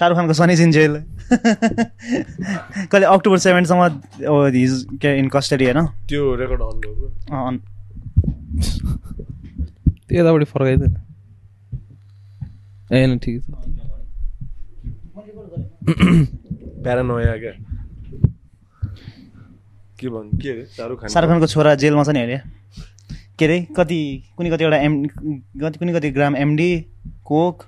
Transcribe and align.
शाहरुख 0.00 0.16
खानको 0.18 0.32
सनी 0.34 0.56
सिन 0.56 0.70
जेल 0.72 0.94
कहिले 1.32 3.06
अक्टोबर 3.06 3.38
सेभेनसम्म 3.38 3.82
हिज 4.56 4.86
के 5.02 5.18
इन 5.18 5.28
कस्टडी 5.28 5.64
होइन? 5.64 5.86
त्यो 6.08 6.34
रेकर्ड 6.34 6.60
अन 6.62 6.80
गर्नु 6.84 7.06
अँ, 7.30 7.46
अन्- 7.48 7.62
त्यो 10.08 10.20
यतापट्टि 10.20 10.44
फर्काइदिएन 10.52 10.96
होइन 12.92 13.18
ठिक 13.18 13.42
छ। 13.42 13.46
प्यारानोया 16.84 17.36
क्या? 17.36 17.52
के 20.00 20.08
भन्नु 20.08 20.38
के 20.42 20.48
अरे? 20.50 20.64
शाहरुख 20.76 21.00
खान 21.00 21.08
शाहरुख 21.08 21.30
खानको 21.30 21.46
छोरा 21.46 21.74
जेलमा 21.82 22.02
छ 22.04 22.08
नि 22.08 22.20
अहिले 22.20 22.38
के 23.38 23.44
अरे? 23.44 23.58
कति 23.76 24.00
कुनै 24.36 24.50
कतिवटा 24.50 24.76
एम 24.76 24.94
कति 25.06 25.78
कुनै 25.78 25.92
कति 25.94 26.10
ग्राम 26.10 26.36
एमडी 26.36 26.70
कोक 27.24 27.62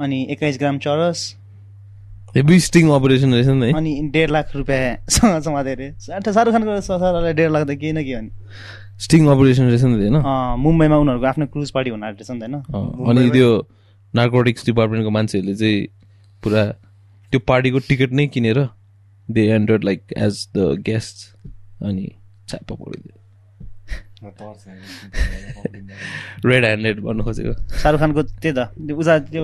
अनि 0.00 0.26
एक्काइस 0.30 0.58
ग्राम 0.58 0.78
चरस। 0.78 1.18
हेभी 2.34 2.58
स्टिङ 2.62 2.90
अपरेसन 2.90 3.34
रहेछ 3.34 3.46
नि 3.48 3.66
है 3.66 3.72
अनि 3.74 3.90
डेढ 4.12 4.30
लाख 4.30 4.54
रुपियाँ 4.56 5.40
समाते 5.40 5.72
अरे 5.72 5.90
शाहरुख 6.00 6.52
खानको 6.52 6.80
छोरालाई 6.82 7.32
डेढ 7.34 7.50
लाख 7.50 7.66
त 7.66 7.76
केही 7.76 7.92
न 7.92 8.04
के 8.04 8.16
भने 8.16 8.30
स्टिङ 9.00 9.26
अपरेसन 9.28 9.64
रहेछ 9.64 9.82
नि 9.84 9.92
होइन 9.94 10.16
मुम्बईमा 10.60 10.96
उनीहरूको 10.98 11.26
आफ्नो 11.26 11.46
क्रुज 11.48 11.70
पार्टी 11.70 11.90
हुन 11.90 12.04
आँटेको 12.04 12.24
छ 12.24 12.30
नि 12.32 12.40
त 12.40 12.74
होइन 12.74 13.08
अनि 13.10 13.30
त्यो 13.30 13.50
नार्कोटिक्स 14.14 14.66
डिपार्टमेन्टको 14.66 15.10
मान्छेहरूले 15.12 15.54
चाहिँ 15.54 15.86
पुरा 16.42 16.64
त्यो 17.32 17.40
पार्टीको 17.46 17.78
टिकट 17.88 18.12
नै 18.12 18.26
किनेर 18.28 18.66
they 19.28 19.48
entered 19.52 19.84
like 19.84 20.18
as 20.18 20.46
the 20.56 20.70
guest 20.86 21.26
अनि 21.82 22.06
छ्याप्प 22.48 22.72
पढिदियो 22.74 23.21
रेड 26.46 26.64
ह्यान्डेड 26.64 26.96
भन्नु 27.02 27.22
खोजेको। 27.26 27.52
शाहरुख 27.82 28.00
खानको 28.00 28.22
त्यही 28.42 28.54
त 28.54 28.60
त्यो 28.78 28.94
उजा 28.96 29.14
त्यो 29.32 29.42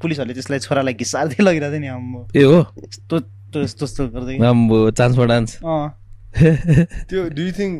पुलिसहरूले 0.00 0.34
त्यसलाई 0.34 0.60
छोरालाई 0.66 0.94
घिसार्दै 0.94 1.40
लगिरहेको 1.46 1.72
थियो 1.72 1.80
नि 1.80 1.88
आम्बो 1.88 2.20
ए 2.36 2.42
हो? 2.44 2.58
यस्तो 2.84 3.16
यस्तो 3.64 3.84
यस्तो 3.84 4.02
गर्दै। 4.14 4.36
राम्रो 4.44 4.78
चान्समा 4.98 5.24
डान्स 5.32 5.50
अँ। 5.64 5.88
त्यो 7.08 7.20
डु 7.32 7.42
यु 7.42 7.52
थिङ्क 7.58 7.74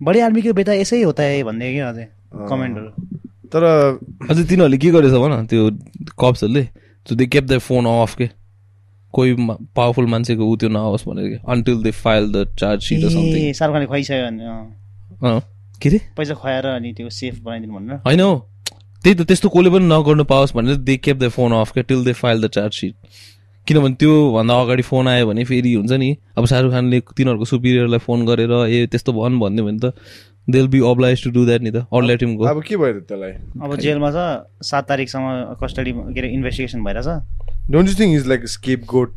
बढी 0.00 0.18
आर्मीको 0.20 0.52
बेटा 0.54 0.72
यसै 0.78 1.02
होता 1.02 1.22
है 1.22 1.42
भन्दै 1.48 1.72
क्या 1.74 1.88
अझै 1.90 2.06
कमेन्टहरू। 2.50 2.90
तर 3.52 3.62
अझै 4.30 4.42
तिनीहरूले 4.50 4.78
के 4.78 4.88
गरेछ 4.94 5.14
भन 5.24 5.46
त्यो 5.50 5.62
कप्सहरूले 6.20 6.62
so 7.06 7.12
they 7.14 7.24
kept 7.26 7.44
the 7.44 7.58
phone 7.58 7.86
off 7.86 8.14
के? 8.18 8.26
कोही 9.14 9.34
पावरफुल 9.76 10.06
मान्छेको 10.06 10.44
ऊ 10.44 10.56
त्यो 10.56 10.68
नआओस् 10.76 11.04
भनेर 11.08 11.38
until 11.48 11.82
they 11.82 11.90
file 11.98 12.32
the 12.32 12.46
charge 12.58 12.80
sheet 12.84 12.98
खानले 13.04 13.86
खुवाइसक्यो 13.86 14.24
भने 14.24 15.40
के 15.82 15.88
अरे 15.88 16.00
पैसा 16.16 16.34
खुवाएर 16.34 16.66
अनि 16.66 16.92
त्यो 16.94 17.10
सेफ 17.10 17.38
बनाइदिनु 17.44 17.74
भनेर 17.74 17.96
होइन 18.06 18.20
हौ। 18.20 18.34
त्यही 19.04 19.14
त 19.14 19.26
त्यस्तो 19.28 19.48
कसले 19.48 19.70
पनि 19.70 19.86
नगर्नु 19.86 20.24
पाओस् 20.24 20.54
भनेर 20.56 20.76
they 20.88 20.96
kept 20.96 21.16
the 21.18 21.28
phone 21.28 21.52
off 21.52 21.70
के 21.72 21.82
till 21.84 22.04
they 22.04 22.12
file 22.14 22.36
the 22.42 22.48
charge 22.56 22.74
sheet 22.74 22.94
किनभने 23.66 23.94
त्योभन्दा 24.00 24.54
अगाडि 24.60 24.82
फोन 24.82 25.08
आयो 25.08 25.26
भने 25.26 25.44
फेरि 25.44 25.72
हुन्छ 25.72 25.92
नि। 25.92 26.10
अब 26.36 26.46
शाहरुख 26.46 26.72
खानले 26.72 27.00
तिनीहरूको 27.16 27.44
सुपिरियरलाई 27.44 27.98
फोन 27.98 28.26
गरेर 28.26 28.52
ए 28.52 28.86
त्यस्तो 28.92 29.12
भन् 29.12 29.40
भनिदियो 29.40 29.64
भने 29.66 29.78
त 29.80 29.94
they 30.48 30.58
will 30.58 30.68
be 30.68 30.80
obliged 30.90 31.24
to 31.24 31.30
do 31.30 31.44
that 31.46 31.62
नि 31.62 31.70
त 31.70 31.86
लेट 32.04 32.22
हिम 32.22 32.36
गो 32.36 32.44
अब 32.46 32.62
के 32.62 32.76
भयो 32.76 33.00
त 33.00 33.04
त्यसलाई? 33.08 33.32
अब 33.64 33.76
जेलमा 33.80 34.10
छ 34.14 34.16
सात 34.70 34.88
तारिकसम्म 34.88 35.54
कस्टडी 35.62 35.92
के 35.92 36.20
अरे 36.20 36.28
इन्भेस्टिगेसन 36.38 36.84
भइरहेछ 36.84 37.70
don't 37.70 37.88
you 37.88 37.94
think 38.00 38.16
is 38.16 38.26
like 38.28 38.48
scapegoat 38.90 39.14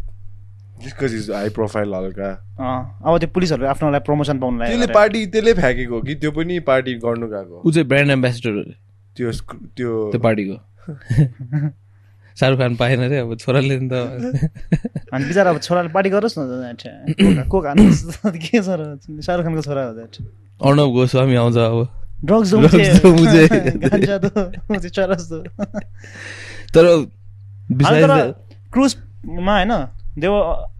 because 0.83 1.13
is 1.15 1.29
high 1.31 1.49
profile 1.57 1.93
हल्का। 1.93 2.29
अब 3.05 3.17
त्यो 3.19 3.29
पुलिसहरूले 3.35 3.69
आफ्नोलाई 3.69 3.99
प्रमोसन 4.07 4.39
पाउनुलाई 4.39 4.69
त्यसले 4.69 4.93
पार्टी 4.93 5.25
त्यसले 5.33 5.53
फ्याँकेको 5.59 6.01
कि? 6.01 6.15
त्यो 6.15 6.31
पनि 6.31 6.59
पार्टी 6.69 6.93
गर्नु 7.03 7.27
गएको 7.27 7.61
ऊ 7.65 7.71
चाहिँ 7.71 7.87
ब्रान्ड 7.87 8.11
एम्बेसिडर 8.11 8.61
त्यो 9.17 9.31
त्यो 9.75 9.91
त्यो 10.11 10.19
पार्टीको। 10.27 10.55
शाहरुख 12.37 12.59
खान 12.59 12.75
पाएन 12.79 12.99
अरे 13.03 13.17
अब 13.17 13.35
छोराले 13.41 13.75
त। 13.89 13.93
अनि 15.13 15.23
बिचरा 15.25 15.49
अब 15.49 15.59
छोराले 15.59 15.89
पार्टी 15.89 16.09
गरोस् 16.09 16.37
न 16.39 17.43
कोक 17.49 17.65
हान्नुहोस् 17.65 18.03
के 18.23 18.61
छ 18.61 18.69
र? 18.79 18.95
शाहरुख 19.25 19.45
खानको 19.45 19.61
छोरा 19.67 19.83
हो 19.85 19.93
द्याट 19.97 20.13
अर्णव 20.59 20.89
गोस्वामी 20.91 21.35
आउँछ 21.35 21.57
अब। 21.57 21.87
ड्रग्स 22.25 22.53
Drugs 22.53 23.01
दो 23.03 23.09
मुझे। 23.13 23.47
गांजा 23.47 24.17
दो 24.17 24.29
मुझे 24.71 24.89
चरस 24.89 25.29
दो 25.31 25.37
तर 26.73 26.85
क्रुजमा 28.73 29.53
होइन 29.53 29.71
देव 30.21 30.33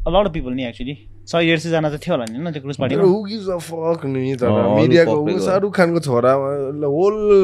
लट 0.08 0.26
अफ 0.26 0.32
पिपल 0.34 0.54
नि 0.54 0.64
एक्चुली 0.68 0.96
सय 1.28 1.46
डेढसयजना 1.46 1.90
त 1.90 1.92
थियो 2.02 2.16
होला 2.16 2.26
नि 2.26 2.52
त्यो 2.52 2.62
क्रुज 2.64 2.78
ले 2.80 2.84
शाहरुख 5.46 5.74
खानको 5.76 6.00
छोरा 6.00 6.34
होल 6.34 6.86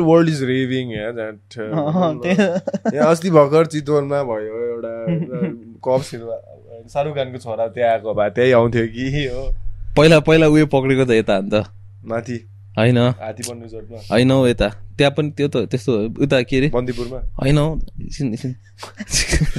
वर्ल्ड 0.07 0.29
इज 0.29 0.43
रेभिङ 0.49 0.91
अस्ति 3.03 3.29
भर्खर 3.29 3.65
चितवनमा 3.75 4.23
भयो 4.23 4.53
एउटा 4.71 4.93
कप्सहरूमा 5.85 6.35
शाहरुख 6.93 7.13
खानको 7.15 7.37
छोरा 7.45 7.65
त्यहाँ 7.77 7.91
आएको 7.91 8.09
भए 8.13 8.29
त्यही 8.35 8.51
आउँथ्यो 8.59 8.85
कि 8.95 9.03
हो। 9.27 9.41
पहिला 9.97 10.17
पहिला 10.27 10.45
उयो 10.47 10.65
पक्रेको 10.73 11.03
त 11.05 11.07
यता 11.21 11.33
अन्त। 11.37 11.53
माथि। 12.05 12.49
होइन। 12.79 12.97
होइन 14.11 14.31
हौ 14.31 14.47
यता। 14.47 14.69
त्यहाँ 14.69 15.11
पनि 15.11 15.31
त्यो 15.31 15.47
त 15.47 15.57
त्यस्तो 15.57 16.23
उता 16.23 16.41
के 16.41 16.57
अरे? 16.57 16.69
बन्दीपुरमा। 16.69 17.31
होइन 17.41 17.57
हौ। 17.57 17.79
एकछिन 18.01 18.33
एकछिन। 18.33 18.55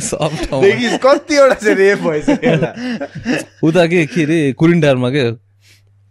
सब 0.01 0.19
ठाउँमा। 0.19 0.97
कतिवटा 0.97 1.55
चाहिँ 1.55 1.77
रेप। 1.77 1.99
उता 3.65 3.87
के 3.87 4.07
के 4.07 4.23
अरे? 4.23 4.53
कुरिन्डारमा 4.53 5.11
के? 5.11 5.33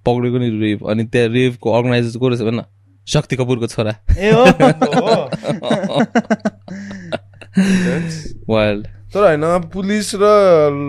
पक्रेको 0.05 0.38
नि 0.38 0.49
रेप। 0.49 0.89
अनि 0.89 1.03
त्यहाँ 1.03 1.27
रेपको 1.27 1.71
अर्गनाइजर 1.71 2.19
को 2.19 2.29
रहेछ 2.29 2.41
भन? 2.41 2.63
शक्ति 3.07 3.35
कपुरको 3.35 3.67
छोरा। 3.67 3.95
ए 4.17 4.31
हो? 4.31 4.44
वाइल्ड 8.50 8.88
तर 9.13 9.24
होइन 9.24 9.69
पुलिस 9.74 10.07
र 10.16 10.25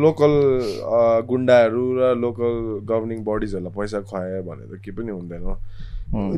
लोकल 0.03 0.35
गुन्डाहरू 1.29 1.85
र 1.97 2.15
लोकल 2.25 2.53
गभर्निङ 2.91 3.19
बडिजहरूलाई 3.25 3.73
पैसा 3.79 4.01
खुवायो 4.11 4.43
भने 4.43 4.65
त 4.67 4.81
केही 4.81 4.97
पनि 4.97 5.13
हुँदैन। 5.13 5.45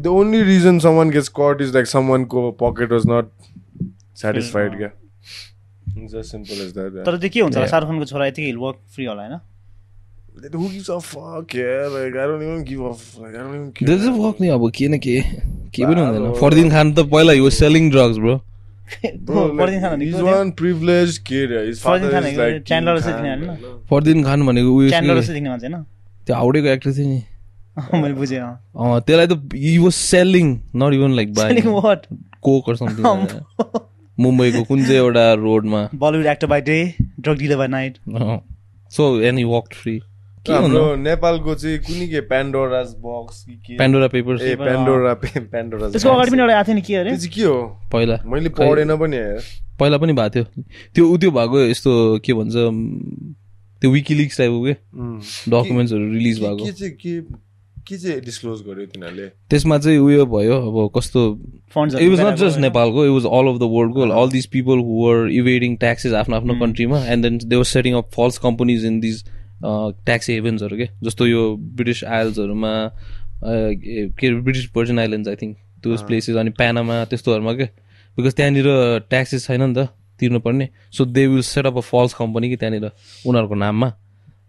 The 0.02 0.06
only 0.06 0.42
reason 0.52 0.78
someone 0.82 1.10
gets 1.16 1.28
caught 1.40 1.62
is 1.62 1.74
like 1.74 1.86
समनको 1.86 2.50
pocket 2.62 2.92
was 2.92 3.04
not 3.08 3.26
satisfied 4.22 4.76
क्या। 4.78 4.90
जस्ट 6.12 6.30
सिम्पल 6.30 6.56
इज 6.66 6.72
द्याट 6.78 7.04
तर 7.06 7.18
त्यो 7.18 7.30
के 7.34 7.40
हुन्छ 7.40 7.56
होला? 7.56 7.66
शाहरुख 7.66 7.88
खानको 7.88 8.04
छोरा 8.12 8.26
यतिकै 8.26 8.52
वर्क 8.64 8.78
फ्री 8.94 9.04
होला 9.06 9.22
होइन? 9.22 9.38
Who 10.36 10.68
gives 10.68 10.88
a 10.90 11.00
fuck, 11.00 11.54
yeah? 11.54 11.84
Like, 11.92 12.16
I 12.22 12.24
don't 12.30 12.42
even 12.46 12.64
give 12.64 12.80
a 12.80 12.92
fuck. 12.94 13.28
I 13.28 13.38
don't 13.38 13.54
even 13.54 13.70
care. 13.72 13.86
There 13.88 13.96
is 13.96 14.08
a 14.08 14.12
work 14.16 14.40
नि 14.40 14.48
अब 14.56 14.64
के 14.78 14.88
न 14.88 14.98
के 14.98 15.14
के 15.74 15.84
पनि 15.84 16.00
हुँदैन। 16.00 16.32
फरदिन 16.40 16.70
खान 16.70 16.92
त 16.94 17.04
पहिला 17.14 17.32
यो 17.32 17.48
selling 17.58 17.88
drugs 17.90 18.18
bro 18.18 18.34
Fardeen 23.90 24.18
father 24.18 24.24
Khan 24.24 24.46
भनेको 24.46 24.76
उयो 24.76 24.90
त्यो 26.26 26.34
हाउडेको 26.34 26.68
एक्टर 26.68 26.92
थियो 26.92 27.08
नि। 27.08 27.22
मैले 28.02 28.14
बुझेँ 28.14 28.40
त्यसलाई 29.06 29.26
त 29.26 29.50
he 29.54 29.78
was 29.78 29.92
selling 29.92 30.56
not 30.76 30.94
even 30.94 31.14
like 31.16 31.34
Selling 31.38 31.68
what? 31.82 32.00
Coke 32.42 32.70
something 32.76 33.04
मुम्बईको 34.20 34.62
कुन 34.64 34.82
चाहिँ 34.82 34.96
एउटा 34.96 35.32
रोडमा। 35.32 35.88
Bollywood 35.94 36.26
actor 36.26 36.46
by 36.46 36.60
day 36.60 36.94
drug 37.20 37.38
dealer 37.38 37.56
by 37.56 37.68
night 37.68 37.98
so 38.90 39.20
and 39.20 39.38
he 39.38 39.44
walk 39.44 39.72
free 39.72 40.00
हाम्रो 40.52 40.84
नेपालको 40.96 41.54
चाहिँ 41.54 41.78
कुनै 41.86 42.06
के 42.08 42.20
पेन्डोराज 42.32 42.94
बक्स 43.04 43.44
कि 43.44 43.54
के? 43.66 43.76
पेन्डोरा 43.76 44.08
पेपर्स 44.14 44.42
ए 44.42 44.54
पेन्डोरा 44.56 45.14
पेन्डोरा 45.22 45.88
त्यसको 45.88 46.10
अगाडि 46.10 46.30
पनि 46.30 46.42
एउटा 46.42 46.56
आएको 46.56 46.66
थियो 46.66 46.74
नि 46.76 46.82
के 46.82 46.94
अरे? 46.96 47.10
त्यो 47.10 47.18
चाहिँ 47.18 47.34
के 47.34 47.42
हो? 47.42 47.58
पहिला। 47.92 48.16
मैले 48.26 48.48
पढेन 48.58 48.96
पनि 48.96 49.18
पहिला 49.78 49.96
पनि 49.98 50.12
भएको 50.12 50.34
थियो। 50.34 50.44
त्यो 50.94 51.08
उ 51.08 51.16
त्यो 51.18 51.30
भएको 51.30 51.64
यस्तो 51.70 51.92
के 52.24 52.32
भन्छ 52.34 52.54
त्यो 53.80 53.90
विकिलिक्स 53.90 54.38
टाइपको 54.38 54.60
के? 54.64 54.74
डकुमेन्ट्सहरू 55.50 56.12
रिलिज 56.12 56.40
भएको। 56.40 56.64
के 56.64 56.72
चाहिँ 56.72 56.92
के 57.02 57.44
के 57.86 57.96
चाहिँ 57.96 58.20
डिस्क्लोज 58.20 58.62
गर्यो 58.66 58.86
तिनीहरूले? 58.92 59.26
त्यसमा 59.50 59.78
चाहिँ 59.78 59.98
उयो 59.98 60.24
भयो 60.26 60.56
अब 60.68 60.90
कस्तो 60.96 61.20
इट 61.70 62.08
वाज 62.10 62.20
नट 62.20 62.34
जस्ट 62.38 62.58
नेपालको 62.58 63.04
it 63.04 63.10
was 63.10 63.26
all 63.30 63.46
of 63.52 63.58
the 63.60 63.68
वर्ल्डको 63.74 64.00
all 64.22 64.28
this 64.30 64.46
people 64.54 64.78
who 64.86 64.92
were 65.02 65.30
evading 65.32 65.76
taxes 65.84 66.12
आफ्नो 66.20 66.36
आफ्नो 66.36 66.54
कन्ट्रीमा 66.60 66.98
and 67.06 67.22
then 67.26 67.38
they 67.44 67.56
were 67.56 67.64
setting 67.70 67.94
up 67.96 68.10
false 68.16 68.38
companies 68.46 68.84
in 68.86 68.98
these 69.00 69.22
tax 69.62 70.30
हेभन्सहरू 70.30 70.76
के? 70.76 70.88
जस्तो 71.02 71.26
यो 71.26 71.56
ब्रिटिस 71.56 72.04
आइल्सहरूमा 72.04 72.72
के 73.44 74.26
अरे 74.26 74.34
British 74.40 74.66
Virgin 74.70 74.98
Islands 74.98 75.28
I 75.28 75.36
think 75.36 75.56
त्यो 75.82 75.96
प्लेसेस 76.06 76.36
अनि 76.36 76.50
प्यानामा 76.50 77.04
त्यस्तोहरूमा 77.04 77.52
के? 77.52 77.64
बिकज 78.16 78.34
त्यहाँनिर 78.34 78.66
ट्याक्सेस 79.10 79.46
छैन 79.46 79.62
नि 79.62 79.74
त 79.74 79.88
तिर्नुपर्ने। 80.20 80.68
So 80.92 81.04
they 81.04 81.26
will 81.26 81.42
set 81.42 81.66
up 81.66 81.76
a 81.76 81.80
false 81.80 82.14
company 82.14 82.48
कि 82.48 82.56
त्यहाँनिर 82.56 82.90
उनीहरूको 83.26 83.54
नाममा। 83.54 83.88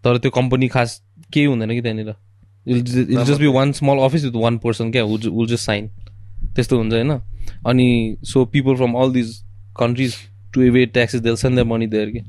तर 0.04 0.18
त्यो 0.18 0.30
कम्पनी 0.30 0.68
खास 0.68 1.02
केही 1.32 1.46
हुँदैन 1.46 1.70
कि 1.70 1.82
त्यहाँनिर। 1.82 2.14
It 2.68 3.24
just 3.24 3.40
be 3.40 3.46
one 3.46 3.72
small 3.72 3.98
office 4.04 4.24
with 4.24 4.36
one 4.42 4.58
person 4.58 4.90
क्या? 4.92 5.04
विल 5.04 5.46
जस्ट 5.46 5.64
साइन 5.64 5.88
त्यस्तो 6.54 6.78
हुन्छ 6.78 6.92
होइन। 6.92 7.10
अनि 7.66 8.16
so 8.24 8.44
people 8.44 8.74
from 8.76 8.92
all 9.02 9.12
these 9.12 9.36
countries 9.80 10.14
to 10.54 10.62
avoid 10.62 10.92
taxes 10.92 11.20
they'll 11.20 11.36
send 11.36 11.60
the 11.60 11.66
money 11.66 11.86
there 11.86 12.10
कि? 12.10 12.20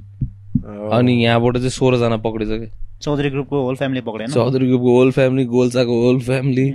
अनि 0.69 1.13
यहाँबाट 1.25 1.57
चाहिँ 1.57 1.69
सोह्रजना 1.69 2.17
पक्रेछ 2.17 2.49
कि। 2.51 2.69
चौधरी 3.01 3.29
ग्रुपको 3.29 3.63
होल 3.63 3.75
फ्यामिली 3.75 4.01
पक्रेन। 4.01 4.31
चौधरी 4.31 4.67
ग्रुपको 4.67 4.97
whole 4.97 5.11
family 5.11 5.45
गोल्चाको 5.45 6.03
whole 6.03 6.19
family 6.19 6.67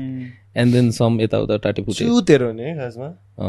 and 0.56 0.72
then 0.72 0.90
some 0.90 1.20
यताउता 1.20 1.56
टाटेफुटे 1.56 2.04
चुतेरो 2.04 2.52
नि 2.52 2.74
खासमा? 2.74 3.08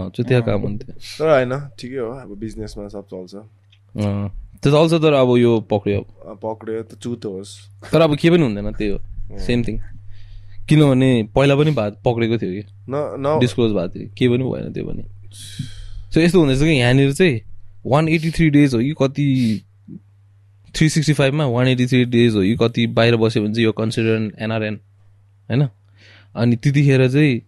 चुतिया 0.09 0.39
काम 0.41 0.61
हुन्थ्यो। 0.61 0.93
तर 0.93 1.29
होइन 1.29 1.53
ठिकै 1.79 1.97
हो 1.97 2.09
अब 2.09 2.37
बिजनेसमा 2.37 2.87
सब 2.87 3.05
चल्छ। 3.05 3.35
अँ, 3.35 4.29
त्यो 4.63 4.71
त 4.71 4.75
अल्सो 4.75 4.99
तर 4.99 5.13
अब 5.13 5.37
यो 5.37 5.59
पक्रियो। 5.69 6.01
पक्रियो 6.43 6.81
त 6.83 6.99
चुत 6.99 7.25
होस्। 7.25 7.51
तर 7.91 8.01
अब 8.01 8.15
केही 8.15 8.29
पनि 8.35 8.43
हुँदैन 8.43 8.71
त्यही 8.73 8.91
हो। 8.91 9.39
सेम 9.39 9.63
थिङ 9.63 9.79
किनभने 10.69 11.09
पहिला 11.35 11.55
पनि 11.55 11.71
भा 11.71 11.89
पक्रेको 12.05 12.37
थियो 12.37 12.51
कि। 12.51 12.63
न 12.89 13.15
न। 13.21 13.39
डिस्क्लोज 13.39 13.71
भएको 13.71 13.93
थियो। 13.95 14.09
केही 14.17 14.29
पनि 14.29 14.43
भएन 14.43 14.73
त्यो 14.73 14.85
पनि। 14.85 15.03
सो 16.13 16.19
यस्तो 16.21 16.39
हुँदैछ 16.39 16.59
कि 16.59 16.65
यहाँनिर 16.65 17.13
चाहिँ 17.13 17.41
वान 17.85 18.09
एटी 18.09 18.29
थ्री 18.31 18.49
डेज 18.49 18.73
हो 18.73 18.79
कि 18.79 18.93
कति 19.01 19.27
थ्री 20.75 20.89
सिक्सटी 20.89 21.13
फाइभमा 21.13 21.45
वान 21.45 21.67
एटी 21.67 21.85
थ्री 21.87 22.03
डेज 22.05 22.35
हो। 22.35 22.41
कि 22.41 22.55
कति 22.61 22.87
बाहिर 22.87 23.15
बस्यो 23.15 23.43
भने 23.43 23.53
चाहिँ 23.53 23.65
यो 23.65 23.71
कन्सिडर 23.71 24.31
एनआरएन 24.43 24.79
होइन? 25.49 25.67
अनि 26.35 26.55
त्यतिखेर 26.55 27.07
चाहिँ 27.11 27.39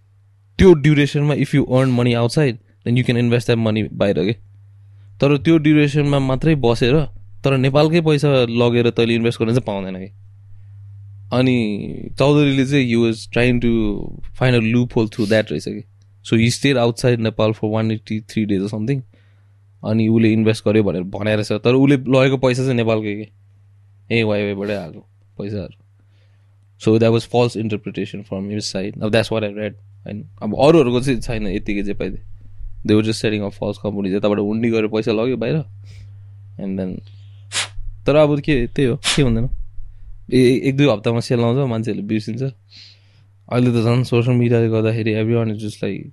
त्यो 0.59 0.73
ड्युरेसनमा 0.73 1.33
if 1.33 1.55
you 1.55 1.63
earn 1.65 1.89
money 1.91 2.13
outside 2.13 2.55
then 2.55 2.97
you 2.97 3.03
can 3.03 3.17
invest 3.17 3.47
that 3.47 3.59
money 3.59 3.83
बाहिर 3.93 4.23
के 4.25 4.33
तर 5.21 5.37
त्यो 5.37 5.57
ड्युरेसनमा 5.57 6.19
मात्रै 6.19 6.55
बसेर 6.55 6.95
तर 7.43 7.57
नेपालकै 7.57 8.01
पैसा 8.01 8.29
लगेर 8.49 8.89
तैँले 8.89 9.15
इन्भेस्ट 9.15 9.39
गर्न 9.39 9.49
चाहिँ 9.49 9.65
पाउँदैन 9.67 9.95
कि 9.95 10.11
अनि 11.33 11.57
चौधरीले 12.19 12.65
चाहिँ 12.65 12.85
you 12.85 13.03
was 13.05 13.29
trying 13.33 13.59
to 13.59 13.69
find 14.39 14.57
a 14.57 14.65
loophole 14.95 15.07
through 15.07 15.25
that 15.25 15.51
रहेछ 15.51 15.65
कि 15.67 15.83
so 16.25 16.35
he 16.35 16.49
stayed 16.51 16.77
outside 16.77 17.19
Nepal 17.19 17.51
for 17.51 17.67
one 17.67 17.91
eighty 17.91 18.19
three 18.19 18.45
days 18.45 18.69
something 18.71 19.01
अनि 19.83 20.07
उसले 20.07 20.31
इन्भेस्ट 20.33 20.65
गर्यो 20.65 20.83
भनेर 20.83 21.03
भनेर 21.11 21.43
छ। 21.43 21.51
तर 21.63 21.73
उसले 21.73 21.97
लगेको 21.97 22.37
पैसा 22.37 22.63
चाहिँ 22.63 22.75
नेपालकै 22.75 23.15
के? 23.15 23.27
ए 24.09 24.23
वाइवाईबाटै 24.23 24.75
आएको 24.75 24.99
पैसाहरू। 25.37 25.77
So 26.81 26.97
that 26.99 27.11
was 27.11 27.27
false 27.27 27.57
interpretation 27.57 28.21
from 28.23 28.49
his 28.49 28.63
side 28.63 29.01
अब 29.03 29.11
द्याट्स 29.11 29.31
वाट 29.31 29.43
आई 29.43 29.53
रेड 29.53 29.75
होइन 30.05 30.23
अब 30.41 30.55
अरूहरूको 30.57 31.01
चाहिँ 31.01 31.21
छैन 31.21 31.47
यत्तिकै 31.47 31.83
चाहिँ 31.83 31.97
पाइदिए 31.99 32.23
they 32.85 32.93
were 32.93 33.03
just 33.05 33.21
setting 33.21 33.41
off 33.43 33.57
false 33.59 33.77
company 33.83 34.13
यताबाट 34.15 34.39
हुन्डी 34.39 34.69
गरेर 34.69 34.87
पैसा 34.87 35.11
लग्यो 35.11 35.37
बाहिर। 35.37 35.55
एन्ड 36.63 36.79
देन 36.79 36.95
तर 38.05 38.15
अब 38.15 38.39
के 38.39 38.55
त्यही 38.67 38.87
हो। 38.87 38.95
के 39.15 39.21
हुँदैन? 39.21 39.49
ए 40.33 40.39
एक 40.69 40.77
दुई 40.77 40.87
हप्तामा 40.87 41.19
सेल 41.19 41.39
आउँछ 41.39 41.67
मान्छेहरूले 41.69 42.07
बिर्सिन्छ। 42.07 42.43
अहिले 42.43 43.71
त 43.71 43.83
झन् 43.83 44.03
सोसियल 44.03 44.37
मिडियाले 44.37 44.69
गर्दाखेरि 44.69 45.11
every 45.13 45.35
one 45.35 45.51
is 45.51 45.65
just 45.65 45.83
like 45.83 46.11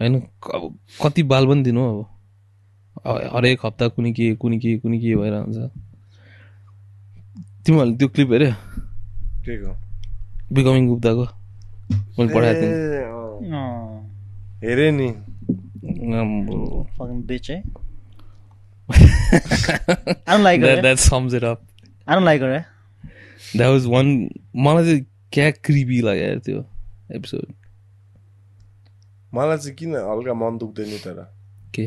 होइन 0.00 0.14
अब 0.54 0.78
कति 1.02 1.22
बाल 1.22 1.46
पनि 1.46 1.62
दिनु 1.62 1.82
अब। 1.82 2.06
हरेक 3.06 3.66
हप्ता 3.66 3.88
कुनै 3.96 4.12
के 4.18 4.34
कुनै 4.42 4.58
के 4.64 4.76
कुनै 4.84 4.98
के 5.00 5.14
भएर 5.16 5.34
हुन्छ 5.34 5.58
तिमीहरूले 7.66 7.96
त्यो 7.98 8.08
क्लिप 8.14 8.30
हेऱ्यो 8.32 8.52
के 9.46 9.56
को 9.64 9.72
बिकमिङ 10.54 10.86
गुप्ताको 10.88 11.24
मैले 12.18 12.34
पठाएको 12.34 12.60
थिएँ 12.60 12.76
हेरेँ 14.64 14.90
नि 14.92 15.08
आम्बो। 16.18 16.56
fucking 16.98 17.22
bitch, 17.28 17.50
eh? 17.50 17.62
I 20.26 20.32
don't 20.32 20.42
like 20.42 20.60
her. 20.60 20.66
That- 20.66 20.78
eh? 20.78 20.82
that 20.82 20.98
sums 20.98 21.32
it 21.38 21.44
up. 21.44 21.62
I 22.08 22.14
don't 22.14 22.24
like 22.24 22.40
her. 22.40 22.52
eh? 22.54 22.64
That 23.54 23.68
was 23.74 23.86
one 23.86 24.10
मलाई 24.56 24.84
चाहिँ 24.84 25.04
क्या 25.32 25.50
क्रिपी 25.68 26.00
लाग्यो 26.08 26.24
यार 26.26 26.38
त्यो 26.48 26.64
एपिसोड 27.16 27.46
मलाई 29.32 29.58
चाहिँ 29.58 29.74
किन 29.76 29.94
हल्का 30.10 30.34
मन 30.42 30.58
दुख्दैन 30.58 30.96
तर 31.06 31.20
के 31.74 31.86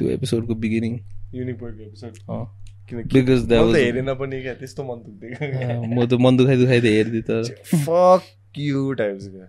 त्यो 0.00 0.10
एपिसोडको 0.10 0.54
बिगिनिङ 0.64 0.92
एपिसोड 1.84 2.12
हेरेन 3.76 4.10
पनि 4.20 4.42
क्या 4.42 4.54
त्यस्तो 4.64 4.82
मन 4.90 4.98
दुख्दैन 5.06 5.94
म 5.94 6.06
त 6.06 6.12
मन 6.24 6.32
दुखाइ 6.36 6.56
दुखाइ 6.56 6.80
त 6.80 6.86
हेर्दै 6.96 7.22
तर 7.28 7.42
फक 7.86 8.22
यु 8.58 8.92
टाइप्सको 9.00 9.46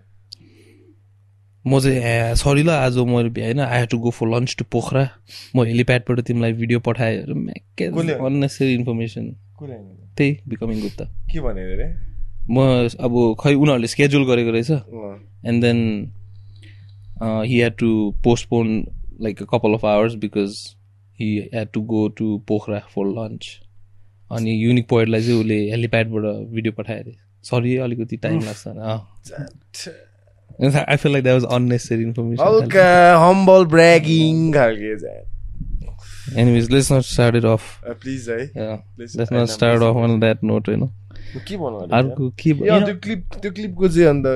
म 1.64 1.78
चाहिँ 1.80 2.34
सरी 2.36 2.62
ल 2.62 2.70
आज 2.70 2.98
मैले 3.08 3.30
भ्याएन 3.30 3.60
I 3.60 3.78
have 3.78 3.88
to 3.90 3.98
go 4.04 4.10
for 4.10 4.26
lunch 4.28 4.54
to 4.58 4.64
Pokhara. 4.72 5.04
म 5.56 5.64
हेलिप्याडबाट 5.64 6.20
तिमीलाई 6.28 6.52
भिडियो 6.52 6.78
पठाएँ 6.86 7.16
कसले? 7.80 8.12
अन्नेसरी 8.14 8.72
इन्फर्मेसन 8.74 9.24
त्यही 10.16 10.30
बिकमिङ 10.48 10.80
गुप्ता। 10.80 11.04
के 11.32 11.38
भनेर 11.40 11.68
अरे? 11.74 11.86
म 12.50 12.56
अब 12.98 13.12
खै 13.40 13.54
उनीहरूले 13.54 13.88
स्केड्युल 13.94 14.24
गरेको 14.30 14.50
रहेछ। 14.50 14.70
And 15.46 15.58
then 15.64 15.78
he 17.22 17.56
had 17.58 17.74
to 17.78 17.90
postpone 18.24 18.66
like 19.20 19.42
a 19.42 19.44
couple 19.50 19.74
of 19.74 19.84
hours 19.84 20.14
because 20.24 20.56
he 21.18 21.28
had 21.54 21.68
to 21.74 21.80
go 21.80 22.08
to 22.18 22.38
Pokhara 22.48 22.78
for 22.94 23.06
lunch 23.06 23.48
अनि 24.30 24.52
युनिक 24.64 24.88
पोइन्टलाई 24.88 25.22
चाहिँ 25.22 25.40
उसले 25.40 25.58
हेलिप्याडबाट 25.70 26.24
भिडियो 26.54 26.72
पठायो 26.78 27.00
अरे। 27.00 27.16
सरी 27.44 27.76
अलिकति 27.76 28.16
टाइम 28.16 28.40
लाग्छ 28.40 28.68
I 30.88 30.96
feel 30.96 31.12
like 31.12 31.24
that 31.24 31.42
was 31.42 31.52
unnecessary 31.54 32.02
information 32.02 32.44
हल्का 32.44 32.88
humble 33.26 33.64
bragging 33.76 34.52
खालके 34.52 34.96
Anyways, 36.40 36.70
let's 36.70 36.88
not 36.90 37.04
start 37.04 37.34
it 37.34 37.44
off. 37.44 37.64
Please 38.02 38.28
है 38.30 38.36
start 39.06 39.78
please. 39.78 39.82
off 39.82 39.96
on 39.96 40.20
that 40.20 40.42
note, 40.42 40.68
you 40.68 40.76
know. 40.76 40.90
के 41.48 41.56
भन्नु 41.56 41.78
अरे 41.78 41.96
अर्को 41.96 42.28
के 42.30 42.52
त्यो 42.52 42.94
क्लिप 42.94 43.24
त्यो 43.42 43.50
क्लिपको 43.52 43.88
चाहिँ 43.88 44.08
अन्त 44.08 44.26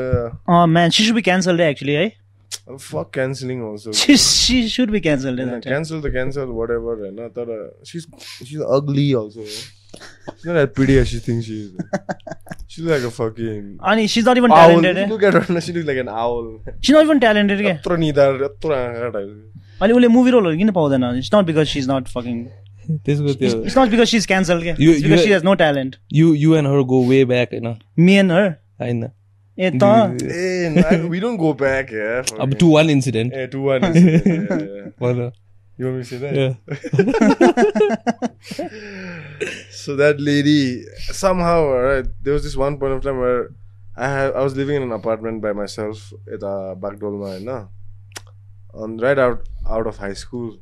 Oh 0.48 0.66
man, 0.66 0.90
she 0.90 1.04
should 1.04 1.18
be 1.18 1.22
cancelled 1.22 1.60
eh, 1.60 1.70
actually, 2.65 2.75
eh? 2.75 2.77
Fuck 2.87 3.11
cancelling 3.13 3.61
also 3.71 3.91
She 3.99 4.15
she 4.23 4.57
should 4.77 4.91
be 4.95 5.01
cancelled. 5.09 5.39
in 5.45 5.51
that 5.53 5.63
time. 5.63 5.71
Cancel 5.73 6.01
त 6.01 6.11
क्यान्सल 6.17 6.55
वाट 6.61 6.71
एभर 6.77 7.03
होइन 7.05 7.27
तर 7.37 7.53
she's 7.91 8.07
she's 8.31 8.57
ugly 8.79 9.11
also 9.21 9.45
She's 9.93 10.45
not 10.47 10.57
as 10.59 10.67
pretty 10.75 10.93
as 10.99 11.09
she 11.11 11.17
thinks 11.23 11.47
she 11.47 11.55
is. 11.61 11.71
She's 12.73 12.85
like 12.89 13.05
a 13.07 13.09
fucking 13.15 13.63
अनि 13.93 14.05
she's 14.13 14.27
not 14.29 14.37
even 14.41 14.53
owl. 14.57 14.69
talented. 14.69 14.97
If 14.97 15.01
you 15.01 15.05
eh? 15.05 15.09
look 15.13 15.23
at 15.29 15.33
her, 15.39 15.61
she 15.65 15.73
looks 15.77 15.87
like 15.89 15.97
an 16.03 16.11
owl. 16.21 16.45
She's 16.79 16.93
not 16.97 17.07
even 17.09 17.19
talented. 17.23 17.61
क्या 17.65 17.73
यत्रो 17.73 17.95
निधार 18.03 18.39
यत्रो 18.43 18.73
आँखा 18.75 19.09
type 19.17 19.83
अनि 19.83 19.93
उसले 19.93 20.07
movie 20.15 20.31
रोलहरू 20.31 20.57
किन 20.57 20.71
पाउँदैन 20.77 21.03
it's 21.17 21.31
not 21.35 21.45
because 21.45 21.67
she 21.73 21.79
is 21.79 21.89
not 21.91 22.07
fucking 22.15 22.37
त्यसको 23.07 23.33
त्यो 23.41 23.49
it's 23.63 23.77
not 23.77 23.89
because 23.95 24.07
she 24.13 24.17
is 24.17 24.25
cancel 24.31 24.61
क्या 24.63 24.75
You- 24.85 24.95
because 24.95 25.11
you- 25.11 25.19
she 25.23 25.33
has 25.33 25.43
no 25.45 25.53
talent 25.63 25.95
you 26.19 26.31
you 26.43 26.55
and 26.61 26.71
her 26.73 26.83
go 26.93 27.01
way 27.11 27.21
back 27.33 27.53
होइन 27.57 27.75
मी 28.07 28.15
एन्ड 28.23 28.31
हर 28.31 28.47
होइन 28.83 29.03
we 31.08 31.20
don't 31.20 31.38
go 31.38 31.54
back. 31.54 31.90
Yeah. 31.90 32.24
Up 32.38 32.58
to 32.58 32.66
one 32.66 32.90
incident. 32.90 33.32
Yeah, 33.34 33.46
to 33.46 33.60
one 33.60 33.84
incident. 33.84 34.26
yeah, 34.50 35.12
yeah. 35.12 35.30
You 35.78 35.84
want 35.84 35.98
me 35.98 36.04
to 36.04 36.08
say 36.08 36.16
that? 36.24 36.34
Yeah. 36.34 36.54
so 39.70 39.94
that 39.96 40.18
lady, 40.18 40.84
somehow, 41.12 41.68
right, 41.68 42.06
there 42.22 42.32
was 42.32 42.44
this 42.44 42.56
one 42.56 42.78
point 42.78 42.94
of 42.94 43.02
time 43.02 43.18
where 43.18 43.50
I 43.94 44.08
have, 44.08 44.36
I 44.36 44.40
was 44.42 44.56
living 44.56 44.76
in 44.76 44.82
an 44.84 44.92
apartment 44.92 45.42
by 45.42 45.52
myself 45.52 46.14
at 46.32 46.42
a 46.42 46.46
uh, 46.46 46.74
Bagdolma, 46.76 47.42
na, 47.42 47.66
on 48.72 48.96
right 48.96 49.18
out 49.18 49.46
out 49.68 49.86
of 49.86 49.98
high 49.98 50.14
school, 50.14 50.56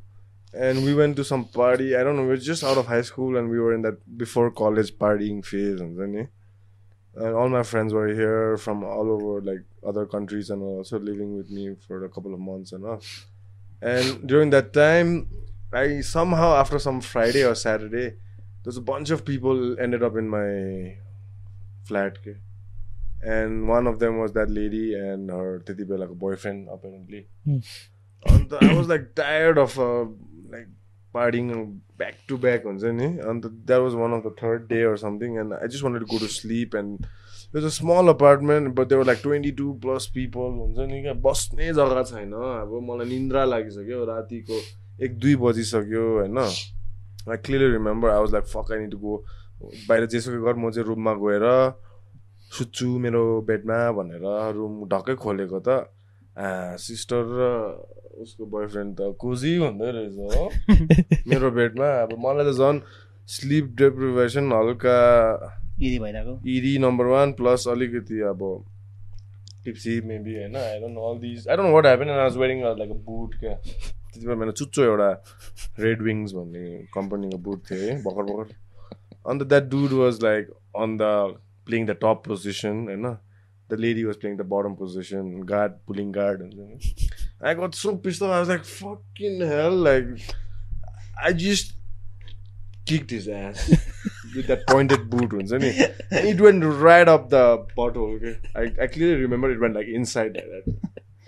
and 0.52 0.84
we 0.84 0.96
went 0.96 1.14
to 1.14 1.24
some 1.24 1.44
party. 1.44 1.94
I 1.94 2.02
don't 2.02 2.16
know, 2.16 2.22
we 2.22 2.28
were 2.30 2.36
just 2.36 2.64
out 2.64 2.76
of 2.76 2.88
high 2.88 3.02
school 3.02 3.36
and 3.36 3.48
we 3.48 3.60
were 3.60 3.72
in 3.72 3.82
that 3.82 4.18
before 4.18 4.50
college 4.50 4.98
partying 4.98 5.44
phase, 5.44 5.80
and 5.80 5.96
then. 5.96 6.14
Yeah 6.14 6.26
and 7.16 7.34
all 7.34 7.48
my 7.48 7.62
friends 7.62 7.92
were 7.92 8.08
here 8.08 8.56
from 8.56 8.82
all 8.84 9.10
over 9.10 9.40
like 9.40 9.62
other 9.86 10.06
countries 10.06 10.50
and 10.50 10.62
also 10.62 10.98
living 10.98 11.36
with 11.36 11.50
me 11.50 11.74
for 11.86 12.04
a 12.04 12.08
couple 12.08 12.34
of 12.34 12.40
months 12.40 12.72
and 12.72 12.84
all. 12.84 13.00
And 13.80 14.26
during 14.26 14.50
that 14.50 14.72
time 14.72 15.28
I 15.72 16.00
somehow 16.00 16.54
after 16.56 16.78
some 16.78 17.00
Friday 17.00 17.44
or 17.44 17.54
Saturday 17.54 18.14
there's 18.62 18.76
a 18.76 18.82
bunch 18.82 19.10
of 19.10 19.24
people 19.24 19.78
ended 19.78 20.02
up 20.02 20.16
in 20.16 20.28
my 20.28 20.96
flat 21.84 22.18
and 23.22 23.68
one 23.68 23.86
of 23.86 23.98
them 23.98 24.18
was 24.18 24.32
that 24.32 24.50
lady 24.50 24.94
and 24.94 25.30
her 25.30 25.58
titi 25.60 25.84
like 25.84 26.10
a 26.10 26.14
boyfriend 26.14 26.68
apparently. 26.70 27.26
Hmm. 27.44 27.58
and 28.26 28.52
I 28.60 28.72
was 28.74 28.88
like 28.88 29.14
tired 29.14 29.58
of 29.58 29.78
uh, 29.78 30.06
like 30.48 30.68
partying 31.16 31.50
back 31.96 32.16
to 32.28 32.38
back 32.44 32.64
on 32.66 32.78
and 32.92 33.44
that 33.66 33.80
was 33.86 33.94
one 33.94 34.12
of 34.12 34.22
the 34.24 34.32
third 34.40 34.68
day 34.68 34.82
or 34.82 34.96
something 34.96 35.38
and 35.38 35.54
I 35.54 35.66
just 35.66 35.84
wanted 35.84 36.00
to 36.00 36.06
go 36.06 36.18
to 36.18 36.28
sleep 36.28 36.74
and 36.74 37.06
there's 37.52 37.64
a 37.64 37.70
small 37.70 38.08
apartment 38.08 38.74
but 38.74 38.88
there 38.88 38.98
were 38.98 39.04
like 39.04 39.22
22 39.22 39.78
plus 39.82 40.06
people 40.18 40.50
हुन्छ 40.60 40.88
नि 40.92 41.02
क्या 41.02 41.14
बस्ने 41.26 41.72
जग्गा 41.78 42.02
छैन 42.10 42.32
अब 42.42 42.72
मलाई 42.90 43.06
निन्द्रा 43.08 43.44
लागिसक्यो 43.52 44.04
रातिको 44.10 44.60
एक 45.06 45.18
दुई 45.24 45.34
बजिसक्यो 45.44 46.04
होइन 46.18 46.38
I 46.38 47.36
clearly 47.46 47.72
remember 47.72 48.10
I 48.10 48.20
was 48.26 48.32
like 48.32 48.46
fuck 48.54 48.72
I 48.78 48.86
to 48.94 48.98
go 49.06 49.16
बाहिर 49.88 50.06
जेसुकै 50.16 50.40
गर 50.46 50.56
म 50.64 50.70
चाहिँ 50.70 50.86
रुममा 50.88 51.14
गएर 51.24 51.46
सुत्छु 52.58 52.88
मेरो 53.06 53.24
बेडमा 53.50 53.78
भनेर 53.98 54.26
रुम 54.58 54.74
ढक्कै 54.94 55.14
खोलेको 55.22 55.60
त 55.68 55.78
सिस्टर 56.88 57.22
र 57.38 57.48
उसको 58.22 58.46
बोयफ्रेन्ड 58.46 58.94
त 59.00 59.14
कोजी 59.20 59.56
हुँदो 59.56 59.90
रहेछ 59.96 60.16
हो। 60.34 60.44
मेरो 61.30 61.50
बेडमा 61.50 61.88
अब 62.02 62.10
मलाई 62.26 62.44
त 62.50 62.54
झन् 62.56 62.78
स्लिप 63.28 63.74
डेप्रिभेसन 63.78 64.52
हल्का 64.52 64.98
इजी 65.80 65.98
भइरहेको। 65.98 66.32
इडी 66.56 66.76
नम्बर 66.78 67.06
वान 67.14 67.32
प्लस 67.40 67.66
अलिकति 67.68 68.20
अब 68.30 68.40
टिप्सी 69.64 70.00
मेबी 70.06 70.34
होइन 70.36 70.56
I 70.56 70.80
don't 70.80 70.98
all 71.08 71.18
these 71.20 71.48
I 71.48 71.56
don't 71.56 71.74
what 71.74 71.86
happen 71.86 72.10
I 72.10 72.16
was 72.16 72.36
like 72.38 72.90
a 72.90 73.00
boot 73.10 73.34
क्या 73.40 73.54
त्यति 73.54 74.26
बेला 74.26 74.38
मेरो 74.40 74.52
चुच्चो 74.52 74.84
एउटा 74.84 75.10
रेड 75.80 76.02
विङ्स 76.02 76.32
भन्ने 76.32 76.64
कम्पनीको 76.94 77.38
बुट 77.44 77.62
थियो 77.70 77.80
है 77.80 77.96
भर्खर 78.02 78.32
भर्खर। 78.32 78.54
And 79.30 79.42
that 79.42 79.70
dude 79.70 79.92
was 80.00 80.22
like 80.22 80.50
on 80.82 80.96
the 80.96 81.02
playing 81.66 81.86
the 81.86 81.96
top 82.02 82.22
position 82.26 82.84
होइन। 82.88 83.16
The 83.70 83.78
lady 83.80 84.04
was 84.04 84.16
playing 84.16 84.36
the 84.36 84.46
bottom 84.48 84.74
position 84.78 85.24
guard 85.50 85.72
pulling 85.86 86.10
guard 86.12 86.42
हुन्छ 86.42 86.60
नि 87.42 87.48
I 87.48 87.54
got 87.54 87.74
so 87.74 87.94
pissed 88.08 88.26
I 88.26 88.38
was 88.38 88.48
like 88.48 88.64
fucking 88.64 89.42
hell 89.52 89.82
like 89.84 90.14
I 91.24 91.32
just 91.46 91.74
kicked 92.88 93.10
his 93.10 93.28
ass 93.28 93.60
with 94.36 94.46
that 94.48 94.64
pointed 94.70 95.04
boot 95.12 95.34
हुन्छ 95.36 95.60
नि 95.62 95.70
and 95.84 96.26
it 96.30 96.40
went 96.46 96.66
right 96.86 97.10
up 97.12 97.30
the 97.34 97.44
bottle 97.78 98.10
okay 98.16 98.34
I, 98.62 98.64
I 98.84 98.88
clearly 98.96 99.20
remember 99.20 99.50
it 99.54 99.62
went 99.64 99.78
like 99.78 99.88
inside 100.00 100.36
like 100.40 100.50
that 100.52 100.66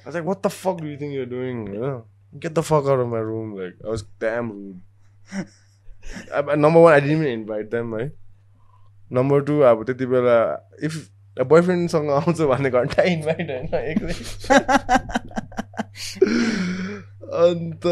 I 0.02 0.08
was 0.08 0.18
like 0.18 0.28
what 0.30 0.42
the 0.46 0.52
fuck 0.56 0.82
do 0.82 0.90
you 0.90 0.98
think 1.02 1.16
you're 1.18 1.32
doing 1.32 1.62
you 1.74 1.80
know 1.84 1.96
get 2.44 2.58
the 2.60 2.66
fuck 2.72 2.90
out 2.94 3.00
of 3.04 3.08
my 3.14 3.22
room 3.30 3.54
like 3.60 3.80
I 3.84 3.88
was 3.96 4.04
damn 4.26 4.52
rude 4.52 4.80
I, 6.34 6.56
number 6.66 6.80
one 6.80 6.92
I 6.92 7.00
didn't 7.00 7.16
even 7.16 7.32
invite 7.40 7.70
them 7.76 7.94
right 7.94 8.12
number 9.20 9.40
two 9.50 9.62
अब 9.70 9.84
त्यति 9.88 10.06
बेला 10.12 10.38
if 10.88 11.04
बोयफ्रेन्डसँग 11.48 12.10
आउँछ 12.10 12.40
भन्ने 12.50 12.70
घन्टा 12.70 13.02
invite 13.14 13.50
होइन 13.50 13.74
एक्लै 13.90 14.14
अन्त 17.45 17.83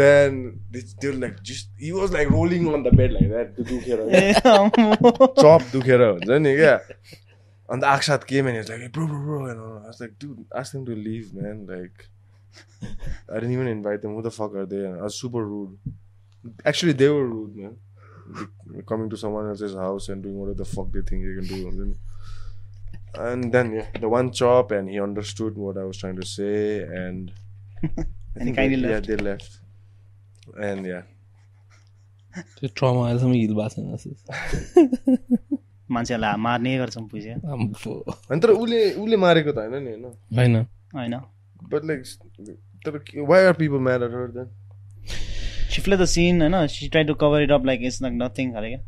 then 0.00 0.32
त्यो 1.00 1.12
like 1.12 1.34
just 1.50 1.66
he 1.82 1.90
was 1.98 2.12
like 2.14 2.28
rolling 2.32 2.62
on 2.72 2.82
the 2.82 2.94
bed 2.96 3.10
like 3.12 3.28
that 3.28 3.48
त्यो 3.56 3.64
दुखेर 3.70 3.98
चप 5.42 5.62
दुखेर 5.72 6.00
हुन्छ 6.08 6.30
नि 6.48 6.52
क्या 6.56 6.74
अन्त 7.68 7.82
आक्सात 7.94 8.24
के 8.32 8.42
man 8.42 8.54
like 8.68 8.92
bro 8.98 9.06
bro 9.06 9.20
bro 9.24 9.36
like 9.46 10.12
do 10.24 10.28
ask 10.60 10.70
them 10.76 10.84
to 10.84 10.94
leave 11.06 11.24
man 11.40 11.58
like 11.70 11.92
I 13.28 13.34
didn't 13.34 13.52
even 13.52 13.66
invite 13.68 14.00
them. 14.02 14.14
Who 14.14 14.22
the 14.22 14.30
fuck 14.30 14.54
are 14.54 14.66
they? 14.66 14.86
I 14.86 15.02
was 15.02 15.14
super 15.14 15.44
rude. 15.44 15.78
Actually, 16.64 16.92
they 16.92 17.08
were 17.08 17.26
rude, 17.26 17.56
man. 17.56 17.76
Like, 18.74 18.86
coming 18.86 19.10
to 19.10 19.16
someone 19.16 19.48
else's 19.48 19.74
house 19.74 20.08
and 20.08 20.22
doing 20.22 20.38
whatever 20.38 20.58
the 20.58 20.64
fuck 20.64 20.88
they 20.92 21.02
think 21.02 21.24
they 21.26 21.34
can 21.34 21.46
do. 21.46 21.96
And 23.18 23.52
then, 23.52 23.72
yeah, 23.72 23.90
the 24.00 24.08
one 24.08 24.30
chop, 24.32 24.70
and 24.70 24.88
he 24.88 25.00
understood 25.00 25.56
what 25.56 25.76
I 25.76 25.84
was 25.84 25.98
trying 25.98 26.16
to 26.16 26.26
say, 26.26 26.82
and 26.82 27.32
And 27.83 28.55
kindly 28.55 28.77
yeah, 28.79 28.91
left. 28.91 29.07
they 29.07 29.17
left. 29.17 29.51
And 30.69 30.85
yeah, 30.85 31.03
त्यो 32.57 32.69
trauma 32.75 33.05
अहिलेसम्म 33.05 33.33
heal 33.33 33.53
भएको 33.53 33.69
छैन 33.69 35.17
मान्छेहरूलाई 35.91 36.35
मार्ने 36.47 36.77
गर्छौँ 36.77 37.07
पुजे 37.11 37.33
आम्फो। 37.55 37.93
अनि 38.31 38.39
तर 38.41 38.49
उसले 38.49 38.79
उसले 38.93 39.17
मारेको 39.25 39.51
त 39.51 39.57
होइन 39.57 39.83
नि 39.83 39.91
होइन? 39.91 40.05
होइन। 40.37 40.55
होइन। 40.95 41.15
बट 41.73 41.85
लाइक 41.85 41.99
तर 42.85 42.91
why 43.31 43.45
are 43.45 43.53
people 43.63 43.79
mad 43.89 44.03
at 44.03 44.13
her 44.21 44.31
then 44.37 44.49
She 45.73 45.81
fled 45.83 45.99
the 45.99 46.07
scene, 46.13 46.41
होइन? 46.41 46.55
She 46.67 46.87
tried 46.93 47.07
to 47.09 47.15
cover 47.19 47.37
it 47.43 47.51
up 47.57 47.67
like 47.67 47.83
it's 47.89 48.01
like 48.05 48.15
nothing 48.23 48.53
खाले 48.53 48.69
क्या? 48.69 48.81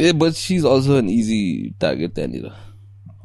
ए 0.00 0.12
but 0.24 0.32
she 0.42 0.56
is 0.56 0.64
also 0.66 0.98
an 0.98 1.08
easy 1.10 1.40
target 1.80 2.14
त्यहाँनिर 2.14 2.44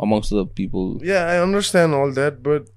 amongst 0.05 0.33
the 0.33 0.47
people 0.57 0.97
Yeah, 1.09 1.23
I 1.33 1.35
understand 1.43 1.97
all 1.99 2.15
that, 2.21 2.41
but 2.47 2.73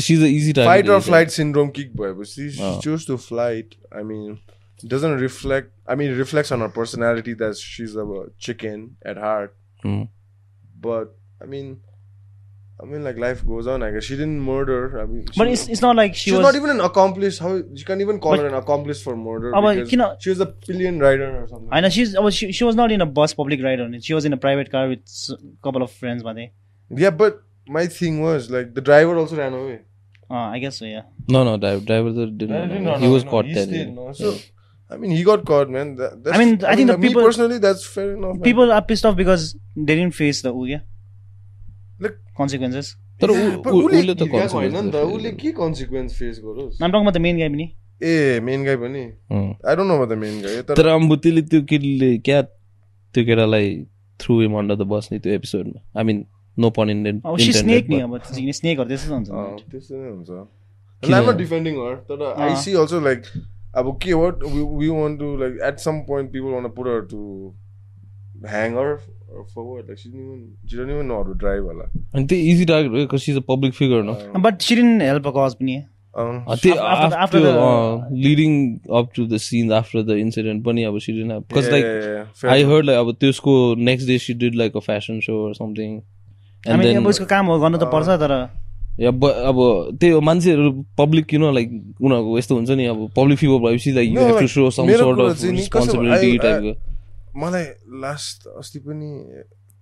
she's 0.00 0.20
an 0.20 0.28
easy 0.28 0.52
target. 0.52 0.86
Fight 0.86 0.88
or 0.88 1.00
flight 1.00 1.30
syndrome 1.30 1.72
kick 1.72 1.92
boy, 1.92 2.12
but 2.12 2.28
she, 2.28 2.54
oh. 2.60 2.80
chose 2.80 3.04
to 3.06 3.18
flight. 3.18 3.76
I 3.92 4.02
mean, 4.02 4.40
doesn't 4.86 5.18
reflect. 5.18 5.72
I 5.86 5.94
mean, 5.94 6.16
reflects 6.16 6.52
on 6.52 6.60
her 6.60 6.68
personality 6.68 7.34
that 7.34 7.56
she's 7.56 7.96
a 7.96 8.26
chicken 8.38 8.96
at 9.04 9.16
heart. 9.16 9.56
Hmm. 9.82 10.04
But 10.78 11.16
I 11.40 11.46
mean, 11.46 11.80
I 12.80 12.84
mean, 12.84 13.02
like 13.04 13.16
life 13.16 13.46
goes 13.46 13.66
on. 13.66 13.82
I 13.82 13.90
guess 13.90 14.04
she 14.04 14.16
didn't 14.16 14.40
murder. 14.40 15.00
I 15.00 15.06
mean, 15.06 15.26
but 15.36 15.48
it's, 15.48 15.66
it's 15.66 15.80
not 15.80 15.96
like 15.96 16.14
she 16.14 16.30
she's 16.30 16.34
was 16.34 16.42
not 16.42 16.54
even 16.56 16.68
an 16.70 16.80
accomplice. 16.80 17.38
How 17.38 17.54
you 17.54 17.84
can't 17.86 18.02
even 18.02 18.20
call 18.20 18.36
her 18.36 18.46
an 18.46 18.54
accomplice 18.54 19.02
for 19.02 19.16
murder? 19.16 19.54
Ah, 19.54 19.70
you 19.70 19.96
know, 19.96 20.16
she 20.18 20.28
was 20.28 20.40
a 20.40 20.46
pillion 20.46 21.00
rider 21.00 21.42
or 21.42 21.48
something. 21.48 21.68
I 21.72 21.80
know 21.80 21.88
she's 21.88 22.14
she, 22.30 22.52
she 22.52 22.64
was 22.64 22.76
not 22.76 22.92
in 22.92 23.00
a 23.00 23.06
bus 23.06 23.32
public 23.32 23.62
rider. 23.62 23.88
She 24.00 24.12
was 24.12 24.26
in 24.26 24.34
a 24.34 24.36
private 24.36 24.70
car 24.70 24.88
with 24.88 25.00
a 25.30 25.36
couple 25.62 25.82
of 25.82 25.90
friends, 25.90 26.22
but 26.22 26.34
they. 26.34 26.52
Yeah, 26.90 27.10
but 27.10 27.42
my 27.68 27.86
thing 27.98 28.20
was 28.22 28.50
like 28.50 28.74
the 28.74 28.82
driver 28.88 29.14
also 29.22 29.36
ran 29.36 29.54
away. 29.60 29.78
अँ 30.30 30.42
I 30.52 30.60
guess 30.60 30.80
yeah 30.82 31.02
No, 31.34 31.40
no, 31.48 31.56
driver, 31.62 31.82
driver 31.88 32.10
the- 32.16 32.26
didn't. 32.40 32.86
he 33.04 33.08
was 33.14 33.24
caught 33.32 33.46
he 33.50 33.54
then. 33.54 33.68
stayed, 33.68 33.94
no. 33.94 34.12
So, 34.20 34.32
I 34.90 34.96
mean, 35.02 35.12
he 35.16 35.22
got 35.28 35.44
caught, 35.50 35.70
man. 35.76 35.88
That, 36.00 36.12
that's, 36.24 36.36
I 36.36 36.40
mean, 36.42 36.50
I 36.72 36.74
think 36.80 36.90
the 36.90 36.94
like, 36.94 37.00
me 37.04 37.08
people- 37.08 37.24
personally, 37.28 37.58
that's 37.64 37.86
fair 37.94 38.10
enough. 38.16 38.34
man. 38.36 38.42
people 38.48 38.72
are 38.76 38.82
pissed 38.90 39.08
off 39.10 39.16
because 39.20 39.46
they 39.88 39.96
didn't 40.00 40.16
face 40.18 40.42
the 40.46 40.52
क्या 40.60 40.80
Look- 42.06 42.20
consequences 42.42 42.92
तर 43.22 43.30
Yeah, 43.32 43.56
उसले 43.72 44.14
त 44.14 44.20
हिर्काएको 44.22 44.52
होइन 44.58 44.72
नि 44.84 44.90
त 44.92 45.02
उसले 45.16 45.30
के 45.42 45.52
consequence 45.58 46.18
face 46.18 46.40
गरोस् 46.44 46.80
I'm 46.82 46.92
talking 46.94 47.06
about 47.08 47.14
the 47.18 47.22
main 47.26 47.38
guy 47.42 47.48
पनि 47.54 47.66
ए 48.12 48.40
मेन 48.48 48.64
गाई 48.64 48.76
पनि 48.82 49.04
अँ। 49.32 49.44
I 49.68 49.76
don't 49.76 49.88
know 49.90 49.96
about 49.98 50.10
the 50.14 50.18
main 50.24 50.40
guy 50.42 50.62
तर 50.70 50.82
त्यसले 51.24 51.42
त्यो 51.52 51.60
केटीले 51.70 52.10
क्या 52.28 52.40
त्यो 52.42 53.24
केटालाई 53.30 53.70
threw 54.20 54.40
him 54.40 54.58
under 54.58 54.76
the 54.82 54.88
bus 54.92 55.08
नि 55.12 55.18
त्यो 55.26 55.32
एपिसोडमा 55.40 55.80
I 56.00 56.04
mean 56.10 56.24
no 56.56 56.70
pun 56.70 57.20
snake 57.52 57.88
नि 57.88 58.00
अब 58.00 58.18
स्नेकहरू 58.24 58.88
त्यस्तो 58.88 59.14
हुन्छ 59.14 59.30
अँ, 59.30 59.56
त्यस्तो 59.70 59.94
नै 59.96 60.10
हुन्छ 60.10 60.28
किन? 61.02 61.14
आइम 61.14 61.30
नट 61.30 61.36
डिफेन्डिङ 61.36 61.74
हर 61.76 61.94
तर 62.10 62.22
आई 62.36 62.50
अँ। 62.50 62.56
सी 62.56 62.74
अल्सो 62.74 63.00
लाइक 63.00 63.22
अब 63.76 63.98
के 64.02 64.12
what 64.14 64.42
we 64.44 64.88
want 64.90 65.18
to 65.20 65.36
like 65.36 65.58
at 65.64 65.78
some 65.80 66.00
point 66.06 66.32
people 66.32 66.52
want 66.52 66.74
put 66.76 66.86
her 66.86 67.00
to 67.10 67.20
hang 68.46 68.74
her 68.76 68.96
त्यो 72.24 72.38
इजी 72.38 72.64
टार्गेट 72.64 73.12
हो 73.12 73.18
इज 73.28 73.36
अ 73.36 73.40
पब्लिक 73.48 73.74
फिगर 73.74 74.02
न 74.02 74.40
but 74.42 74.62
she 74.62 74.74
didn't 74.74 75.02
help 75.02 75.26
a 75.26 75.32
cause 75.36 75.54
पनि 75.54 75.76
leading 78.16 78.52
up 78.90 79.10
to 79.16 79.26
the 79.26 79.36
scene 79.36 79.72
after 79.72 80.02
the 80.02 80.16
incident 80.18 80.64
पनि 80.64 80.82
अब 80.82 80.98
she 80.98 81.12
because 81.12 81.64
Yeah, 81.64 81.72
like 81.72 82.46
I. 82.46 82.62
Heard 82.62 82.84
like 82.84 82.98
अब 82.98 83.12
त्यसको 83.20 83.54
next 83.80 84.08
day 84.08 84.18
she 84.18 84.34
did 84.34 84.54
like 84.54 84.76
a 84.76 84.80
fashion 84.80 85.20
show 85.20 85.52
something 85.52 85.98
अब 86.66 87.06
उसको 87.06 87.26
काम 87.26 87.46
हो 87.46 87.58
गर्नु 87.60 87.78
त 87.78 87.90
पर्छ 87.92 88.08
तर 88.20 88.32
या 89.00 89.10
ब- 89.12 89.36
अब 89.46 89.58
त्यो 90.00 90.20
मान्छेहरू 90.20 90.70
पब्लिक 90.98 91.26
किन 91.26 91.42
लाइक 91.54 91.70
उनीहरूको 92.00 92.38
यस्तो 92.38 92.54
हुन्छ 92.54 92.70
नि 92.72 92.86
अब 92.86 93.00
पब्लिक 93.16 93.38
फिगर 93.38 93.58
भएपछि 93.60 93.92
like 93.92 94.08
you 94.08 94.14
No, 94.14 94.26
have 94.26 94.34
to 94.34 94.40
like, 94.40 94.50
so 94.50 94.70
some 94.72 94.92
sort 94.94 95.20
of 95.20 95.42
responsibility 95.44 96.38
टाइपको 96.38 97.40
मलाई 97.40 97.64
लास्ट 98.02 98.46
अस्ति 98.58 98.78
पनि 98.78 99.10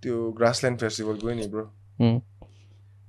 त्यो 0.03 0.31
ग्रासल्यान्ड 0.33 0.81
फेस्टिभल 0.81 1.19
गएँ 1.25 1.35
नि 1.35 1.47
ब्रो 1.47 1.65
हुँ। 1.99 2.15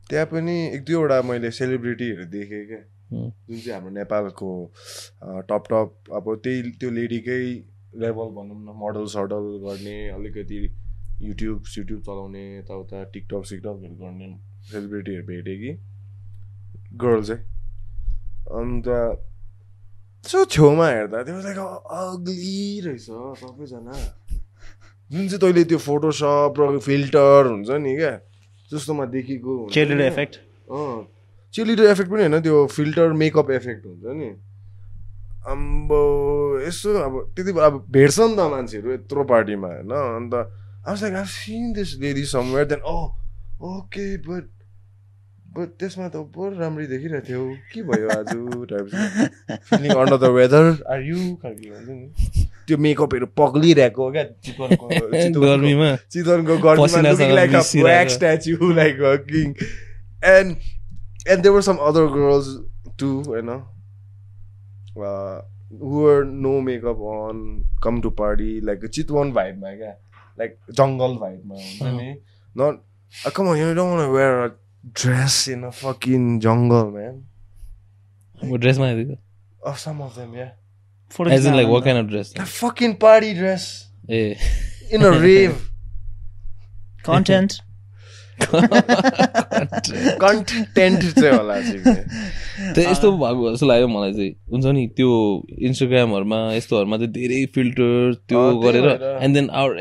त्यहाँ 0.10 0.26
पनि 0.26 0.56
एक 0.68 0.84
दुईवटा 0.86 1.22
मैले 1.22 1.52
सेलिब्रिटीहरू 1.52 2.26
देखेँ 2.32 2.66
क्या 2.68 2.82
हुँ। 3.12 3.26
जुन 3.50 3.60
चाहिँ 3.60 3.74
हाम्रो 3.74 3.92
नेपालको 3.92 4.50
टप 5.50 5.64
टप 5.72 6.14
अब 6.16 6.34
त्यही 6.44 6.72
त्यो 6.78 6.90
लेडीकै 6.92 7.42
लेभल 7.98 8.30
भनौँ 8.38 8.58
न 8.62 8.78
मोडल 8.78 9.06
सडल 9.10 9.46
गर्ने 9.66 9.98
अलिकति 10.10 10.58
युट्युब 11.22 11.64
सुट्युब 11.64 12.00
चलाउने 12.02 12.44
यताउता 12.58 13.04
टिकटक 13.14 13.46
सिकटकहरू 13.46 13.96
गर्ने 13.96 14.28
सेलिब्रिटीहरू 14.72 15.26
भेटेँ 15.28 15.58
कि 15.60 15.72
गर्ल 16.98 17.24
चाहिँ 17.24 17.44
अन्त 18.52 18.88
यसो 20.26 20.46
छेउमा 20.46 20.88
हेर्दा 20.88 21.24
त्यो 21.24 21.38
लाइक 21.40 21.58
अग्ली 21.58 22.80
रहेछ 22.86 23.06
सबैजना। 23.42 23.94
जुन 25.12 25.28
चाहिँ 25.28 25.40
तैँले 25.42 25.64
त्यो 25.64 25.78
फोटोसप 25.78 26.54
र 26.60 26.80
फिल्टर 26.80 27.48
हुन्छ 27.48 27.70
नि 27.70 27.96
क्या 27.96 28.14
जस्तोमा 28.72 29.06
देखेको। 29.06 29.54
इफेक्ट 29.70 30.36
अँ 30.72 31.08
चिलिडो 31.54 31.84
एफेक्ट 31.84 32.10
पनि 32.12 32.22
होइन 32.22 32.42
त्यो 32.42 32.66
फिल्टर 32.68 33.14
मेकअप 33.14 33.52
एफेक्ट 33.52 33.86
हुन्छ 33.86 34.06
नि। 34.20 34.30
अम्बो 35.48 36.02
यसो 36.68 36.90
अब 37.00 37.14
त्यति 37.36 37.52
अब 37.60 37.86
भेट्छ 37.90 38.20
नि 38.20 38.36
त 38.36 38.40
मान्छेहरू 38.52 38.94
यत्रो 38.94 39.24
पार्टीमा 39.24 39.68
होइन? 39.68 39.92
And 39.92 40.34
I 40.88 40.96
like 41.02 41.14
I 41.14 41.26
seen 41.26 41.74
this 41.74 41.96
lady 42.00 42.26
somewhere 42.26 42.66
then 42.66 42.80
oh 42.80 43.12
okay 43.62 44.18
but 44.18 44.50
but 45.58 45.68
त्यसमा 45.80 46.08
त 46.08 46.16
बरु 46.16 46.60
राम्ररी 46.60 46.88
देखिरहेको 46.88 47.28
थियौ। 47.30 47.44
के 47.74 47.82
भयो 47.84 48.08
आज? 48.10 48.32
Feeling 49.70 49.92
under 49.92 50.18
the 50.18 50.24
weather 50.24 50.84
are 50.92 51.02
you 51.02 51.36
खालको 51.36 51.76
हुन्छ 51.76 51.90
नि। 51.90 52.48
त्यो 52.68 52.78
मेकअपहरू 52.78 53.26
पग्लिरहेको 53.26 54.12
क्या? 54.12 54.24
गर्मीमा। 55.46 55.96
चितवनको 55.96 56.58
गर्मीमा 56.58 56.84
पसिनासँग 56.84 57.32
looking 57.32 57.36
like 57.40 57.54
a 57.54 57.58
मिसिरहेको। 57.58 57.88
wax 57.88 58.08
statue 58.14 58.74
like 58.82 58.98
working 59.00 59.56
and 60.34 60.58
and 61.28 61.44
there 61.44 61.54
were 61.54 61.66
some 61.72 61.80
other 61.80 62.08
girls 62.08 62.60
too 62.98 63.24
you 63.28 63.42
know? 63.42 63.62
Uh, 64.98 65.42
who 65.80 66.00
were 66.04 66.24
no 70.38 70.48
makeup 70.48 70.72
on 70.72 70.76
come 70.76 70.76
to 70.76 70.76
party 70.76 70.76
like 70.76 70.76
a 70.76 70.76
chitwan 70.76 70.76
vibe 70.76 70.76
my 70.76 70.76
guy 70.76 70.76
like 70.76 70.76
jungle 70.82 71.18
vibe 71.24 71.46
ma 71.46 71.56
हुन्छ 71.56 71.94
नि 72.00 72.10
not 72.62 72.82
uh, 73.26 73.32
come 73.38 73.50
on 73.54 73.58
you 73.62 73.74
don't 73.80 73.92
want 73.96 74.04
to 74.08 74.12
wear 74.18 74.34
a 74.46 74.50
dress 75.02 75.38
in 75.48 75.64
a 75.64 75.72
fucking 75.84 76.28
jungle 76.48 76.92
man 76.98 77.24
अब 78.44 78.58
ड्रेसमा 78.66 78.86
आइदिएको 78.86 79.18
Oh, 79.70 79.74
some 79.82 80.02
of 80.06 80.18
them, 80.18 80.34
yeah. 80.38 80.50
Photo 81.12 81.30
as 81.32 81.46
in 81.48 81.56
like 81.56 81.68
what 81.68 81.84
kind 81.84 82.04
of 82.04 82.10
dress 82.10 82.34
A 82.42 82.46
fucking 82.56 82.94
party 83.06 83.32
dress 83.40 83.64
ए 84.12 84.36
in 84.98 85.06
a 85.10 85.12
rave. 85.26 85.56
Content 90.22 91.02
चाहिँ 91.20 91.38
होला 91.38 91.56
चाहिँ 91.62 91.80
त्यो 92.76 92.84
यस्तो 92.90 93.12
भएको 93.18 93.52
जस्तो 93.52 93.66
लाग्यो 93.68 93.88
मलाई 93.88 94.14
चाहिँ। 94.14 94.34
हुन्छ 94.52 94.66
नि 94.66 94.84
त्यो 94.98 95.10
इन्स्टाग्रामहरूमा 95.68 96.40
यस्तोहरूमा 96.54 96.98
चाहिँ 96.98 97.12
धेरै 97.14 97.40
फिल्टर 97.56 98.14
त्यो 98.30 98.42
त्यही 98.52 98.62
गरेर। 98.64 98.88
And 99.24 99.34
then 99.36 99.48
hour 99.52 99.72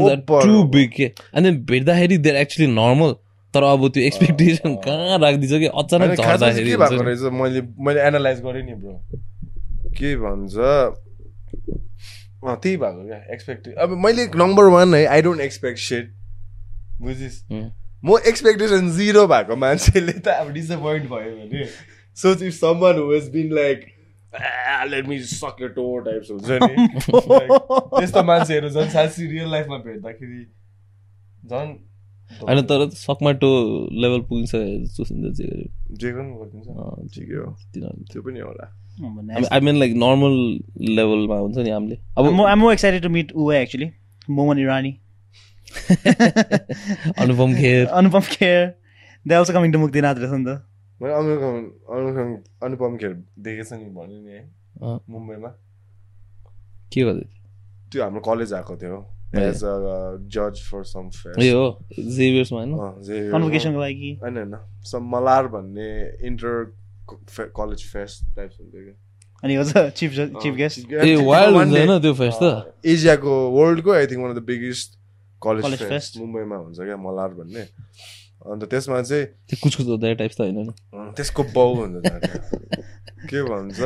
over 0.00 0.16
two. 0.28 0.62
Big 0.72 0.88
के 0.96 1.04
एन्ड 1.04 1.44
देन 1.46 1.56
भेट्दाखेरि 1.70 2.16
देयर 2.18 2.36
एक्चुली 2.36 2.68
नर्मल 2.72 3.10
तर 3.54 3.62
अब 3.64 3.88
त्यो 3.88 4.02
एक्सपेक्टेसन 4.04 4.70
कहाँ 4.84 5.18
राखिदिन्छ 5.18 5.54
कि? 5.54 5.66
अचानक 5.66 6.08
झर्दाखेरि 6.16 6.72
मैले 7.40 7.60
मैले 7.84 8.00
एनालाइज 8.06 8.38
गरेँ 8.42 8.62
नि 8.62 8.74
ब्रो 8.74 8.94
के 9.98 10.16
भन्छ? 10.16 10.54
त्यही 12.44 12.76
भएको 12.76 13.02
क्या 13.06 13.20
एक्सपेक्ट 13.34 13.68
अब 13.78 13.90
मैले 14.04 14.22
नम्बर 14.36 14.64
वान 14.74 14.94
है 14.94 15.04
आई 15.06 15.22
डोन्ट 15.22 15.40
एक्सपेक्ट 15.40 15.78
सेट 15.80 16.06
बुझिस्। 17.02 17.36
म 18.04 18.18
एक्सपेक्टेसन 18.26 18.90
जिरो 18.90 19.26
भएको 19.26 19.56
मान्छेले 19.56 20.12
त 20.12 20.28
अब 20.28 20.52
डिसपोइन्ट 20.52 21.08
भयो 21.10 21.36
भने 21.36 21.64
सोच 22.16 22.42
if 22.42 22.54
someone 22.54 22.98
who 22.98 23.12
has 23.12 23.30
been 23.30 23.52
like 23.54 23.86
let 24.90 25.06
me 25.06 25.18
suck 25.18 25.56
your 25.60 25.70
toe 25.70 25.98
types 25.98 26.30
हुन्छ 26.30 26.50
नि। 26.50 26.86
त्यस्तो 27.98 28.22
मान्छेहरू 28.22 28.68
झन् 28.68 28.88
साँच्ची 28.88 29.26
रियल 29.26 29.50
लाइफमा 29.50 29.76
भेट्दाखेरि 29.76 30.44
झन् 31.48 31.74
होइन 32.40 32.62
तर 32.62 32.88
सकमा 32.90 33.32
टो 33.32 33.48
लेभल 33.92 34.20
पुगिन्छ 34.20 34.50
सोचिन्छ 34.96 35.36
जे 35.36 35.68
जे 35.96 36.12
गर्नु 36.12 36.34
गरिदिन्छ। 36.38 36.68
अँ, 36.68 37.08
ठिकै 37.14 37.34
हो। 37.34 37.56
तिनीहरू 37.74 38.04
त्यो 38.12 38.22
पनि 38.22 38.40
होला। 38.40 38.72
आई 39.54 39.60
मिन 39.60 39.76
लाइक 39.76 39.92
नर्मल 39.94 40.58
लेभलमा 40.94 41.36
हुन्छ 41.36 41.58
नि 41.58 41.70
हामीले। 41.70 41.98
अब 42.18 42.26
I'm 42.26 42.34
more, 42.34 42.48
I'm 42.48 42.58
more 42.58 42.72
excited 42.72 43.02
to 43.02 43.08
meet 43.08 43.32
Uwe 43.34 43.66
Moman 45.72 45.96
Irani, 46.06 47.14
Anupam 47.18 47.54
Kher 47.54 47.86
Anupam 47.88 48.24
Kher. 48.24 48.74
They're 49.26 49.38
also 49.38 49.52
coming 49.52 49.72
to 49.72 49.78
Muktinath 49.78 50.18
Rasanda. 50.18 50.54
मैले 51.00 51.14
अनुपम 51.14 51.54
अनुपम 51.94 52.28
अनुपम 52.66 52.96
खेर 52.96 53.12
देखेछ 53.46 53.72
नि 53.72 53.84
भन्यो 53.90 54.18
नि 54.18 54.30
है 54.30 54.42
अँ, 54.82 54.98
मुम्बईमा 55.10 55.48
के 56.92 57.02
गर्दै 57.02 57.26
त्यो 57.92 58.02
हाम्रो 58.02 58.20
कलेज 58.22 58.52
आएको 58.54 58.76
थियो। 58.76 58.98
एज 59.42 59.64
अ 59.64 59.74
जज 60.36 60.60
फर 60.68 60.82
सम 60.86 61.10
ए 61.40 61.50
हो 61.50 61.64
जेभियर्समा 61.98 62.58
होइन 62.60 63.30
Convocation 63.34 63.72
को 63.74 63.80
लागि 63.80 64.10
होइन 64.22 64.36
होइन 64.36 64.54
सम 64.92 65.02
मलार 65.16 65.46
भन्ने 65.56 65.90
इन्टर 66.28 66.54
कलेज 67.58 67.84
फेस्ट 67.92 68.24
टाइप्स 68.36 68.56
हुन्थ्यो 68.60 68.82
क्या 68.84 68.94
अनि 69.42 69.58
त 69.58 69.88
chief 69.98 70.10
chief 70.42 70.54
guest 70.54 70.92
a 70.92 71.14
wild 71.26 71.56
होइन 71.76 71.98
त्यो 72.00 72.14
फेस्ट 72.14 72.38
त 72.42 72.74
एसियाको 72.94 73.38
वर्ल्डको 73.58 73.92
I 73.92 74.06
think 74.06 74.22
one 74.22 74.30
of 74.30 74.36
the 74.36 74.44
biggest 74.46 74.98
college 75.44 75.78
fest. 75.88 76.18
मुम्बईमा 76.18 76.56
हुन्छ 76.56 76.78
क्या 76.78 76.96
मलार 77.06 77.30
भन्ने। 77.38 77.64
अन्त 78.42 78.64
त्यसमा 78.70 79.00
चाहिँ 79.02 79.24
त्यो 79.48 79.56
कुछ 79.62 79.76
कुछ 79.76 79.86
हुँदा 79.86 80.12
टाइप्स 80.20 80.36
त 80.36 80.40
होइन 80.40 80.70
त्यसको 81.16 81.42
बाउ 81.54 81.74
हुन्छ। 81.74 82.06
के 83.30 83.42
भन्छ? 83.42 83.78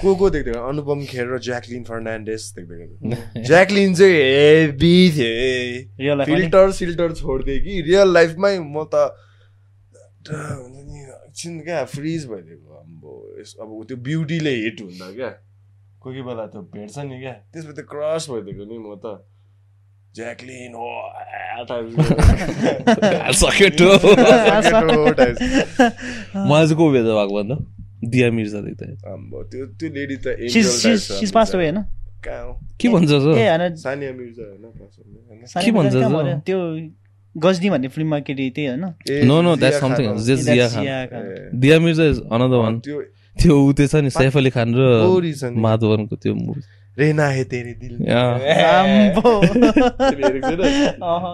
को 0.00 0.14
को 0.16 0.28
देख्दै 0.34 0.52
अनुपम 0.58 1.04
खेर 1.04 1.26
र 1.34 1.38
ज्याकलिन 1.38 1.82
फर्नान्डेस 1.84 2.42
देख्दै 2.56 3.44
ज्याकलिन 3.50 3.94
चाहिँ 3.94 4.14
हेभी 4.16 4.94
थिए। 5.16 6.24
फिल्टर 6.24 6.70
सिल्टर 6.72 7.12
छोडिदिए 7.14 7.58
कि 7.60 7.80
रियल 7.88 8.08
लाइफमै 8.12 8.58
म 8.58 8.84
त 8.88 9.12
हुन्छ 10.28 10.78
नि 10.88 11.00
एकछिन 11.02 11.60
क्या 11.60 11.84
फ्रिज 11.92 12.26
भइदिएको 12.26 12.70
अब 12.82 13.02
अब 13.62 13.84
त्यो 13.88 13.96
ब्युटीले 14.08 14.54
हिट 14.56 14.80
हुँदा 14.80 15.10
क्या। 15.12 15.30
कोही 16.02 16.14
कोही 16.14 16.22
बेला 16.26 16.46
त्यो 16.46 16.62
भेट्छ 16.72 16.98
नि 16.98 17.20
क्या। 17.20 17.32
त्यसपछि 17.52 17.74
त्यो 17.78 17.86
क्रस 17.92 18.30
भइदिएको 18.30 18.64
नि 18.64 18.78
म 18.78 18.96
त। 19.04 19.22
ज्याकलिन 20.16 20.72
हो 20.74 20.86
आ, 20.88 21.64
type- 21.68 23.32
सक्यो 23.32 23.68
टो 23.78 23.86
केटो 23.98 25.12
type। 25.12 25.38
मलाई 26.36 26.64
चाहिँ 26.66 26.76
को 26.76 26.90
भेट्दा 26.90 27.12
भएको 27.14 27.34
भन्दा 27.34 27.56
दिया 28.08 28.30
मिर्जा 28.30 28.60
देख्दा 28.60 28.84
त्यो 29.50 29.66
त्यो 29.66 29.88
लेडी 29.88 30.16
त 30.16 30.26
त। 31.10 31.20
away 31.54 31.64
होइन? 31.64 31.78
के 32.80 32.88
भन्छ 32.88 33.10
सानिया 33.82 34.12
मिर्जा 34.12 34.44
होइन 34.44 34.64
के 35.64 35.70
भन्छ? 35.72 35.94
त्यो 36.46 36.58
गजनी 37.34 37.70
भन्ने 37.70 37.88
फिल्ममा 37.88 38.18
केटी 38.20 38.50
त्यही 38.50 38.68
होइन 38.68 38.84
नो 39.26 39.40
नो 39.42 39.56
खान 39.56 39.80
समथिङ 39.80 40.06
हो। 40.06 40.16
Just 40.18 40.42
Jiah 40.44 40.68
Khan 40.68 40.84
Dia 41.54 41.78
Mirza 41.80 42.04
is 42.04 42.18
another 42.32 42.56
one 42.56 42.78
त्यो 42.80 43.00
त्यो 43.36 43.52
ऊ 43.64 43.72
त्यो 43.72 43.86
छ 43.86 43.94
नि 44.04 44.10
सैफ 44.10 44.36
अली 44.36 44.50
खान 44.50 44.68
र। 44.76 44.80
माधवनको 45.56 46.16
त्यो 46.16 46.34
मुभी 46.34 46.60
रेना 46.98 47.26
है 47.26 47.44
तेरी 47.50 47.72
दिल 47.72 47.98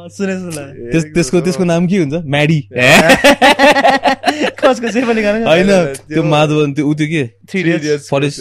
सुने 0.08 0.34
सुने। 0.38 0.90
त्यस 0.92 1.04
त्यसको 1.04 1.40
त्यसको 1.40 1.64
नाम 1.64 1.86
के 1.86 1.96
हुन्छ? 1.98 2.14
म्याडी 2.14 2.60
कसको 4.58 4.88
होइन 5.48 5.66
त्यो- 6.08 6.24
माधवन 6.24 6.72
त्यो 6.74 6.86
ऊ 6.86 6.94
त्यो 6.94 7.06
के? 7.06 7.26
Three 7.50 7.62
days 7.62 7.98
forest. 8.10 8.40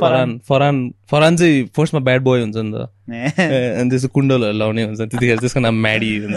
Farhan 0.00 0.38
Farhan 0.48 0.90
Farhan 1.10 1.36
चाहिँ 1.36 1.64
फर्स्टमा 1.76 2.00
ब्याड 2.00 2.22
बोय 2.22 2.40
हुन्छ 2.40 2.56
नि 2.56 2.72
त। 2.74 2.88
ए, 3.12 3.76
अनि 3.80 3.90
त्यसको 3.90 4.08
कुण्डलहरू 4.08 4.58
लाउने 4.58 4.82
हुन्छ। 4.82 4.98
त्यतिखेर 5.00 5.38
त्यसको 5.38 5.60
नाम 5.60 5.74
म्याडी 5.82 6.16
हुन्छ। 6.18 6.36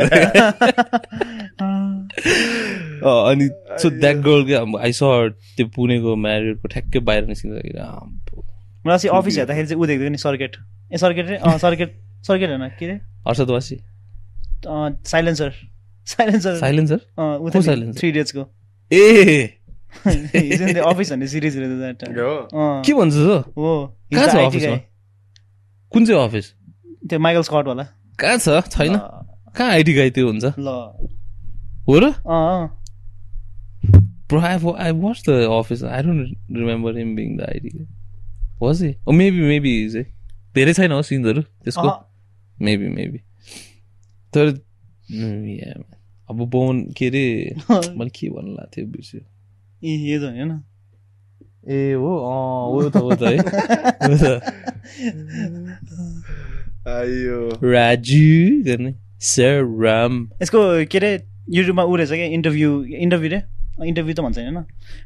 अँ, 2.99 3.31
अनि 3.31 3.49
सो 3.81 3.89
द्याट 3.89 4.15
गर्ल 4.15 4.43
के 4.45 4.53
आई 4.83 4.91
स 4.91 4.99
त्यो 5.57 5.65
पुणेको 5.75 6.15
म्यारिडको 6.15 6.67
ठ्याक्कै 6.67 6.99
बाहिर 6.99 7.25
निस्किँदाखेरि। 7.25 7.79
मलाई 8.87 8.97
चाहिँ 8.97 9.17
अफिस 9.17 9.37
हेर्दाखेरि 9.37 9.67
चाहिँ 9.67 9.81
ऊ 9.81 9.85
देख्दै 9.85 10.09
नि 10.09 10.17
सर्किट। 10.17 10.55
ए 10.93 10.97
सर्किट 10.97 11.27
रे? 11.27 11.35
अँ 11.37 11.57
सर्किट 11.57 12.01
सर्किट 12.27 12.49
होइन 12.49 12.69
के 12.79 12.85
अरे 12.85 12.93
हर्षदवासी 13.27 13.79
silencer. 15.05 15.53
Silencer. 16.05 16.55
Silencer? 16.55 16.99
silencer? 17.19 17.99
Three 17.99 18.11
डेजको 18.11 18.47
ए। 18.91 19.43
अफिस 20.79 21.11
भन्ने 21.11 21.27
सिरिज? 21.27 21.53
के 21.57 22.93
भन्छ 22.93 23.15
हो। 23.15 23.97
कहाँ 24.15 24.27
छ 24.27 24.35
अफिसमा? 24.35 24.75
कुन 25.91 26.05
चाहिँ 26.05 26.27
अफिस? 26.27 26.51
त्यो 27.09 27.19
माइकल 27.19 27.41
स्कट 27.41 27.67
होला 27.67 27.83
कहाँ 28.19 28.37
छ? 28.37 28.49
छैन। 28.69 28.97
कहाँ 29.55 29.71
आइटी 29.71 29.93
गाई 29.93 30.09
त्यो 30.09 30.27
हुन्छ? 30.27 30.45
ल। 30.45 30.67
हो 31.87 31.99
र? 31.99 32.05
अँ 32.05 32.75
Bro, 34.29 34.39
I, 34.39 34.57
wa- 34.63 34.79
I 34.79 34.89
watched 34.93 35.25
the 35.27 35.37
office. 35.49 35.81
I 35.81 36.01
don't 36.05 36.27
remember 36.51 36.91
him 36.97 37.15
being 37.17 37.31
the 37.39 37.45
ID 37.49 37.69
guy. 37.77 37.85
Oh, 38.61 39.11
maybe, 39.13 39.41
maybe 39.41 39.71
he's 39.81 39.95
a. 39.95 40.03
धेरै 40.55 40.73
छैन 40.73 40.91
हो 40.91 41.01
सिन्सहरू 41.01 41.41
त्यसको 41.41 41.89
मेबी 42.57 42.87
मेबी 42.95 43.19
तर. 44.33 44.47
अब 46.29 46.37
बोन 46.53 46.81
के 46.97 47.07
अरे 47.07 47.23
मैले 47.69 48.09
के 48.15 48.29
भन्नु 48.29 48.51
लाग्थ्यो 48.55 48.83
थियो 48.83 48.91
बिर्स्यो 48.91 49.21
ए 49.81 49.91
यो 50.09 50.17
त 50.19 50.23
होइन 50.33 50.51
ए 51.69 51.93
हो 51.93 52.11
अँ 52.29 52.63
हो 52.73 52.79
त 52.89 52.95
हो 52.97 53.09
त 53.15 53.21
है 53.23 53.37
राजु 57.73 58.25
गर्ने 58.67 58.91
सर 59.29 59.55
राम 59.83 60.13
यसको 60.41 60.59
के 60.91 60.97
अरे 60.97 61.11
युट्युबमा 61.57 61.83
ऊ 61.83 61.95
रहेछ 61.95 62.09
क्या 62.09 62.25
इन्टरभ्यू 62.37 62.69
इन्टरभ्यू 63.07 63.29
रे 63.29 63.41
इन्टरभ्यू 63.83 64.13
त 64.13 64.19
भन्छ 64.19 64.37
होइन? 64.37 64.63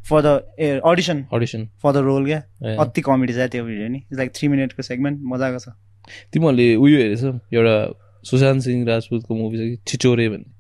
for 0.10 0.22
the 0.22 0.42
A 0.60 0.80
audition 0.86 1.26
audition 1.34 1.68
for 1.84 1.92
the 1.94 1.98
role 2.08 2.26
क्या। 2.26 2.40
अति 2.80 3.02
कमेडी 3.02 3.34
छ 3.34 3.50
त्यो 3.52 3.64
भिडियो 3.66 3.88
नि। 3.90 4.04
लाइक 4.14 4.32
थ्री 4.36 4.48
मिनटको 4.48 4.82
सेगमेन्ट 4.84 5.20
मजाको 5.24 5.60
छ। 5.60 5.68
तिमीहरूले 6.34 6.76
उयो 6.76 6.98
हेरेछौ? 6.98 7.32
एउटा 7.54 7.76
सुशान्त 8.24 8.62
सिंह 8.64 8.88
राजपुतको 8.88 9.36
मुभी 9.36 9.58
छ 9.58 9.62
कि? 9.62 9.78
छिचोरे 9.88 10.30
भन्ने। 10.30 10.52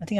It's 0.00 0.16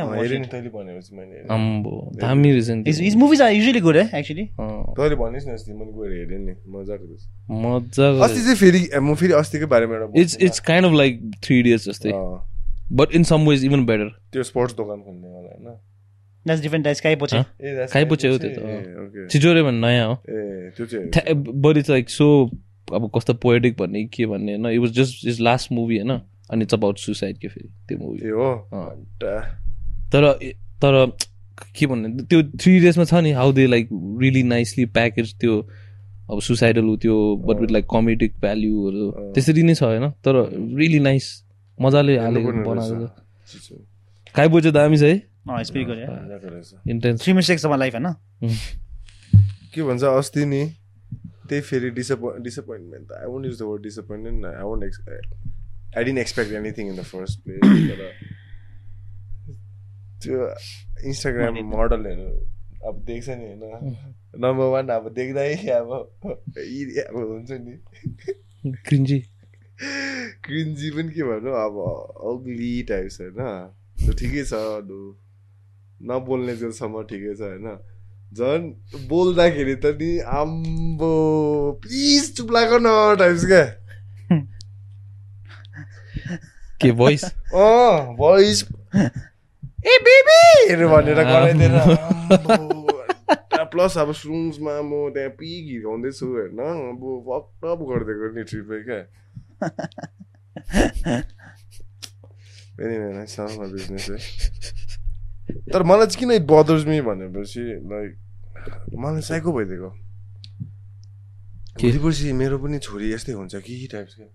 it's 10.40 10.60
kind 10.60 10.86
of 10.86 10.92
like 10.92 11.30
three 11.44 11.62
जस्तै। 11.76 12.12
But 12.92 13.08
in 13.14 13.22
some 13.24 13.48
ways 13.48 13.64
even 13.64 13.84
better 13.86 14.08
त्यो 14.32 14.42
स्पोर्ट्स 14.42 14.74
दोकान 14.76 15.00
खोल्ने 15.00 15.39
द्याट्स 16.46 16.62
डिफ्रेन्ट 16.62 16.86
टाइप 16.86 17.22
हो 17.22 17.26
त्यो 18.16 18.38
त। 18.38 19.28
छिचोरे 19.32 19.62
भन्ने 19.62 19.80
नयाँ 19.86 20.06
हो। 20.08 20.14
ए 20.14 20.70
त्यो 20.76 20.86
चाहिँ 20.86 21.78
इट्स 21.78 21.90
लाइक 21.90 22.10
सो 22.10 22.26
अब 22.94 23.10
कस्तो 23.16 23.34
पोएटिक 23.34 23.76
भन्ने 23.78 24.04
के 24.04 24.26
भन्ने 24.26 24.52
होइन? 24.52 24.66
It 24.66 24.80
was 24.80 24.90
just 24.92 25.26
is 25.26 25.40
last 25.40 25.72
movie 25.72 25.98
होइन? 25.98 26.20
अनि 26.50 26.62
इट्स 26.62 26.74
अबाउट 26.74 26.98
सुसाइड 26.98 27.38
के 27.38 27.48
फेरि 27.48 27.68
त्यो 27.88 27.98
मुभी 27.98 28.28
हो। 28.28 28.54
तर 30.12 30.32
तर 30.82 31.06
के 31.78 31.86
भन्ने 31.86 32.08
त्यो 32.24 32.42
थ्री 32.42 32.78
डेजमा 32.80 33.04
छ 33.04 33.14
नि 33.14 33.30
how 33.32 33.52
they 33.52 33.66
like 33.66 33.88
really 34.22 34.42
nicely 34.42 34.84
package 34.96 35.34
त्यो 35.40 35.60
अब 36.30 36.40
सुसाइडल 36.40 36.96
त्यो 36.96 37.14
बट 37.46 37.60
विथ 37.60 37.70
लाइक 37.70 37.86
कमेडिक 37.90 38.34
भ्याल्युहरू। 38.40 39.10
त्यसरी 39.34 39.62
नै 39.62 39.74
छ 39.74 39.82
होइन? 39.82 40.10
तर 40.24 40.34
रियली 40.78 40.98
नाइस 41.00 41.26
मजाले 41.78 42.18
हालेको 42.18 42.52
बनाएको। 42.64 43.06
काइबो 44.34 44.60
चाहिँ 44.60 44.74
दामी 44.74 44.96
छ 44.96 45.02
है। 45.02 45.29
गरे 45.84 47.14
थ्री 47.16 47.32
लाइफ 47.76 47.94
होइन? 47.94 48.14
के 49.74 49.82
भन्छ 49.82 50.02
अस्ति 50.04 50.44
नि 50.44 50.64
त्यही 51.48 51.60
फेरि 51.60 51.90
disappoint 51.90 52.44
disappointment 52.44 53.12
I 53.12 53.26
won't 53.26 53.46
use 53.46 53.58
the 53.58 53.62
word 53.62 53.82
disappointment 53.82 54.44
I 54.46 54.62
won't 54.62 54.84
ex 54.84 55.00
I 55.98 56.04
didn't 56.04 56.18
expect 56.18 56.52
anything 56.52 56.88
in 56.88 56.96
the 56.96 57.02
first 57.02 57.40
place 57.40 57.60
तर 57.90 58.12
त्यो 60.22 60.54
इन्स्टाग्राम 61.06 61.54
मोडलहरू 61.64 62.30
अब 62.88 63.02
देख्छ 63.04 63.28
नि 63.28 63.44
होइन। 63.44 63.94
नम्बर 64.44 64.64
वान 64.64 64.88
अब 64.88 65.12
देख्दै 65.14 65.54
अब 65.54 65.90
इ- 66.58 66.98
अब 67.08 67.16
हुन्छ 67.16 67.50
नि। 67.50 67.78
क्रिन्जी 68.86 69.18
क्रिन्जी 70.44 70.90
पनि 70.90 71.12
के 71.12 71.22
भन्नु 71.22 71.50
अब 71.50 71.78
अग्ली 72.32 72.82
टाइप्स 72.82 73.20
होइन। 73.20 73.34
त्यो 73.98 74.12
ठिकै 74.12 74.44
छ 74.44 74.52
लु 74.88 75.00
नबोल्ने 76.00 76.56
जेलसम्म 76.56 77.02
ठिकै 77.02 77.34
छ 77.34 77.40
होइन? 77.40 77.78
झन् 78.34 78.66
बोल्दाखेरि 79.08 79.74
त 79.74 79.86
नि 79.86 80.18
आम्बो 80.18 81.12
प्लिज 81.82 82.36
चुप 82.36 82.50
लाग 82.50 82.72
न 82.72 83.16
टाइप्स 83.18 83.44
क्या 83.44 83.64
के 86.80 86.92
भोइस 86.92 87.24
अँ 87.24 88.16
भोइस 88.16 88.64
ए 89.86 89.98
बेबीहरू 90.06 90.88
भनेर 90.88 91.20
गराइदिएर 91.24 91.74
प्लस 93.64 93.98
अब 93.98 94.12
सुन्समा 94.12 94.82
म 94.82 95.10
त्यहाँ 95.14 95.30
पिक 95.30 95.64
हिर्काउँदैछु 95.70 96.26
होइन? 96.26 96.58
अब 96.90 97.02
फकटप 97.26 97.78
गरिदिएको 97.90 98.26
नि 98.34 98.42
ट्रिपै 98.44 98.80
क्या 98.82 99.00
business, 102.80 104.10
है। 104.10 104.79
तर 105.72 105.82
मलाई 105.82 106.06
चाहिँ 106.06 106.20
किन 106.20 106.30
बदर्स 106.46 106.82
मी 106.86 107.00
भनेपछि 107.08 107.62
लाइक 107.90 108.10
मलाई 108.98 109.22
साइको 109.28 109.50
भइदिएको। 109.52 109.90
के? 111.78 111.86
भोलिपर्सि 111.86 112.32
मेरो 112.34 112.56
पनि 112.58 112.78
छोरी 112.78 113.06
यस्तै 113.12 113.32
हुन्छ 113.32 113.54
कि 113.56 113.72
टाइप्स 113.92 114.14
क्या 114.14 114.28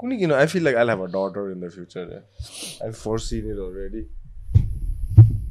कुनै 0.00 0.16
किन? 0.18 0.32
I 0.32 0.46
feel 0.46 0.62
like 0.64 0.76
I 0.76 0.84
have 0.88 1.00
a 1.02 1.06
daughter 1.14 1.42
in 1.52 1.58
the 1.60 1.70
future 1.70 2.04
I 2.84 2.90
foreseen 3.20 3.44
it 3.52 3.58
already 3.66 4.02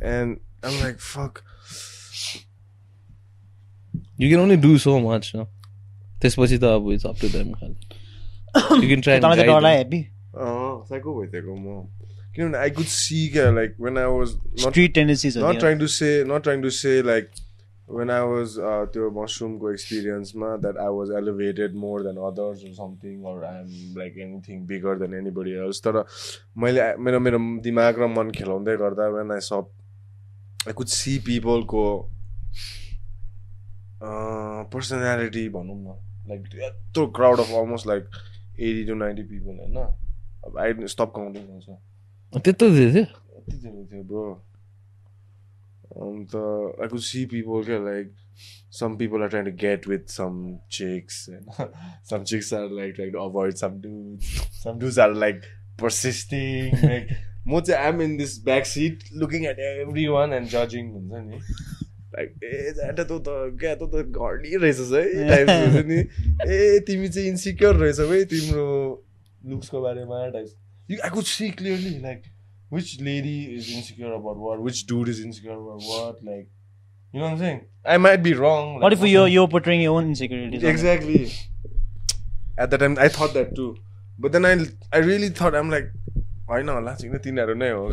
and 0.10 0.30
um 0.66 0.74
like 0.82 0.96
fuck 1.00 1.34
you 4.20 4.26
can 4.28 4.42
only 4.42 4.58
do 4.66 4.78
so 4.80 4.92
much 5.00 5.32
न 5.36 5.38
त्यसपछि 6.22 6.58
त 6.58 6.64
अब 6.64 6.92
इट्स 6.92 7.06
अप 7.06 7.18
टु 7.22 7.28
देम 7.30 7.48
खालि। 7.54 7.76
यु 8.82 8.88
क्यान 8.88 9.02
ट्राई 9.02 9.18
डरलाई 9.20 9.76
happy 9.78 10.02
psycho 10.90 11.10
भइदिएको 11.22 11.56
म। 11.56 11.66
किनभने 12.36 12.58
I 12.58 12.70
could 12.80 12.86
see 12.96 13.28
क्या 13.30 13.50
like 13.52 13.76
when 13.82 13.98
I 13.98 14.12
was 14.18 14.36
not 14.36 14.60
street 14.60 14.94
tendencies 14.94 15.38
trying 15.64 15.82
to 15.86 15.90
say 15.96 16.12
not 16.34 16.46
trying 16.50 16.68
to 16.68 16.72
say 16.82 17.02
like 17.12 17.42
when 17.88 18.12
I 18.16 18.20
was 18.24 18.54
uh 18.58 18.84
त्यो 18.92 19.10
mushroomको 19.16 19.72
experience-मा 19.72 20.52
that 20.66 20.78
I 20.84 20.90
was 20.98 21.10
elevated 21.22 21.76
more 21.76 21.98
than 22.06 22.22
others 22.30 22.64
or 22.70 22.72
something 22.78 23.26
or 23.32 23.34
I'm 23.50 23.74
like 24.02 24.22
anything 24.28 24.62
bigger 24.70 24.96
than 25.02 25.18
anybody 25.18 25.58
else 25.66 25.84
तर 25.88 26.00
मैले 26.66 26.86
मेरो 27.08 27.20
मेरो 27.28 27.42
दिमाग 27.68 28.00
र 28.04 28.08
मन 28.14 28.32
खेलाउँदै 28.40 28.78
गर्दा 28.84 29.10
when 29.18 29.36
I 29.38 29.42
saw 29.50 29.62
I 30.68 30.78
could 30.80 30.96
see 30.96 31.18
people-को 31.28 31.86
पर्सनालिटी 34.72 35.48
भनौँ 35.50 35.78
न 35.78 36.00
लाइक 36.30 36.50
यत्रो 36.64 37.08
crowd 37.20 37.40
of 37.40 37.56
almost 37.60 37.88
like 37.88 38.04
eighty 38.60 38.86
to 38.88 38.96
ninety 39.06 39.24
people 39.36 39.64
होइन 39.64 39.78
अब 40.46 40.58
आई 40.66 40.88
स्टप 40.96 41.14
काउन्टिङ 41.16 41.48
हुन्छ 41.48 41.70
त्यत्रो 42.34 42.70
थियो 42.70 42.90
त्यो 42.92 43.06
कतिजना 43.36 43.84
थियो 43.92 44.04
ब्रो 44.12 44.26
अन्त 46.08 46.36
आई 46.82 46.88
कुड 46.88 47.00
सी 47.12 47.26
पिपल 47.36 47.64
क्या 47.66 47.80
like 47.86 48.16
some 48.72 48.98
people 48.98 49.22
are 49.22 49.28
trying 49.28 49.46
to 49.46 49.52
get 49.52 49.86
with 49.86 50.10
some 50.10 50.60
chicks. 50.70 51.28
And 51.28 51.48
some 52.04 52.24
chicks 52.26 52.54
are 52.54 52.68
like 52.68 52.96
trying 52.96 53.12
to 53.12 53.20
avoid 53.20 53.58
some 53.58 53.82
dudes. 53.82 54.30
Some 54.52 54.80
dudes 54.80 54.98
are 54.98 55.14
like 55.14 55.44
persisting 55.78 56.72
like 56.84 57.10
म 57.48 57.60
चाहिँ 57.60 57.86
आम 57.86 58.02
in 58.02 58.16
this 58.18 58.38
back 58.46 58.66
seat 58.66 59.04
looking 59.18 59.46
at 59.48 59.60
everyone 60.08 60.34
and 60.34 60.48
जजिङ 60.48 60.90
हुन्छ 60.92 61.22
नि 61.22 61.38
like 62.16 62.44
a 62.44 62.74
जाटा 62.80 63.04
तँ 63.04 63.18
त 63.28 63.58
क्या 63.62 63.74
तँ 63.76 63.88
त 63.94 64.04
घर्ली 64.20 64.56
रहेछस् 64.56 64.92
है 64.94 65.28
टाइप्स 65.30 65.74
हुन्छ 65.74 65.86
नि 65.88 65.98
ए 66.56 66.80
तिमी 66.88 67.10
चाहिँ 67.10 67.30
इन्सिक्योर 67.30 67.76
रहेछौ 67.76 68.08
है 68.12 68.24
तिम्रो 68.34 68.68
लुक्सको 69.54 69.82
बारेमा 69.82 70.20
Types 70.91 71.05
I 71.05 71.11
could 71.11 71.25
see 71.35 71.51
clearly 71.61 71.99
like 72.01 72.23
which 72.75 73.01
lady 73.01 73.33
is 73.57 73.67
insecure 73.73 74.13
about 74.13 74.39
what, 74.45 74.61
which 74.61 74.79
dude 74.87 75.09
is 75.11 75.19
insecure 75.25 75.53
about 75.53 75.83
what, 75.89 76.23
like, 76.29 76.49
you 77.15 77.21
know 77.21 77.27
what 77.27 77.35
I'm 77.35 77.39
saying? 77.39 77.61
I 77.85 77.97
might 77.97 78.23
be 78.23 78.33
wrong. 78.35 78.73
What 78.75 78.93
like, 78.93 78.97
if 78.99 79.05
you're 79.09 79.29
you're 79.29 79.47
portraying 79.53 79.83
your 79.83 79.93
own 79.99 80.09
insecurities? 80.09 80.65
on 80.65 80.69
it? 80.69 80.73
Exactly. 80.73 81.21
At 82.59 82.71
that 82.71 82.81
time, 82.85 82.99
I 82.99 83.07
thought 83.19 83.35
that 83.35 83.55
too. 83.55 83.69
But 84.19 84.33
then 84.33 84.45
I, 84.47 84.55
I 84.93 84.99
really 84.99 85.29
thought, 85.29 85.55
I'm 85.55 85.71
like, 85.77 85.93
होइन 86.49 86.69
होला 86.69 86.93
chicken 86.95 87.19
तिनीहरू 87.23 87.55
नै 87.61 87.69
हो 87.71 87.87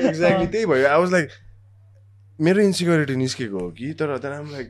exactly 0.00 0.46
त्यही 0.46 0.64
भयो 0.72 0.88
I 0.88 0.98
was 1.00 1.12
like 1.12 1.30
मेरो 2.48 2.62
insecurity 2.62 3.16
निस्केको 3.16 3.58
हो 3.58 3.70
कि 3.78 3.92
तर 4.00 4.16
then 4.24 4.32
um 4.32 4.50
like 4.50 4.68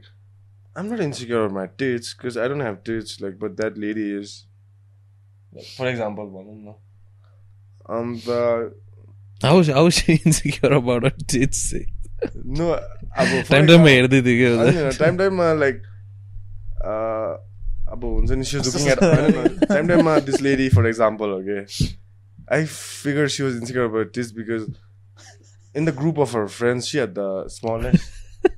um 0.79 0.93
not 0.93 1.01
insecure 1.07 1.49
my 1.57 1.67
traits 1.83 2.15
because 2.21 2.39
I 2.39 2.49
don't 2.49 2.63
have 2.63 2.77
traits 2.87 3.19
like 3.23 3.35
but 3.41 3.57
that 3.61 3.79
lady 3.87 4.07
is 4.19 4.37
For 5.78 5.90
example 5.90 6.32
भनौँ 6.38 6.58
न 6.66 6.76
अन्त 8.00 8.26
How 9.42 9.50
was, 9.58 9.68
how 9.68 9.82
was 9.86 9.96
she 9.96 10.14
insecure 10.26 10.70
about 10.76 11.04
her 11.04 11.12
tits? 11.32 11.62
No 12.60 12.68
अब 12.70 13.28
for 13.28 13.50
time 13.50 13.68
टाइममा 13.68 13.90
example- 13.90 13.90
हेर्दै 13.90 14.22
थियो 14.28 14.36
क्या 14.70 14.90
time 15.00 15.18
टाइममा 15.18 15.52
like 15.64 15.82
अब 17.94 18.04
हुन्छ 18.06 18.32
नि 18.32 18.44
सी 18.52 18.58
लुकिङ 18.58 18.88
एट 18.92 19.00
टाइम 19.70 19.88
टाइममा 19.88 20.18
दिस 20.30 20.42
लेडी 20.42 20.68
फर 20.76 20.88
इक्जाम्पल 20.90 21.30
हो 21.30 21.40
कि 21.50 21.88
I 22.54 22.66
figure 22.76 23.28
she 23.36 23.44
was 23.44 23.56
insecure 23.56 23.86
about 23.90 24.14
this 24.16 24.32
because 24.40 24.66
in 25.76 25.86
the 25.86 25.96
group 26.00 26.20
of 26.28 26.36
her 26.36 26.48
friends 26.58 26.92
she 26.92 27.00
at 27.00 27.14
the 27.20 27.28
smallest 27.58 28.50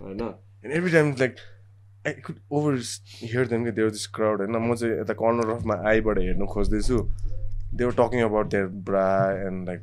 होइन 0.00 0.20
and 0.22 0.72
every 0.76 0.92
time 0.92 1.14
like 1.20 1.36
I 2.06 2.12
could 2.26 2.36
overhear 3.22 3.46
them 3.48 3.70
there 3.70 3.90
this 3.90 4.06
crowd 4.18 4.40
होइन 4.40 4.56
म 4.62 4.74
चाहिँ 4.74 4.94
यता 5.00 5.14
corner 5.22 5.50
of 5.56 5.64
my 5.72 5.90
आईबाट 5.94 6.18
हेर्नु 6.18 6.46
खोज्दैछु 6.54 7.00
they 7.74 7.84
were 7.84 7.98
talking 8.00 8.22
about 8.22 8.50
their 8.54 8.66
bra 8.90 9.10
and 9.46 9.68
like 9.68 9.82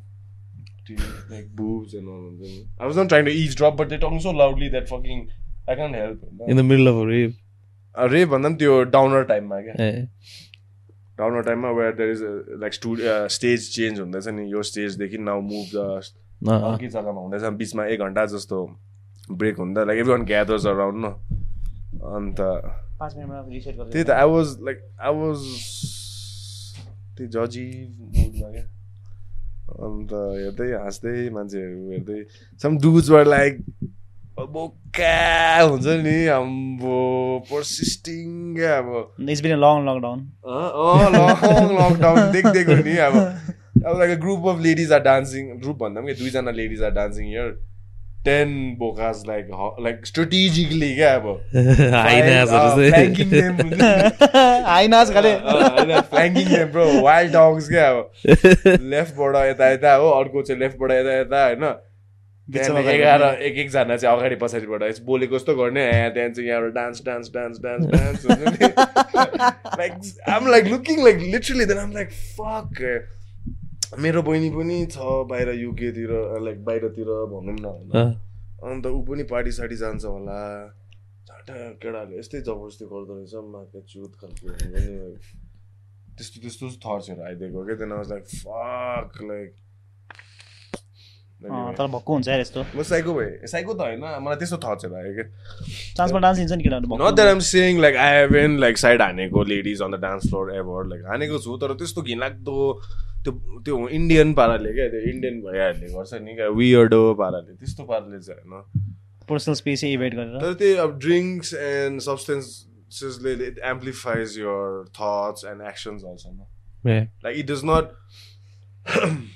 like 1.31 1.55
boobs 1.55 1.93
and 1.93 2.09
all 2.09 2.23
of 2.27 2.39
them. 2.39 2.55
I 2.79 2.85
was 2.85 2.97
not 2.97 3.09
trying 3.09 3.25
to 3.25 3.31
eavesdrop, 3.31 3.75
but 3.77 3.89
they're 3.89 3.99
talking 3.99 4.19
so 4.19 4.31
loudly 4.31 4.69
that 4.69 4.89
fucking 4.89 5.29
I 5.67 5.75
can't 5.75 5.95
help. 5.95 6.23
it. 6.23 6.49
In 6.49 6.57
the 6.57 6.65
middle 6.69 6.87
of 6.87 7.03
rap 7.09 8.09
रे 8.11 8.25
भन्दा 8.25 8.49
पनि 8.49 8.57
त्यो 8.57 8.81
downer 8.95 9.23
टाइममा 9.29 9.59
क्या 9.61 9.75
downer 11.17 11.43
टाइममा 11.43 11.71
where 11.79 11.93
there 11.95 12.11
is 12.11 12.23
like 12.61 12.73
स्टु 12.73 12.95
stage 13.35 13.69
change 13.75 13.99
हुँदैछ 13.99 14.27
नि 14.27 14.51
यो 14.51 14.63
स्टेजदेखि 14.71 15.17
नाउ 15.29 15.41
मुभ 15.41 15.75
द 15.75 16.51
अर्कै 16.51 16.87
जग्गामा 16.87 17.21
हुँदैछ 17.21 17.53
बिचमा 17.61 17.85
एक 17.95 17.99
घन्टा 18.07 18.25
जस्तो 18.35 18.65
ब्रेक 19.43 19.57
हुँदा 19.57 19.83
like 19.83 19.99
every 19.99 20.11
one 20.11 20.25
gathers 20.33 20.65
around 20.73 21.05
न 21.05 21.40
अन्त 22.01 22.41
त्यही 23.01 24.03
त 24.03 24.09
I 24.11 24.29
was 24.29 24.57
like 24.61 24.79
I 24.99 25.13
was 25.15 25.39
त्यही 27.17 27.29
जजी 27.29 27.65
मुडमा 28.11 28.51
क्या 28.51 28.65
अन्त 29.79 30.13
हेर्दै 30.13 30.69
हाँस्दै 30.75 31.17
मान्छेहरू 31.31 31.89
हेर्दै 31.91 32.19
सम 32.61 32.77
डुज 32.77 33.09
वर 33.11 33.25
लाइक 33.27 33.63
बोका 34.49 35.15
हुन्छ 35.61 35.95
नि 36.03 36.17
हाम्रो 36.25 36.99
पर्सिस्टिङ 37.49 38.27
क्या 38.55 38.77
अब 38.77 38.89
it's 39.29 39.41
been 39.43 39.57
long 39.63 39.87
lockdown 39.87 40.19
long 41.15 41.73
lockdown 41.75 42.31
देख्दैको 42.31 42.77
नि 42.83 42.95
अब 43.07 43.17
अब 43.17 43.99
like 43.99 44.19
group 44.19 44.47
of 44.47 44.61
ladies 44.61 44.91
are 44.93 45.03
dancing 45.03 45.51
group 45.59 45.77
भन्दा 45.83 46.01
पनि 46.01 46.13
दुईजना 46.21 46.51
ladies 46.61 46.83
are 46.83 46.91
dancing 46.93 47.27
here 47.27 47.53
ten 48.25 48.49
बोकास 48.79 49.23
like 49.27 49.47
like 49.81 50.05
strategically 50.05 50.93
क्या 50.95 51.13
अब 51.15 51.27
फ्ल्याङ्किङ 56.09 56.49
ब्रो 56.71 56.85
वाइल्ड 57.01 57.31
डग्स 57.33 57.69
क्या 57.69 57.87
अब 57.89 57.97
लेफ्टबाट 58.89 59.35
यता 59.45 59.69
यता 59.69 59.93
हो 59.93 60.09
अर्को 60.09 60.41
चाहिँ 60.41 60.59
लेफ्टबाट 60.59 60.91
यता 60.91 61.19
यता 61.19 61.45
होइन 61.45 61.65
एघार 62.47 63.23
एक 63.23 63.57
एकजना 63.57 63.95
चाहिँ 63.97 64.17
अगाडि 64.17 64.35
पछाडिबाट 64.35 64.99
बोलेको 65.01 65.37
जस्तो 65.37 65.55
गर्ने 65.55 65.85
त्यहाँदेखि 65.91 66.33
चाहिँ 66.35 66.49
यहाँबाट 66.49 66.73
dance 66.73 67.01
dance 67.05 67.31
dance 67.33 67.59
dance 67.59 67.83
dance 67.87 68.25
like 69.79 69.91
um 70.29 70.51
like 70.51 70.65
looking 70.67 71.03
like 71.03 71.17
literally 71.25 71.65
then 71.65 71.77
um 71.77 71.91
like 71.93 72.09
fuck 72.11 72.83
मेरो 73.99 74.21
बहिनी 74.23 74.49
पनि 74.49 74.75
छ 74.87 74.97
बाहिर 75.29 75.49
युकेतिर 75.53 76.11
लाइक 76.43 76.63
बाहिरतिर 76.65 77.09
भनौँ 77.31 77.55
न 77.55 77.65
होइन। 77.65 77.91
अन्त 78.63 78.85
ऊ 78.87 79.01
पनि 79.03 79.23
पार्टी 79.27 79.51
साटी 79.51 79.75
जान्छ 79.75 80.05
होला। 80.05 80.39
झाटा 81.27 81.53
केटाहरूले 81.81 82.19
यस्तै 82.19 82.39
जबरजस्ती 82.41 82.85
गर्दो 82.91 83.13
रहेछ 83.15 83.33
माके 83.51 83.81
चुत 83.91 84.11
खालको 84.21 84.45
त्यस्तो 86.17 86.37
त्यस्तो 86.41 86.65
थट्सहरू 86.85 87.21
आइदिएको 87.27 87.65
क्या 87.65 87.75
त्यहाँदेखि 87.75 88.09
लाइक 88.13 88.25
फक 88.45 89.11
लाइक 89.31 89.49
तर 91.77 91.87
भक्कु 91.91 92.13
हुन्छ 92.13 92.27
यस्तो। 92.29 92.63
म 92.75 92.81
साइको 92.85 93.13
भएँ। 93.13 93.47
साइको 93.49 93.73
त 93.73 93.81
होइन 93.81 94.03
मलाई 94.23 94.37
त्यस्तो 94.39 94.57
थट 94.63 94.77
चाहिँ 94.81 94.95
लाग्यो 94.95 95.23
चान्समा 95.97 96.19
डान्स 96.19 96.37
लिन्छ 96.39 96.51
नि 96.53 96.63
केटाहरू 96.63 96.87
कि 96.87 97.03
not 97.03 97.13
that 97.15 97.27
I'm 97.27 97.39
saying 97.51 97.79
like 97.81 97.95
I 98.07 98.11
haven't 98.17 98.59
like 98.61 98.77
side 98.77 99.01
हानेको 99.01 99.43
ladies 99.51 99.81
on 99.81 99.91
the 99.91 100.01
dance 100.01 100.29
floor 100.29 100.55
ever 100.55 100.87
like 100.87 101.01
हानेको 101.11 101.39
छु 101.45 101.57
तर 101.63 101.73
त्यस्तो 101.81 102.01
घिनलाग्दो 102.01 102.57
त्यो 103.25 103.31
त्यो 103.65 103.87
इन्डियन 103.87 104.33
पाराले 104.33 104.73
क्या 104.73 104.87
त्यो 104.89 105.01
इन्डियन 105.11 105.39
भइहाल्ने 105.41 105.87
गर्छ 105.93 106.13
नि 106.23 106.33
क्या 106.35 106.47
वियर्डो 106.59 107.01
पाराले 107.13 107.53
त्यस्तो 107.55 107.83
पाराले 107.83 108.19
चाहिँ 108.19 108.49
होइन। 108.51 108.63
पर्सनल 109.29 109.55
स्पेस 109.55 109.83
इभेट 109.83 110.13
गरेर। 110.15 110.39
तर 110.41 110.53
त्यही 110.53 110.73
अब 110.85 110.97
drinks 110.99 111.53
and 111.53 112.01
सब्सटेन्सेसले 112.01 113.33
it 113.47 113.59
amplifies 113.65 114.37
your 114.39 114.83
thoughts 114.99 115.45
and 115.45 115.61
actions 115.67 116.03
also. 116.03 116.31
Like 116.85 117.37
it 117.37 117.51
does 117.51 117.61
not 117.65 117.93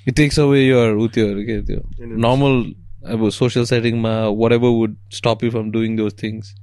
it 0.08 0.14
takes 0.16 0.40
away 0.40 0.60
your 0.66 0.94
उ 0.94 1.06
त्योहरू 1.14 1.42
के 1.46 1.60
त्यो 1.62 1.80
नर्मल 2.26 2.64
अब 3.14 3.28
social 3.30 3.64
सेटिङमा 3.64 4.12
whatever 4.52 4.68
would 4.78 4.96
stop 5.14 5.44
you 5.44 5.50
from 5.50 5.70
doing 5.70 5.96
those 5.96 6.14
things 6.22 6.54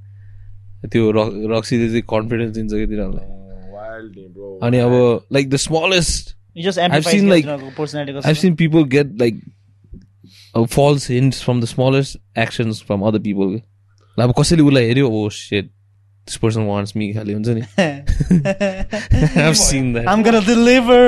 त्यो 0.91 1.11
रक- 1.11 1.51
रक्सीले 1.51 1.87
चाहिँ 1.89 2.01
कन्फिडेन्स 2.09 2.53
दिन्छ 2.55 2.73
कि 2.73 2.85
तिनीहरूलाई। 2.85 3.27
वाइल्ड 3.73 4.15
ब्रो 4.33 4.57
अनि 4.63 4.79
अब 4.79 5.25
like 5.33 5.49
the 5.49 5.55
smallest 5.65 6.35
You 6.55 6.63
just 6.63 6.77
I've 6.77 6.91
amplifies 6.91 7.13
seen, 7.13 7.29
like- 7.29 8.25
I've 8.31 8.37
seen 8.39 8.55
people 8.55 8.83
get 8.95 9.13
like 9.17 9.37
uh, 10.55 10.65
false 10.67 11.05
hints 11.07 11.41
from 11.41 11.61
the 11.61 11.67
smallest 11.67 12.17
actions 12.35 12.81
from 12.89 13.03
other 13.11 13.19
people. 13.19 13.53
Like, 14.17 14.27
अब 14.27 14.33
कसैले 14.39 14.61
उसलाई 14.63 14.85
हेऱ्यो 14.87 15.07
ओ 15.09 15.29
set 15.37 15.69
this 16.27 16.37
person 16.43 16.61
wants 16.65 16.95
me 16.97 17.11
खालि 17.13 17.33
हुन्छ 17.33 17.49
नि 17.57 17.63
I've 19.45 19.57
seen 19.61 19.87
that. 19.95 20.05
I'm 20.11 20.21
gonna 20.27 20.41
deliver 20.49 20.99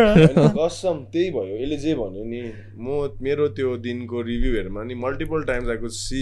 कसम 0.58 1.04
त्यही 1.14 1.30
भयो 1.36 1.56
यसले 1.62 1.78
जे 1.84 1.94
भन्यो 2.02 2.24
नि 2.32 2.42
म 2.82 2.88
मेरो 3.28 3.48
त्यो 3.60 3.76
दिनको 3.86 4.22
रिभ्यूहरूमा 4.32 4.84
नि 4.90 4.96
multiple 5.06 5.44
times 5.52 5.70
I 5.70 5.78
could 5.86 5.94
see 6.00 6.22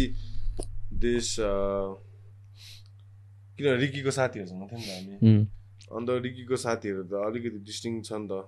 this 1.06 1.30
किन 3.58 3.68
रिकीको 3.86 4.12
साथीहरूसँग 4.20 4.68
थियौँ 4.72 4.82
नि 4.82 4.86
त 4.86 4.92
हामी 4.94 5.16
Mm. 5.24 5.42
अन्त 5.98 6.10
रिकीको 6.28 6.56
साथीहरू 6.66 7.04
त 7.10 7.24
अलिकति 7.30 7.60
डिस्टिङ 7.72 8.02
छ 8.04 8.20
नि 8.20 8.28
त 8.32 8.44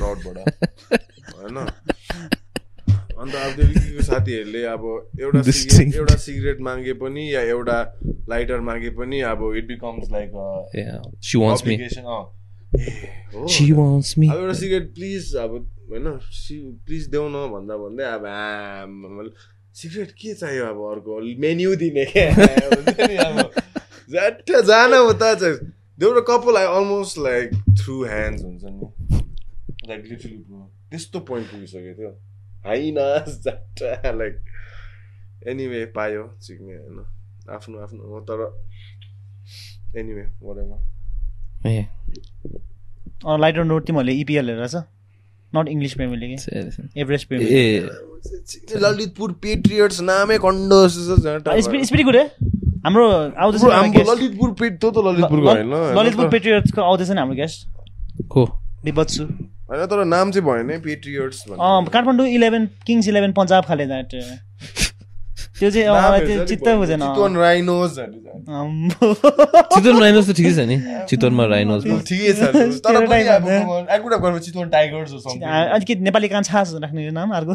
क्राउडबाट 0.00 0.36
होइन? 1.36 1.56
अन्त 3.20 3.34
अब 3.34 3.50
त्यो 3.56 4.02
साथीहरूले 4.02 4.62
अब 4.64 4.84
एउटा. 5.20 5.42
सिगरेट 5.52 5.94
एउटा 5.94 6.16
सिगरेट 6.16 6.60
मागे 6.60 6.92
पनि 7.00 7.22
या 7.34 7.40
एउटा 7.54 7.78
लाइटर 8.28 8.60
मागे 8.68 8.90
पनि 8.98 9.20
अब 9.30 9.40
इट 9.56 9.66
बिकम्स 9.66 10.10
लाइक 10.12 10.30
एउटा 14.32 14.52
सिगरेट 14.60 14.86
प्लिज 14.94 15.34
अब 15.36 15.52
होइन? 15.90 16.06
प्लिज 16.86 17.06
देऊ 17.08 17.28
न 17.28 17.46
भन्दा 17.52 17.76
भन्दै 17.76 18.04
अब 18.04 18.24
सिगरेट 19.74 20.10
के 20.10 20.34
चाहियो 20.34 20.64
अब 20.66 20.78
अर्को? 20.92 21.20
मेन्यु 21.40 21.74
दिने 21.76 22.04
क्या 22.04 22.28
जान 24.70 24.94
उता 24.94 25.34
चाहिँ। 25.34 25.56
देउरा 25.98 26.20
कपाल 26.30 26.56
I 26.56 26.66
almost 26.76 27.18
like 27.18 27.50
threw 27.80 27.94
hands 28.04 28.42
हुन्छ 28.42 28.62
नि। 28.64 28.99
लाइक 29.90 30.04
लिटरली 30.10 30.36
ब्रो 30.48 30.60
त्यस्तो 30.90 31.20
पोइन्ट 31.30 31.50
पुगिसक्यो 31.50 31.94
थियो 31.98 32.12
होइन 32.66 32.98
झट्ट 33.26 33.82
लाइक 34.20 34.34
एनिवे 35.48 35.84
पायो 35.98 36.22
सिक्ने 36.46 36.76
होइन 36.76 37.04
आफ्नो 37.56 37.78
आफ्नो 37.80 38.02
हो 38.14 38.20
तर 38.30 38.40
anyway 39.98 40.24
whatever. 40.42 40.76
Yeah. 41.64 41.86
Lighter 43.40 43.64
note 43.64 43.86
तिमीहरूले 43.86 44.12
इपिएल 44.20 44.50
हेरेर 44.50 44.68
छ 44.68 44.82
not 45.52 45.68
English 45.68 45.94
Premier 45.94 46.18
League 46.18 46.30
average 46.96 47.24
Premier 47.24 47.48
eh, 47.50 48.78
Lalitpur 48.84 49.32
Patriots 49.42 50.00
नामै 50.02 50.38
कन्डोस 50.38 50.96
इट्स 50.98 51.92
भेरी 51.92 52.02
गुड 52.02 52.16
है। 52.16 52.24
हाम्रो 52.84 53.08
आउँदैछ। 53.10 53.64
ललितपुर 54.10 54.52
पेट 54.60 54.80
त्यो 54.80 54.90
त 54.90 55.04
ललितपुरको 55.06 55.48
होइन। 55.48 55.74
ललितपुर 55.98 56.28
पेट्रियट्सको 56.30 56.82
आउँदैछ 56.82 57.10
नि 57.10 57.18
हाम्रो 57.18 57.36
गेस्ट 57.36 57.68
को? 58.28 58.44
विपत्सु 58.84 59.24
होइन 59.24 59.86
तर 59.86 60.04
नाम 60.06 60.30
चाहिँ 60.30 60.46
भएन 60.46 60.70
है 60.70 60.80
Patriots 60.82 61.44
Kathmandu 61.48 62.26
Eleven 62.28 62.66
Kings 62.86 63.08
Eleven 63.08 63.32
Punjab 63.32 63.64
खाले 63.64 63.86
द्याट 63.86 64.14
त्यो 65.60 65.68
चाहिँ 65.70 65.88
मलाई 65.92 66.20
त्यो 66.26 66.44
चित्त 66.50 66.68
बुझेन 66.80 67.00
चितवन 67.00 67.36
राइनोज। 67.36 67.92
चितवन 69.74 69.96
राइनोज 70.00 70.24
त 70.28 70.32
ठिकै 70.38 70.52
छ 70.56 70.64
नि 70.70 70.76
चितवनमा 71.10 71.44
राइनोज 71.52 71.80
ठिकै 72.08 72.32
छ 72.32 72.42
तर 72.86 73.06
पनि 73.06 73.28
अब। 73.36 73.44
I 73.90 73.98
could 74.00 74.12
have 74.14 74.22
gone 74.24 74.34
with 74.36 74.44
Chitwan 74.46 74.68
Tigers 74.74 75.12
ah, 75.12 75.18
something. 75.26 75.44
अलिकति 75.76 75.94
नेपाली 76.08 76.28
कान्छा 76.34 76.62
जस्तो 76.64 76.78
राख्ने 76.86 77.10
नाम 77.20 77.30
अर्को 77.40 77.54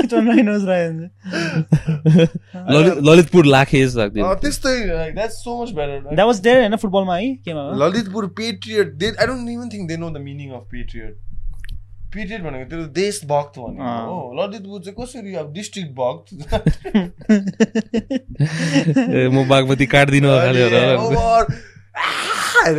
चितवन 0.00 0.24
राइनोज 0.32 0.62
ललित 2.74 2.96
ललितपुर 3.08 3.44
लाखेस 3.46 3.96
राख्दियो 3.96 4.24
अँ, 4.26 4.34
त्यस्तै 4.40 4.74
that's 5.20 5.36
so 5.44 5.52
much 5.60 5.72
better. 5.78 6.00
That 6.08 6.26
was 6.26 6.40
there 6.48 6.56
होइन 6.58 6.76
फुटबलमा 6.82 7.16
है 7.16 7.28
केमा? 7.44 7.62
Lalitpur 7.84 8.26
Patriot 8.40 8.94
they 8.98 9.06
I 9.20 9.26
don't 9.26 9.48
even 9.50 9.68
think 9.74 9.88
they 9.88 9.96
know 9.96 10.10
the 10.10 10.16
meaning 10.28 10.50
of 10.50 10.64
Patriot 10.72 11.16
Patriot 12.14 12.40
भनेको 12.42 12.64
त्यो 12.70 12.78
देशभक्त 12.96 13.54
भनेको। 13.58 13.82
हो। 14.08 14.18
ललितपुर 14.38 14.78
चाहिँ 14.84 14.96
कसरी 15.00 15.34
अब 15.42 15.46
डिस्ट्रिक्ट 15.54 15.92
भक्त? 16.00 16.26
म 19.32 19.36
बागमती 19.48 19.86
काट्दिनु 19.94 20.28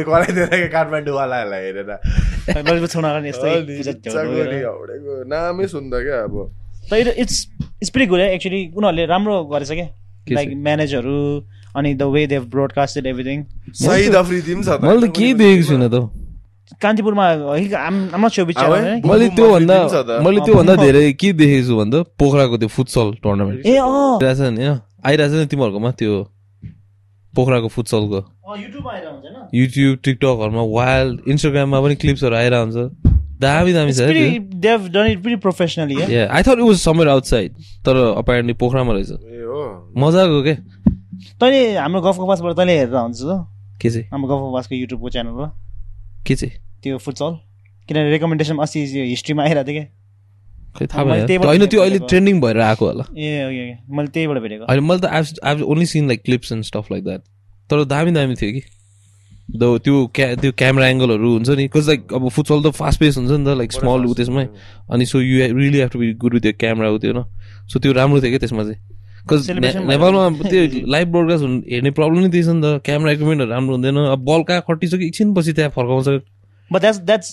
कराइदिएर 0.10 0.68
काठमाडौँवालाहरूलाई 0.74 1.62
हेरेर। 1.66 1.92
नामै 5.30 5.66
सुन्दा 5.68 5.98
क्या 6.04 6.18
अब। 6.24 6.36
तर 6.90 7.08
इट्स 7.10 7.38
इट्स 7.82 7.92
भेरी 7.96 8.06
गुड 8.08 8.20
है 8.20 8.28
एक्चुली 8.36 8.62
उनीहरूले 8.76 9.06
राम्रो 9.06 9.36
गरेछ 9.54 9.72
क्या। 9.72 9.88
के 10.28 10.34
लाइक 10.36 10.50
म्यानेजहरू 10.58 11.20
अनि 11.78 11.94
the 11.94 12.02
way 12.14 12.22
they've 12.28 12.44
broadcasted 12.56 13.06
everything 13.08 13.38
Shahid 13.78 14.16
Afridi 14.16 14.54
पनि 14.56 14.64
छ 14.64 14.68
मैले 14.84 15.08
त 15.08 15.10
केही 15.18 15.34
देखेको 15.34 15.64
छुइनँ 15.68 15.90
त 15.90 15.96
कान्तिपुरमा 16.82 17.26
मैले 19.06 19.30
त्योभन्दा। 19.36 19.78
मैले 20.26 20.40
त्योभन्दा 20.46 20.76
धेरै 20.76 21.14
के 21.14 21.34
देखेको 21.34 21.68
छु 21.68 21.76
भन्दा 21.78 22.02
पोखराको 22.20 22.58
त्यो 22.58 22.68
फुटसल 22.70 23.14
टुर्नामेन्ट 23.24 23.66
ए 23.66 23.78
आइरहेछ 23.78 24.40
नि 24.40 24.66
होइन 24.66 24.80
आइरहेछ 25.06 25.32
नि 25.34 25.46
तिमीहरूकोमा 25.50 25.92
त्यो 26.00 26.24
पोखराको 27.34 27.68
फुटसलको। 27.68 28.20
युट्युब 29.54 29.98
टिकटकहरूमा 30.04 30.64
वाइल्ड 30.78 31.20
इन्स्टाग्राममा 31.30 31.82
पनि 31.82 31.96
क्लिप्सहरू 31.96 32.36
आइरहेको 32.36 32.66
हुन्छ 32.66 32.78
दामी 33.42 33.74
दामी 33.74 33.94
छ 33.94 34.02
I 34.02 34.40
thought 36.44 36.60
it 36.60 36.60
was 36.60 36.78
somewhere 36.80 37.10
outside 37.10 37.52
तर 37.86 37.96
अपेरेन्टली 38.18 38.54
पोखरामा 38.62 38.94
रहेछ। 38.94 39.12
ए 39.12 39.14
हो। 39.48 39.94
मजाको 39.98 40.42
के? 40.44 40.54
तैँले 41.40 41.60
हाम्रो 41.78 42.02
गफ 42.02 42.18
गफासबाट 42.20 42.56
तैँले 42.58 42.78
हेरेर 42.78 42.96
हुन्छ 42.96 43.22
त। 43.22 43.24
के 43.82 43.90
चाहिँ? 43.90 44.08
हाम्रो 44.12 44.28
गफ 44.28 44.40
गफासको 44.50 44.76
युट्युबको 44.76 45.10
च्यानलमा 45.10 45.48
के 46.28 46.36
चाहिँ 46.36 46.54
त्यो 46.84 46.98
फुटसल? 46.98 47.32
किनभने 47.88 48.10
रेकमेन्डेसन 48.12 48.58
अस्ति 48.64 48.80
यो 49.00 49.06
हिस्ट्रीमा 49.06 49.44
आइरहेको 49.44 49.72
थियो 49.72 49.86
त्यहीबाट 50.80 51.46
होइन 51.46 51.66
त्यो 51.66 51.82
अहिले। 51.82 52.00
ट्रेन्डिङ 52.10 52.42
भएर 52.42 52.60
आएको 52.62 52.86
होला। 52.86 53.04
क्या 53.04 53.48
ए 53.50 53.78
मैले 53.90 54.10
त्यहीबाट 54.14 54.38
भेटेको। 54.42 54.66
अहिले 54.66 54.82
मैले 54.88 55.02
त 55.02 55.06
I 55.06 55.22
I 55.50 55.62
only 55.66 55.86
seen 55.86 56.08
like 56.08 56.22
clips 56.24 56.52
and 56.52 56.64
stuff 56.64 56.92
like 56.92 57.04
that 57.04 57.22
तर 57.70 57.84
दामी 57.86 58.12
दामी 58.12 58.36
थियो 58.42 58.52
कि। 58.54 58.62
द 59.50 59.64
त्यो 59.84 59.96
क्या 60.16 60.36
त्यो 60.36 60.52
क्यामेरा 60.62 60.88
एङ्गलहरू 60.88 61.32
हुन्छ 61.34 61.50
नि। 61.50 61.68
कज 61.74 61.88
लाइक 61.88 62.14
अब 62.14 62.30
फुटबल 62.30 62.62
त 62.64 62.72
फास्ट 62.78 63.00
पेस 63.00 63.18
हुन्छ 63.18 63.32
नि 63.32 63.46
त 63.46 63.58
लाइक 63.58 63.72
स्मल 63.72 64.06
उ 64.06 64.14
त्यसमै 64.14 64.46
अनि 64.94 65.06
so 65.06 65.22
you 65.22 65.36
really 65.58 65.80
have 65.80 65.90
to 65.90 66.00
be 66.00 66.14
good 66.22 66.34
with 66.34 66.42
त्यो 66.42 66.54
क्यामेरा 66.62 66.90
उ 66.90 66.98
त्यो 67.02 67.14
न 67.18 67.26
सो 67.66 67.80
त्यो 67.80 67.92
राम्रो 67.98 68.22
थियो 68.22 68.32
क्या 68.32 68.40
त्यसमा 68.46 68.64
चाहिँ? 68.64 68.80
नेपालमा 69.32 70.24
त्यो 70.50 70.62
लाइभ 70.94 71.08
ब्रोडकास्ट 71.12 71.44
हुनु 71.46 71.58
हेर्ने 71.72 71.92
प्रब्लम 72.00 72.20
नै 72.20 72.30
त्यही 72.30 72.44
छ 72.44 72.50
नि 72.50 72.62
त। 72.62 72.66
क्यामेरा 72.86 73.12
इक्विपमेन्टहरू 73.12 73.52
राम्रो 73.52 73.74
हुँदैन। 73.76 73.98
अब 74.16 74.22
बल 74.26 74.42
कहाँ 74.50 74.62
खटिसक्यो? 74.70 75.06
एकछिनपछि 75.08 75.52
त्यहाँ 75.54 75.72
फर्काउँछ 75.76 76.08
बट 76.72 76.80
द्याट्स 76.82 77.00
द्याट्स 77.10 77.28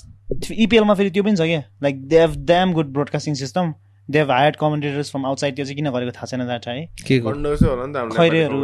इपिएलमा 0.53 0.95
फेरि 0.95 1.11
त्यो 1.11 1.23
पनि 1.23 1.37
छ 1.37 1.41
क्या? 1.47 1.63
Like 1.83 1.97
they 2.09 2.17
have 2.21 2.33
damn 2.47 2.73
good 2.73 2.89
broadcasting 2.93 3.35
system 3.41 3.65
they 4.09 4.19
have 4.19 4.31
hired 4.31 4.57
commentators 4.57 5.11
from 5.11 5.23
outside 5.27 5.53
त्यो 5.57 5.65
चाहिँ 5.65 5.77
किन 5.77 5.91
गरेको 5.97 6.13
थाहा 6.19 6.27
छैन 6.27 6.43
द्याट 6.47 6.69
है 6.69 6.75
के 7.07 7.15
खैरेहरू। 8.17 8.59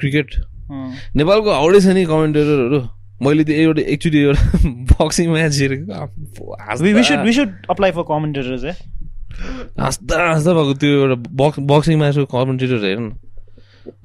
क्रिकेट। 0.00 0.28
नेपालको 1.16 1.50
हाउडै 1.50 1.80
छ 1.80 1.86
नि 1.98 2.04
कमेन्टेटरहरू 2.06 2.80
मैले 3.26 3.44
त्यो 3.44 3.56
एउटा 3.62 3.82
एकचोटि 3.94 4.18
एउटा 4.18 4.42
बक्सिङ 5.00 5.26
म्याच 5.30 5.54
हेरेको। 5.60 5.84
We, 6.80 6.88
we 6.94 7.02
should 7.02 7.22
we 7.24 7.32
हाँस्दा 9.80 10.16
हाँस्दा 10.26 10.50
भएको 10.58 10.74
त्यो 10.80 10.90
एउटा 11.00 11.16
बक्स 11.40 11.58
बक्सिङ 11.70 11.98
म्याचको 11.98 12.24
कमेन्टेटर 12.34 12.84
हेर 12.84 12.98
न 13.00 13.12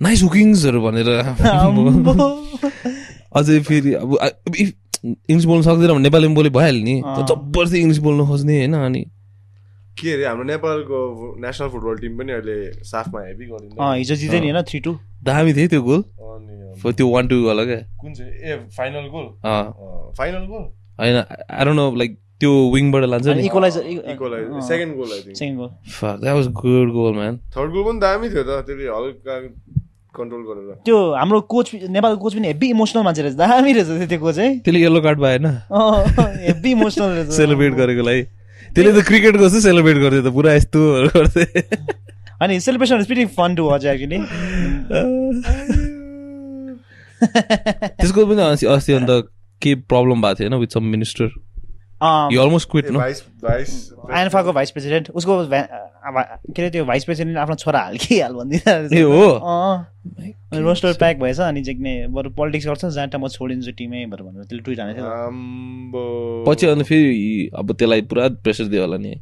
नाइस 0.02 0.20
हुकिङ्सहरू 0.24 0.80
भनेर। 0.82 1.10
अझै 3.38 3.60
फेरि 3.68 3.94
अब 3.94 4.10
इफ 4.56 4.70
इङ्ग्लिस 5.06 5.46
बोल्नु 5.46 5.64
सक्दैन 5.64 5.92
भने 5.94 6.04
नेपालीमा 6.08 6.36
बोले 6.36 6.50
भइहाल्यो 6.58 6.84
नि। 6.84 6.96
जबरजस्ती 7.30 7.78
इङ्ग्लिस 7.80 8.00
बोल्नु 8.06 8.24
खोज्ने 8.28 8.56
होइन 8.60 8.74
अनि। 8.86 9.04
के 10.00 10.08
अरे 10.14 10.26
हाम्रो 10.28 10.44
नेपालको 10.44 10.98
नेसनल 11.44 11.68
फुटबल 11.74 11.96
टिम 12.04 12.18
पनि 12.20 12.32
अहिले 12.38 12.56
साफमा 12.92 13.20
हेभी 13.28 13.46
गरिन्छ 13.52 13.78
अँ 13.80 13.96
हिजो 13.98 14.16
जित्यो 14.22 14.40
नि 14.40 14.50
होइन 14.52 14.62
थ्री 14.72 14.80
टू 14.88 14.92
दामी 15.24 15.54
थियो 15.54 15.68
त्यो 15.74 15.82
गोल। 15.84 16.02
त्यो 16.94 17.08
वान 17.12 17.28
टू 17.28 17.36
वाला 17.46 17.64
क्या। 17.66 17.80
कुन 18.02 18.14
चाहिँ? 18.14 18.32
ए 18.32 18.58
फाइनल 18.78 19.06
गोल 19.14 19.26
अँ, 19.44 19.64
फाइनल 20.18 20.44
गोल 20.52 20.64
होइन 21.00 21.16
आई 21.18 21.66
डोन्ट 21.66 21.76
नो 21.80 21.86
लाइक 21.96 22.18
त्यो 22.42 22.52
विङबाट 22.74 23.04
लान्छ 23.12 23.28
नि। 23.28 23.42
Equaliser 23.46 23.84
equalise 24.14 24.46
second 24.68 24.92
goal 24.96 25.10
I 25.12 25.20
think 25.26 25.36
second 25.40 25.58
goal 25.60 25.70
that 26.22 26.36
was 26.36 26.48
good 26.62 26.90
goal 26.94 27.14
man 27.16 27.34
third 27.56 27.70
goal 27.74 27.84
पनि 27.88 28.00
दामी 28.06 28.28
थियो 28.30 28.44
त 28.44 28.52
त्यसले 28.68 28.86
हल्का 28.96 29.34
कन्ट्रोल 30.16 30.44
गरेर। 30.48 30.76
त्यो 30.86 30.98
हाम्रो 31.20 31.40
कोच 31.52 31.68
नेपालको 31.96 32.20
कोच 32.24 32.34
पनि 32.36 32.48
हेभी 32.48 32.68
इमोसनल 32.72 33.04
मान्छे 33.04 33.22
रहेछ। 33.22 33.36
दामी 33.36 33.72
रहेछ 33.74 34.08
त्यो 34.10 34.20
कोच 34.20 34.38
है। 34.40 34.48
त्यसले 34.64 34.80
येल्लो 34.80 35.02
कार्ड 35.04 35.20
पाएन। 35.22 35.46
हेभी 36.48 36.70
इमोसनल 36.72 37.10
रहेछ। 37.16 37.30
सेलिब्रेट 37.36 37.74
गरेको 37.76 38.04
लागि। 38.08 38.22
त्यसले 38.76 38.92
त 38.92 39.04
क्रिकेटको 39.08 39.44
जस्तो 39.44 39.60
सेलिब्रेट 39.62 39.98
गर्थ्यो 40.04 40.22
त 40.22 40.30
पुरा 40.36 40.54
यस्तोहरू 40.54 41.08
गर्थे 41.16 41.44
अनि 42.42 42.54
celebration 42.60 43.00
is 43.00 43.08
pretty 43.08 43.26
fun 43.36 43.56
to 43.56 43.64
watch 43.66 43.86
actually 43.86 44.20
त्यसको 48.00 48.26
पनि 48.26 48.42
अस्ति 48.44 48.66
अस्ति 48.76 48.92
अन्त 48.94 49.12
के 49.62 49.72
प्रब्लम 49.92 50.18
भएको 50.22 50.36
थियो 50.36 50.50
होइन 50.50 50.60
with 50.62 50.72
some 50.76 50.84
minister 50.96 51.28
you 52.04 52.42
almost 52.42 52.70
quit 52.72 52.90
no 52.92 53.00
vice 53.00 54.72
president 54.72 55.10
उसको 55.10 55.34
के 55.48 56.62
अरे 56.62 56.70
त्यो 56.70 56.86
भाइस 56.86 57.06
प्रेसिडेन्ट 57.06 57.38
आफ्नो 57.38 57.56
छोरा 57.56 57.80
हाल्किहाल 57.80 58.34
भनिदिँदा 58.34 58.74
हो? 59.04 59.28
अनि 60.54 60.62
रोस्टर 60.62 60.94
प्याक 61.00 61.16
भएछ 61.20 61.40
अनि 61.40 61.62
चाहिँ 61.64 61.80
नि 61.82 61.94
बरु 62.16 62.30
पोलिटिक्स 62.36 62.68
गर्छ 62.68 62.86
जहाँ 62.86 63.20
म 63.20 63.28
छोडिन्छु 63.28 63.72
टिमै 63.80 64.06
भनेर 64.12 64.24
भनेर 64.28 64.44
त्यसले 64.44 64.62
ट्विट 64.68 64.80
हानेको 64.80 65.00
थियो 65.00 65.08
आम्बो 65.08 66.04
पछि 66.48 66.66
अन्त 66.68 66.84
फेरि 66.92 67.50
अब 67.56 67.72
त्यसलाई 67.74 68.02
पुरा 68.12 68.28
प्रेसर 68.44 68.66
दियो 68.76 68.82
होला 68.84 68.98
नि। 68.98 69.16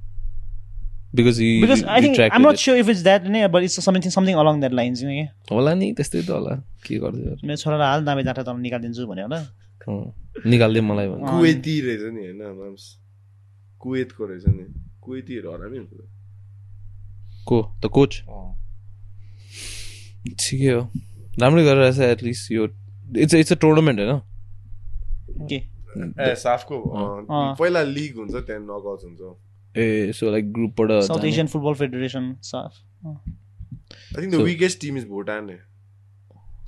Because 1.16 1.40
because 1.40 1.84
I 1.86 2.02
think 2.02 2.20
I'm 2.20 2.48
not 2.50 2.58
sure 2.58 2.78
if 2.78 2.90
it's 2.90 3.04
that 3.04 3.22
नै 3.30 3.48
but 3.54 3.64
it's 3.64 3.80
something 3.86 4.12
something 4.18 4.36
along 4.44 4.60
that 4.60 4.74
lines 4.82 5.04
नि 5.04 5.28
होला 5.52 5.74
नि 5.78 5.88
त्यस्तै 5.94 6.22
त 6.22 6.30
होला। 6.30 6.54
के 6.86 6.98
गरिदियो 7.00 7.38
मेरो 7.46 7.58
छोरालाई 7.64 7.88
हाल 7.90 8.02
दामी 8.06 8.24
जाँटा 8.24 8.44
त 8.44 8.50
निकालिदिन्छु 8.66 9.08
भन्यो 9.08 9.26
होला। 9.30 9.40
निकालिदियो 9.88 10.84
मलाई 10.84 11.08
भने 11.08 11.24
कुवेती 11.30 11.74
रहेछ 11.82 12.04
नि 12.14 12.22
होइन 12.26 12.42
माम्स 12.60 12.84
कुवेतको 13.82 14.26
रहेछ 14.26 14.46
नि। 14.48 14.66
कुवेतीहरू 15.04 15.52
हरामी 15.52 15.78
हुन्छ। 15.78 15.92
को? 17.48 17.58
त 17.84 17.86
कोच? 17.96 18.12
ठिकै 20.40 20.72
हो। 20.72 20.82
राम्रै 21.42 21.64
गरेर 21.66 21.84
रहेछ 21.84 22.00
एटलिस्ट 22.00 22.52
यो। 22.52 22.64
इट्स 23.18 23.34
इट्स 23.34 23.52
अ 23.52 23.56
टुर्नामेन्ट 23.62 24.00
होइन? 24.00 24.20
के? 25.50 25.58
ए 26.22 26.36
साफको। 26.36 26.76
पहिला 27.60 27.82
लिग 27.84 28.16
हुन्छ 28.18 28.32
त्यहाँदेखि 28.32 28.64
नकआउट 28.64 29.04
हुन्छ। 29.04 29.22
ए 29.76 30.12
सो 30.16 30.32
लाइक 30.32 30.52
ग्रुपबाट 30.54 30.90
South. 31.04 31.26
Asian 31.26 31.48
Football 31.48 31.74
Federation 31.84 32.26
SAFF. 32.44 32.72
I 33.06 34.22
think 34.22 34.34
the 34.34 34.42
weakest 34.50 34.82
team 34.82 34.98
is 34.98 35.06
Bhutan 35.08 35.50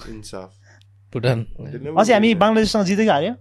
in 0.10 0.22
SAFF 0.22 0.52
Bhutan 1.14 1.38
अझै 2.00 2.14
हामी 2.14 2.30
बङ्गलादेशसँग 2.44 2.86
जितेको 2.86 3.12
हार्यो 3.12 3.34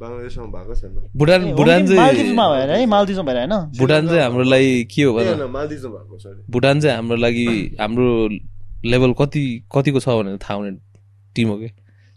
भएको 0.00 0.74
छैन। 0.74 0.92
भुटान 1.16 1.40
चाहिँ 1.86 2.34
भएर 2.36 2.70
है 2.70 2.86
मालदिभ्समा 2.86 3.24
भएर 3.28 3.38
होइन? 3.38 3.54
भुटान 3.78 4.02
चाहिँ 4.08 4.22
हाम्रो 4.22 4.44
लागि 4.44 4.72
के 4.94 5.02
हो 5.02 5.12
भएको 5.14 6.18
सरी 6.18 6.40
भुटान 6.50 6.80
चाहिँ 6.80 6.96
हाम्रो 6.96 7.16
लागि 7.16 7.46
हाम्रो 7.80 8.08
लेभल 8.90 9.12
कति 9.20 9.42
कतिको 9.74 10.00
छ 10.00 10.08
भनेर 10.08 10.36
थाहा 10.40 10.54
हुने 10.58 10.70
टिम 11.36 11.48
हो 11.48 11.56
कि? 11.56 11.68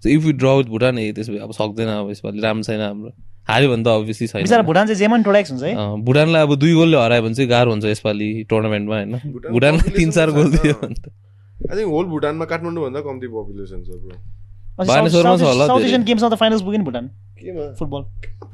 So 0.03 0.09
if 0.09 0.25
you 0.25 0.31
draw 0.39 0.47
with 0.57 0.67
Bhutan 0.71 0.97
ए 0.99 1.11
त्यसो 1.11 1.31
भए 1.33 1.39
अब 1.43 1.51
सक्दैन 1.51 1.87
अब 1.87 2.09
यसपालि 2.11 2.39
राम्रो 2.39 2.63
छैन 2.63 2.81
हाम्रो। 2.81 3.11
हार्यो 3.49 3.67
भने 3.71 3.83
त 3.83 3.87
अभियसली 3.87 4.27
छैन। 4.27 4.41
बिचरा 4.43 4.61
भुटान 4.63 4.87
चाहिँ 4.87 4.99
जेमन 4.99 5.23
टोडाक्स 5.23 5.51
हुन्छ 5.51 5.63
है? 5.63 5.75
भुटानलाई 6.07 6.41
अब 6.41 6.55
दुई 6.55 6.73
गोलले 6.73 6.97
हरायो 6.97 7.21
भने 7.23 7.35
चाहिँ 7.35 7.49
गाह्रो 7.49 7.71
हुन्छ 7.71 7.85
यसपालि 7.85 8.29
टुर्नामेन्टमा 8.49 8.95
होइन? 8.95 9.11
भुटान 9.27 9.51
भुटानलाई 9.53 9.89
तिन 9.97 10.11
चार 10.11 10.31
गोल 10.31 10.47
दियो। 10.55 10.73
भने 10.81 10.95
त। 10.95 11.11
आई 11.71 11.75
थिङ्क 11.77 11.89
होल 11.89 12.05
भुटानमा 12.07 12.45
काठमाडौँ 12.45 12.83
भन्दा 12.85 13.01
कम्ती 13.07 13.27
पपुलेसन 13.35 13.83
छ 13.83 13.89
ब्रो 13.99 14.15
अनि 14.79 14.87
बानेश्वरमा 14.87 15.35
साउथ- 15.35 15.41
छ 15.41 15.49
होला 15.49 15.65
साउथ 15.67 15.79
धेरै। 15.79 15.87
एसियन 15.87 16.03
गेम्समा 16.03 16.29
त 16.29 16.35
फाइनल्स 16.35 16.61
पुग्यो 16.61 16.77
नि 16.77 16.85
भुटान 16.85 17.05
केमा 17.39 17.63
फुटबल 17.79 18.01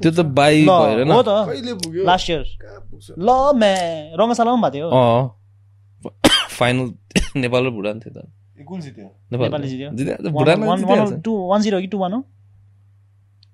त्यो 0.02 0.10
त 0.10 0.20
बाई 0.38 0.56
ल 0.64 0.70
भएर 0.70 0.98
हो 1.00 1.04
न 1.04 1.22
त। 1.22 1.30
कहिले 1.50 1.72
पुग्यो? 1.74 2.04
लास्ट 2.04 2.30
इयर 2.30 2.42
कहाँ 2.62 2.80
पुग्छ? 2.90 3.06
ल 3.18 3.30
म्या 3.56 3.74
रङ्गशालामा 4.20 4.68
भएको 4.68 4.74
थियो। 4.76 4.88
अँ। 4.90 6.10
फाइनल 6.58 6.86
नेपाल 7.44 7.62
र 7.66 7.70
भुटान 7.70 8.00
थियो 8.00 8.12
त। 8.14 8.26
ए, 8.60 8.62
कुन 8.64 8.80
जित्यो? 8.80 9.06
नेपाल। 9.32 9.44
नेपालले 9.46 9.68
जित्यो। 9.68 9.90
जित्यो? 9.96 10.30
भुटान 10.30 11.20
टू 11.24 11.32
वान 11.48 11.60
जिरो 11.62 11.80
कि 11.80 11.86
टू 11.86 11.98
वान 11.98 12.12
हो? 12.12 12.20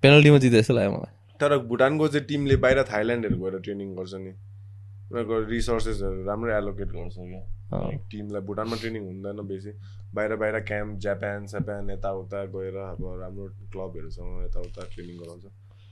पेनल्टीमा 0.03 0.39
जिते 0.39 0.59
जस्तो 0.61 0.75
लाग्यो 0.75 0.91
मलाई। 0.91 1.13
तर 1.41 1.59
भुटानको 1.71 2.09
चाहिँ 2.09 2.27
टिमले 2.27 2.57
बाहिर 2.57 2.83
थाइल्यान्डहरू 2.93 3.37
गएर 3.45 3.59
ट्रेनिङ 3.61 3.89
गर्छ 3.97 4.15
नि। 4.15 4.33
उनीहरूको 5.11 5.35
रिसोर्सेसहरू 5.51 6.25
राम्रै 6.27 6.53
एलोकेट 6.59 6.89
गर्छ 6.89 7.15
क्या। 7.19 7.43
टिमलाई 7.73 8.43
भुटानमा 8.47 8.77
ट्रेनिङ 8.77 9.03
हुँदैन 9.07 9.39
बेसी। 9.47 9.71
बाहिर 10.15 10.37
बाहिर 10.37 10.57
क्याम्प 10.69 10.99
जापान 11.03 11.47
सापान 11.47 11.91
यताउता 11.91 12.45
गएर 12.55 12.77
अब 12.77 13.03
राम्रो 13.23 13.47
क्लबहरूसँग 13.73 14.45
यताउता 14.45 14.83
ट्रेनिङ 14.95 15.17
गराउँछ। 15.19 15.45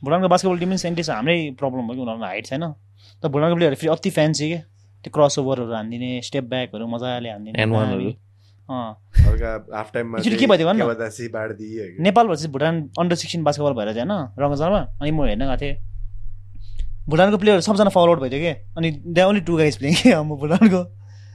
भुटानको 0.02 0.28
बास्केटबल 0.28 0.58
टिम 0.58 0.68
पनि 0.68 0.78
सेन्टी 0.78 1.02
छ। 1.02 1.10
हाम्रै 1.10 1.37
प्रब्लम 1.58 1.84
हो 1.88 1.92
कि 1.94 2.00
उनीहरूको 2.00 2.24
हाइट 2.24 2.46
छैन। 2.46 2.64
तर 3.22 3.28
भुटानको 3.28 3.56
प्लेयरहरू 3.56 3.80
फेरि 3.80 3.92
अति 3.92 4.10
फ्यान्सी 4.10 4.48
के। 4.50 4.58
त्यो 5.04 5.10
क्रस 5.14 5.38
ओभरहरू 5.38 5.72
हानिदिने 5.74 6.10
स्टेप 6.22 6.44
ब्याकहरू 6.44 6.87
मजाले 6.87 7.28
हानिदिने। 7.30 7.58
हाफ 8.64 9.88
टाइममा 9.92 10.18
के 10.18 10.46
भयो 10.46 10.56
Nepal 12.00 12.24
versus 12.28 12.48
Bhutan 12.48 12.74
under 13.00 13.16
sixteen 13.16 13.44
basketball 13.44 13.72
भएर 13.74 13.92
चाहिँ 13.94 14.08
होइन 14.08 14.40
रङ्गजामा 14.40 14.80
अनि 15.02 15.10
म 15.10 15.24
हेर्न 15.24 15.42
गएको 15.44 15.56
थिएँ। 15.60 15.76
भुटानको 17.08 17.37
प्लेयर 17.38 17.60
सबजना 17.60 17.90
फलो 17.92 18.12
आउट 18.12 18.20
भइदियो 18.20 18.40
कि। 18.40 18.52
अनि 18.76 18.90
द्या 19.04 19.26
ओन्ली 19.28 19.40
टु 19.44 19.56
गाइज 19.56 19.76
प्लेइङ 19.78 19.94
के 19.94 20.14
म 20.16 20.37
भुटानको? 20.40 20.80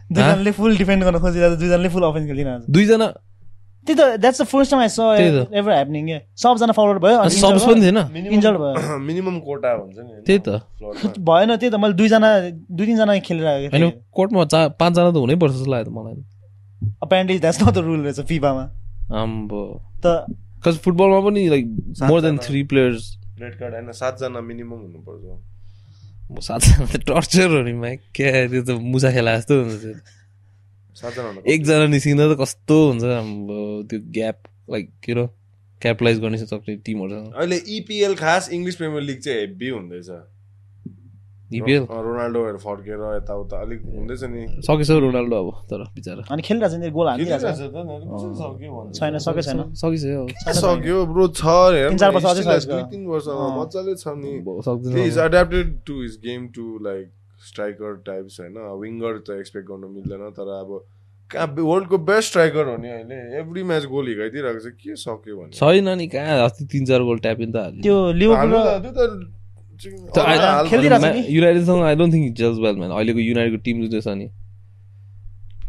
दुईजनाले 0.10 0.52
फुल 0.52 0.78
डिफेन्ड 0.78 1.04
गर्न 1.04 1.18
खोजिरहेको 1.24 1.56
छ 1.56 1.60
दुईजनाले 1.60 1.90
फुल 1.90 2.04
अफेन्स 2.04 2.28
खेलिरहेको 2.30 2.62
छ। 2.66 2.72
दुईजना? 2.76 3.08
त्यही 3.88 3.96
त 4.00 4.02
that's 4.22 4.42
the 4.42 4.46
first 4.46 4.72
time 4.72 4.82
I 4.82 4.90
saw. 4.90 5.00
Ever 5.60 5.72
happening 5.72 6.06
के 6.08 6.18
सबजना 6.44 6.74
आउट 6.78 6.98
भयो 7.02 7.30
सब्स 7.30 7.66
पनि 7.66 7.82
थिएन? 7.82 7.98
इन्जर्ड 8.36 8.58
भयो। 8.58 8.98
मिनिमम 9.10 9.40
कोटा 9.46 9.72
हुन्छ 9.74 9.98
नि? 9.98 10.14
त्यही 10.26 10.40
त। 10.46 10.50
भएन 11.30 11.56
त्यही 11.56 11.72
त 11.72 11.76
मैले 11.84 11.94
दुईजना 12.02 12.30
दुई 12.70 12.86
तिनजना 12.86 13.18
खेलेर 13.30 13.48
होइन 13.74 13.90
कोर्टमा 14.14 14.46
चा 14.54 14.68
पाँचजना 14.82 15.12
त 15.12 15.18
हुनैपर्छ 15.24 15.54
जस्तो 15.54 15.72
लाग्यो 15.72 15.90
त 15.90 15.96
मलाई 15.98 16.18
apparently 17.06 17.40
that's 17.40 17.62
not 17.64 17.74
the 17.74 17.78
rule 17.88 18.02
रहेछ 18.04 18.20
फिफामा। 18.30 18.66
आम्बो। 19.22 19.62
त 20.06 20.26
कज 20.66 20.76
फुटबलमा 20.84 21.20
पनि 21.30 21.48
like 21.50 21.66
more 22.10 22.22
than 22.22 22.38
three 22.46 22.64
players 22.72 23.04
red 23.42 23.54
card 23.60 23.74
होइन 23.74 23.92
सातजना 24.02 24.42
मिनिमम 24.42 24.80
हुनुपर्छ। 24.86 25.24
त 26.30 27.02
टर्चर 27.08 27.48
हो 27.48 27.62
नि 27.64 27.74
मा 27.74 27.94
क्या 28.16 28.32
त्यो 28.48 28.62
त 28.64 28.70
मुसा 28.88 29.12
खेला 29.12 29.36
जस्तो 29.38 29.56
हुन्छ 29.60 29.82
त्यो 29.82 29.94
सातजना 30.98 31.42
एकजना 31.46 31.86
निस्किँदा 31.88 32.26
त 32.34 32.38
कस्तो 32.40 32.78
हुन्छ 32.88 33.04
आम्बो 33.04 33.60
त्यो 33.84 34.00
ग्याप 34.12 34.38
लाइक 34.70 34.90
के 35.04 35.14
र 35.14 35.26
क्यापिटलाइज 35.82 36.20
गर्न 36.20 36.36
सक्ने 36.46 36.76
टिमहरूसँग 36.86 37.34
अहिले 37.36 37.58
इपिएल 37.78 38.16
खास 38.16 38.50
इङ्ग्लिस 38.52 38.76
प्रिमियर 38.76 39.04
लिग 39.04 39.20
चाहिँ 39.20 39.40
हेभी 39.40 39.70
हुँदैछ 39.70 40.10
रोनाल्डोहरू 41.50 42.58
फर्केर 42.62 43.00
यताउता। 43.16 43.56
अलिक 43.62 43.82
हुँदैछ 43.82 44.24
नि। 44.30 44.42
सकेछ 44.62 44.90
रोनाल्डो 45.02 45.36
अब 45.36 45.48
तर 45.70 45.82
बिचरा। 45.96 46.24
अनि 46.30 46.42
खेलिरहेको 46.42 46.70
छ 46.70 46.80
नि 46.80 46.90
गोल 46.94 47.08
छैन 48.94 49.18
सके 49.18 49.42
छैन। 49.42 49.60
सकिसक्यो 49.74 50.28
सक्यो 50.54 50.98
ब्रो? 51.10 51.26
छ 51.34 51.46
तिन 52.92 53.06
वर्ष। 53.08 53.26
मजाले 53.58 53.94
छ 53.96 54.06
नि। 54.20 54.32
Is 55.08 55.18
adapted 55.18 55.68
to 55.88 55.94
his 56.02 56.14
game 56.26 56.48
to 56.56 56.66
like 56.86 57.06
striker 57.48 57.92
types 58.06 58.40
होइन? 58.40 58.56
विङ्गर 58.82 59.14
त 59.18 59.30
एक्सपेक्ट 59.40 59.68
गर्नु 59.70 59.88
मिल्दैन 59.90 60.30
तर 60.38 60.50
अब 60.60 60.70
कहाँ 61.30 61.48
वर्ल्डको 61.58 61.98
बेस्ट 62.06 62.28
स्ट्राइकर 62.30 62.66
हो 62.68 62.78
नि 62.78 62.90
अहिले। 62.90 63.18
एभ्री 63.40 63.64
म्याच 63.64 63.86
गोल 63.86 64.08
हिर्काइदिइरहेको 64.08 64.60
छ। 64.60 64.68
के 64.82 64.96
सक्यो 64.96 65.36
भने? 65.38 65.52
छैन 65.54 65.90
नि 65.98 66.08
कहाँ? 66.14 66.46
अस्ति 66.46 66.66
तिन 66.66 66.86
चार 66.86 67.02
गोल 67.10 67.20
ट्यापिन 67.20 67.52
त 67.52 67.56
हाल्यो। 67.56 67.82
त्यो 67.82 67.98
नि। 69.86 71.22
युनाइटेडसँग 71.30 71.82
आई 71.84 71.96
डोन्ट 71.96 72.14
थिङ्क 72.14 72.28
जज 72.38 72.56
वेल 72.66 72.76
म्यान 72.78 72.92
अहिलेको 72.92 73.20
युनाइटेडको 73.20 73.60
टिम 73.64 73.76
जुन 73.82 73.90
चाहिँ 73.92 74.04
छ 74.04 74.08
नि। 74.20 74.28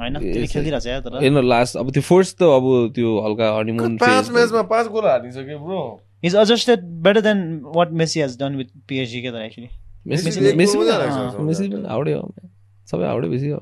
होइन 0.00 1.34
लास्ट 1.48 1.76
अब 1.76 1.86
त्यो 1.92 2.02
फर्स्ट 2.02 2.32
त 2.38 2.42
अब 2.58 2.66
त्यो 2.94 3.08
हल्का 3.24 3.46
हनीमुन 3.58 3.96
पाँच 4.02 4.30
म्याचमा 4.36 4.62
पाँच 4.70 4.86
goal 4.92 5.04
हालिसक्यो 5.06 5.58
bro 5.64 5.80
is 6.24 6.32
adjusted 6.36 6.80
better 7.04 7.22
than 7.26 7.38
what 7.76 7.88
Messi 8.00 8.18
has 8.22 8.32
done 8.40 8.54
with 8.60 8.70
PSG 8.90 9.14
के 9.22 9.30
त 9.30 9.34
एक्चुली 9.44 9.68
मेसी 10.06 10.54
मेसी 10.56 10.74
पनि 10.78 11.44
मेसी 11.46 11.64
हाउडे 11.88 12.12
हो 12.12 12.22
सबै 12.88 13.06
हाउडे 13.06 13.28
बेसी 13.28 13.48
हो 13.50 13.60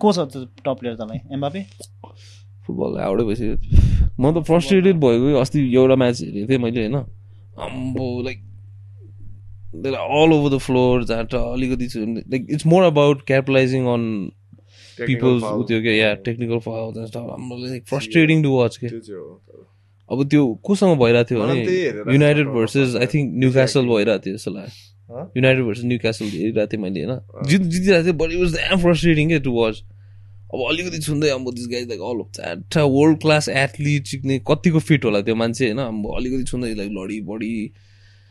को 0.00 0.12
छ 0.12 0.18
त्यो 0.32 0.40
टप 0.64 0.76
प्लेयर 0.80 0.96
तँलाई? 0.96 1.18
एम्बापे 1.32 1.60
फुटबल 2.66 2.90
हाउडे 3.00 3.24
बेसी 3.24 3.44
म 4.20 4.32
त 4.34 4.42
फ्रस्ट्रेटेड 4.46 4.96
भएको 5.00 5.26
अस्ति 5.40 5.58
एउटा 5.74 5.96
म्याच 6.02 6.16
हेरेको 6.20 6.46
थिएँ 6.48 6.60
मैले 6.64 6.80
होइन। 6.80 6.96
अम्बो 6.96 8.06
like 8.22 8.38
all 9.74 10.32
over 10.32 10.50
the 10.54 10.58
floor 10.60 11.04
त 11.04 11.34
अलिकति 11.34 11.86
like 11.96 12.46
it's 12.50 12.66
more 12.66 12.82
about 12.84 13.26
capitalising 13.26 13.86
on 13.94 14.04
people's. 14.98 15.42
त्यो 15.68 15.80
के 15.82 15.96
या 15.98 16.14
टेक्निकल 16.26 16.58
फ्रस्ट्रेटिङ 17.88 18.42
टु 18.42 18.50
वाच 18.56 18.76
के। 18.84 18.88
अब 20.08 20.28
त्यो 20.30 20.42
कोसँग 20.64 20.98
भइरहेको 20.98 21.28
थियो 21.30 21.38
भने 21.42 21.54
United 22.12 22.48
versus 22.48 22.94
I 22.96 23.06
think 23.14 23.26
Newcastle 23.52 23.86
भइरहेको 23.88 24.24
थियो 24.26 24.36
जस्तो 24.36 24.50
लाग्यो? 24.50 25.24
युनाइटेड 25.36 25.64
भर्सेस 25.66 25.84
न्यु 25.84 25.98
क्यासल 25.98 26.24
हेरिरहेको 26.26 26.72
थिएँ 26.72 26.82
मैले 26.82 27.04
होइन 27.04 27.48
जित 27.48 27.62
जितिरहेको 27.62 28.04
थियो 28.04 28.14
but 28.22 28.30
it 28.32 28.38
was 28.40 28.52
damn 28.54 28.78
frustrating 28.82 29.28
के 29.28 29.38
टु 29.46 29.52
वाच 29.58 29.82
अब 30.54 30.58
अलिकति 30.68 30.98
छुन्दै 31.02 31.28
अब 31.30 31.50
दिस 31.54 31.66
गाइज 31.72 31.88
लाइक 31.88 32.00
अल 32.10 32.22
चारवटा 32.36 32.84
वर्ल्ड 32.96 33.20
क्लास 33.20 33.48
एथलिट 33.64 34.06
सिक्ने 34.06 34.38
कतिको 34.50 34.78
फिट 34.88 35.04
होला 35.04 35.20
त्यो 35.28 35.34
मान्छे 35.42 35.64
होइन 35.64 35.78
अब 35.84 36.06
अलिकति 36.16 36.44
छुन्दै 36.52 36.74
लाइक 36.74 36.90
लडी 36.98 37.20
बडी 37.30 37.54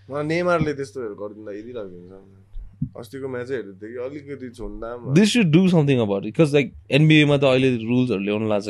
मलाई 0.10 0.26
नेमारले 0.28 0.74
त्यस्तोहरू 0.80 1.16
गरिदिँदा 1.22 1.52
यदिरहेको 1.60 1.98
हुन्छ 1.98 2.14
अस्तिको 3.02 3.28
म्याचै 3.28 3.56
हेर्दै 3.56 3.88
कि 3.92 3.98
अलिकति 4.06 4.48
छुन्दाम 4.58 4.98
this 5.18 5.30
should 5.34 5.48
do 5.52 5.62
something 5.70 5.98
about 6.06 6.22
because 6.24 6.50
like 6.56 6.68
एनबिएमा 6.98 7.38
त 7.38 7.44
अहिले 7.52 7.70
रुल्सहरू 7.90 8.22
ल्याउनु 8.26 8.46
लाग्छ। 8.52 8.66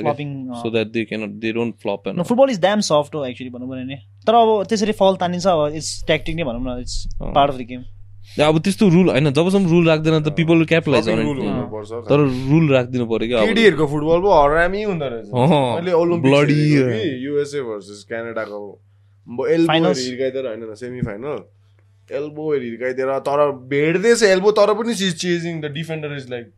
So 0.61 0.67
that 0.75 0.87
they 0.95 1.01
cannot 1.09 1.31
they 1.43 1.49
don't 1.57 1.73
flop 1.83 1.99
न 2.07 2.09
and 2.15 2.27
football 2.29 2.47
is 2.51 2.59
damn 2.61 2.79
soft 2.89 3.11
हो 3.15 3.19
एक्चुली 3.25 3.51
भनौँ 3.57 3.67
भने 3.69 3.83
नि। 3.85 3.97
तर 4.27 4.33
अब 4.35 4.49
त्यसरी 4.69 4.93
फल 5.01 5.13
तानिन्छ 5.21 5.47
अब 5.47 5.61
इट्स 5.75 5.91
ट्याक्टिक 6.07 6.35
नै 6.35 6.43
भनौँ 6.43 6.63
न 6.63 6.79
it's. 6.81 6.95
Part 7.35 7.49
of 7.51 7.57
the 7.57 7.61
game 7.73 7.81
अब 8.47 8.55
त्यस्तो 8.63 8.85
रुल 8.89 9.07
होइन 9.09 9.27
जबसम्म 9.33 9.65
रुल 9.69 9.85
राख्दैन 9.89 10.15
त 10.21 10.29
पिपल 10.37 10.57
क्यापिटलाइज 10.71 11.05
तर 12.09 12.19
रुल 12.49 12.65
राखिदिनु 12.73 13.05
पऱ्यो 13.11 13.27
क्या। 13.27 13.37
अब 13.37 13.45
केडीहरूको 13.47 13.85
फुटबल 13.91 14.19
पो 14.23 14.29
हरामी 14.39 14.81
हुँदो 14.83 15.07
रहेछ। 15.11 15.27
युएसए 17.25 17.61
भर्सेस 17.69 17.99
क्यानाडाको 18.09 18.59
एल्बो. 19.27 19.73
हिर्काइदिएर 19.99 20.47
होइन 20.47 20.75
सेमी 20.75 21.01
फाइनल 21.01 21.43
एल्बो 22.09 22.53
हिर्काइदिएर 22.53 23.19
तर 23.19 23.51
भेट्दैछ 23.73 24.23
एल्बो 24.23 24.51
तर 24.51 24.73
पनि 24.73 24.91
is 24.91 25.15
chasing 25.21 25.61
the 25.61 25.65
defender 25.65 26.15
is 26.17 26.29
like 26.29 26.51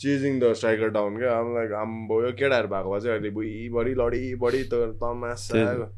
chasing 0.00 0.40
the 0.40 0.52
striker 0.52 0.88
down 0.88 1.16
क्या? 1.18 1.32
आम 1.38 1.54
लाइक 1.54 1.72
आम्बो 1.72 2.22
यो 2.22 2.32
केटाहरू 2.32 2.68
भएको 2.68 2.90
भए 2.92 3.00
चाहिँ 3.00 3.16
अहिले 3.16 3.30
भुइँभरि 3.30 3.94
लडी 4.00 4.34
बढी 4.34 4.62
त 4.64 4.74
तमासा। 5.02 5.90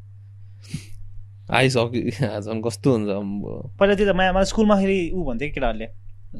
आइसक्यो 1.57 2.39
झन् 2.41 2.61
कस्तो 2.63 2.91
हुन्छ 2.91 3.09
पहिला 3.79 3.95
त्यो 3.95 4.05
त 4.07 4.15
मा- 4.15 4.33
मलाई 4.35 4.45
स्कुलमा 4.45 4.75
फेरि 4.79 5.11
ऊ 5.15 5.23
भन्थ्यो 5.23 5.47
कि 5.47 5.53
केटाहरूले 5.53 5.87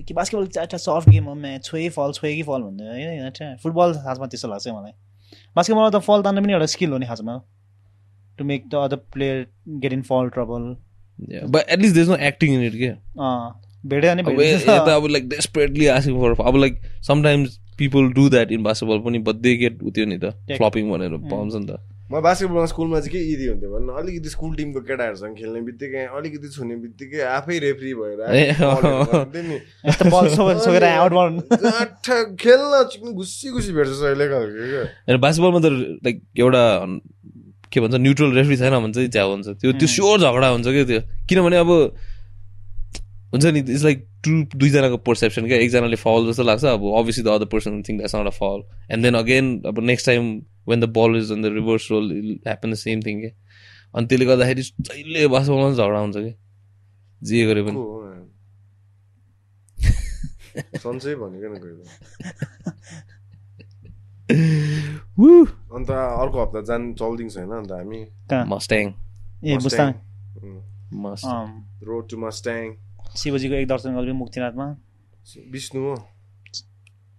कि 0.04 0.14
बास्केटबल 0.14 0.48
चारवटा 0.48 0.78
सफ्ट 0.78 1.10
गेम 1.10 1.24
हो 1.26 1.34
म्याच 1.34 1.64
छोए 1.66 1.90
फल 1.90 2.12
छोए 2.12 2.34
कि 2.36 2.44
फल 2.44 2.62
भन्थ्यो। 2.62 2.88
होइन 2.88 3.56
फुटबल 3.64 3.94
खासमा 3.94 4.26
त्यस्तो 4.28 4.48
लाग्छ 4.48 4.68
मलाई। 4.68 4.92
बास्केटबलमा 5.56 5.90
त 5.90 6.04
फल 6.04 6.22
तान्नु 6.24 6.42
पनि 6.44 6.54
एउटा 6.54 6.66
स्किल 6.66 6.90
हो 6.92 6.98
नि 6.98 7.06
खासमा। 7.06 7.36
To 8.38 8.46
make 8.46 8.68
the 8.70 8.76
other 8.84 8.98
player 9.14 9.46
get 9.82 9.94
in 9.94 10.02
fall 10.12 10.30
trouble 10.36 10.76
but 11.52 11.70
at least 11.70 11.96
there's 11.96 12.10
no 12.10 12.16
acting 12.32 12.54
in 12.54 12.66
it 12.66 12.74
के 12.74 12.90
भेट्यो 13.84 14.14
भने 14.14 14.22
अब 14.22 14.38
भेट्यो 14.38 14.74
यता 14.74 14.96
अब 14.96 15.06
लाइक 15.08 15.30
डेस्परेटली 15.30 15.86
आस्किङ 15.98 16.22
फर 16.22 16.44
अब 16.46 16.56
like 16.58 16.82
sometimes 17.08 17.60
people 17.78 18.12
do 18.14 18.30
that 18.30 18.52
in 18.52 18.64
basketball 18.64 19.00
पनि 19.06 19.20
बट 19.26 19.36
दे 19.42 19.56
गेट 19.58 19.84
उत्यो 19.84 20.06
नि 20.06 20.18
त. 20.18 20.34
फ्लपिङ 20.58 20.90
भनेर 20.92 21.18
पाउँछ 21.30 21.56
नि 21.56 21.66
त 21.66 21.80
म 22.12 22.20
बास्केटबलमा 22.24 22.66
स्कुलमा 22.66 23.00
चाहिँ 23.00 23.12
के 23.12 23.20
इदी 23.34 23.46
हुन्थ्यो 23.48 23.70
भन्नु 23.72 23.94
अलिकति 24.02 24.30
स्कुल 24.30 24.56
टिमको 24.56 24.82
केटाहरूसँग 24.90 25.36
खेल्ने 25.38 25.62
बित्तिकै 25.62 26.04
अलिकति 26.18 26.50
छुने 26.50 26.76
बित्तिकै 26.84 27.22
आफै 27.30 27.58
रेफ्री 27.60 27.94
भएर 27.94 28.22
खेल्न 32.44 33.12
घुसी 33.14 33.52
घुसी 33.52 33.72
भेट्छ 33.74 35.20
बास्केटबलमा 35.20 35.60
त 35.60 35.72
लाइक 36.06 36.22
एउटा 36.40 36.64
के 37.78 37.86
भन्छ 37.86 38.02
न्युट्रल 38.02 38.32
रेफ्री 38.42 38.58
छैन 38.58 38.76
भने 38.84 38.94
चाहिँ 38.98 39.10
झ्याउ 39.10 39.30
हुन्छ। 39.32 39.48
त्यो 39.62 39.72
त्यो 39.80 39.88
स्योर 39.96 40.20
झगडा 40.20 40.48
हुन्छ 40.50 40.68
क्या 40.68 40.86
त्यो। 40.92 41.02
किनभने 41.30 41.58
अब 41.64 41.72
हुन्छ 43.34 43.46
नि 43.46 43.60
इट्स 43.60 43.84
लाइक 43.84 44.06
टु 44.26 44.32
दुईजनाको 44.58 44.98
पर्सेप्सन 45.08 45.48
क्या। 45.48 45.58
एकजनाले 45.64 45.98
फाउल 46.04 46.22
जस्तो 46.30 46.44
लाग्छ 46.44 46.64
अब 46.66 46.84
obviously 47.00 47.24
the 47.24 47.28
other 47.38 47.50
person 47.54 47.82
think 47.88 47.98
that's 48.00 48.16
not 48.16 48.28
a 48.28 48.36
foul 48.38 48.64
and 48.92 49.04
then 49.06 49.16
again 49.16 49.46
अब 49.68 49.80
next 49.90 50.06
time 50.06 50.24
when 50.70 50.80
the 50.80 50.86
ball 50.98 51.12
is 51.18 51.32
on 51.32 51.42
the 51.42 51.46
reverse 51.56 51.84
role 51.92 52.06
happen 52.48 52.72
the 52.72 52.76
same 52.84 53.02
thing 53.08 53.16
के 53.22 53.32
अनि 53.96 54.06
त्यसले 54.08 54.26
गर्दाखेरि 54.26 54.62
जहिले 54.62 55.28
बास्केटबलमा 55.36 55.70
झगडा 55.74 56.00
हुन्छ 56.00 56.18
कि 56.18 56.34
जे 57.22 57.46
गरे 57.46 57.62
पनि। 57.68 57.78
सन्चै 60.84 61.14
भनेको 61.16 61.48
अन्त 64.30 65.90
अर्को 65.92 66.42
हप्ता 66.42 66.62
जान 66.70 66.94
चल्दिन्छ 67.00 67.38
होइन 67.38 67.52
अन्त 67.58 67.72
हामी। 67.72 68.00
मस्ट्याङ 68.54 68.86
ए 69.44 69.56
अँ, 71.28 71.48
रोड 71.84 72.10
टु 72.10 72.18
मस्ट्याङ 72.18 72.64
शिवजीको 73.18 73.56
एक 73.56 73.68
दर्शन 73.68 73.96
गर्यो 73.96 74.14
मुक्तिनाथमा। 74.14 74.68
विष्णु 75.52 75.82
हो। 75.82 75.96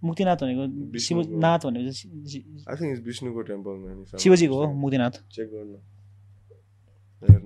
मुक्तिनाथ 0.03 0.37
भनेको। 0.43 0.99
शिवनाथ 0.99 1.59
भनेको 1.65 1.89
आई 2.69 2.75
थिङ्क 2.77 2.91
इज 2.93 3.01
विष्णुको 3.05 3.41
टेम्पल 3.49 4.17
शिवजीको 4.19 4.55
हो 4.65 4.71
मुक्तिनाथ। 4.73 5.21
चेक 5.33 5.47
गर्नु। 5.53 5.77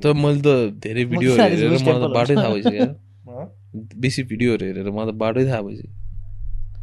त 0.03 0.05
मैले 0.15 0.41
त 0.41 0.79
धेरै 0.83 1.05
भिडियोहरू 1.05 1.43
हेरेर 1.43 1.71
मलाई 1.71 1.99
त 2.03 2.13
बाटै 2.13 2.33
हो। 2.35 2.41
थाहा 2.41 2.53
भइसक्यो? 2.53 2.85
बेसी 4.03 4.23
भिडियोहरू 4.31 4.65
हेरेर 4.65 4.89
मलाई 4.91 5.11
त 5.11 5.15
बाटै 5.23 5.45
थाहा 5.49 5.61
भइसक्यो। 5.61 6.02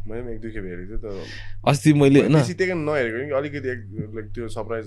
मैले 0.08 0.22
पनि 0.22 0.32
एक 0.34 0.40
दुई 0.40 0.50
खेप 0.50 0.64
हेरेको 0.64 0.90
थिएँ 0.90 1.02
तर 1.04 1.68
अस्ति 1.70 1.92
मैले 2.02 2.20
होइन 2.20 2.32
नहेरेको 2.32 3.24
कि 3.26 3.34
अलिकति 3.38 3.68
एक 3.70 3.80
लाइक 4.14 4.26
त्यो 4.34 4.48
सरप्राइज 4.56 4.84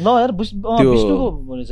ल 0.00 0.08
यार 0.20 0.32
विष्णुको 0.40 1.30
भनेछ 1.50 1.70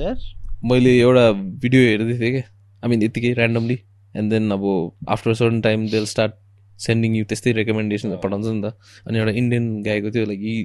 मैले 0.71 0.91
एउटा 0.99 1.31
भिडियो 1.63 1.83
हेर्दै 1.89 2.19
थिएँ 2.21 2.33
क्या 2.33 2.47
आई 2.83 2.89
मिन 2.91 3.03
यत्तिकै 3.03 3.33
ऱ्यान्डमली 3.35 3.79
एन्ड 4.15 4.31
देन 4.33 4.51
अब 4.51 4.65
after 5.09 5.35
certain 5.35 5.61
time 5.61 5.87
they'll 5.91 6.05
start 6.07 6.33
sending 6.79 7.17
you 7.17 7.25
त्यस्तै 7.25 7.53
रेकमेन्डेसन 7.53 8.17
पठाउँछ 8.23 8.47
नि 8.47 8.61
त। 8.63 8.73
अनि 9.07 9.19
एउटा 9.19 9.33
इन्डियन 9.41 9.65
गएको 9.83 10.11
थियो 10.11 10.25
लाइक 10.27 10.41
यी 10.43 10.57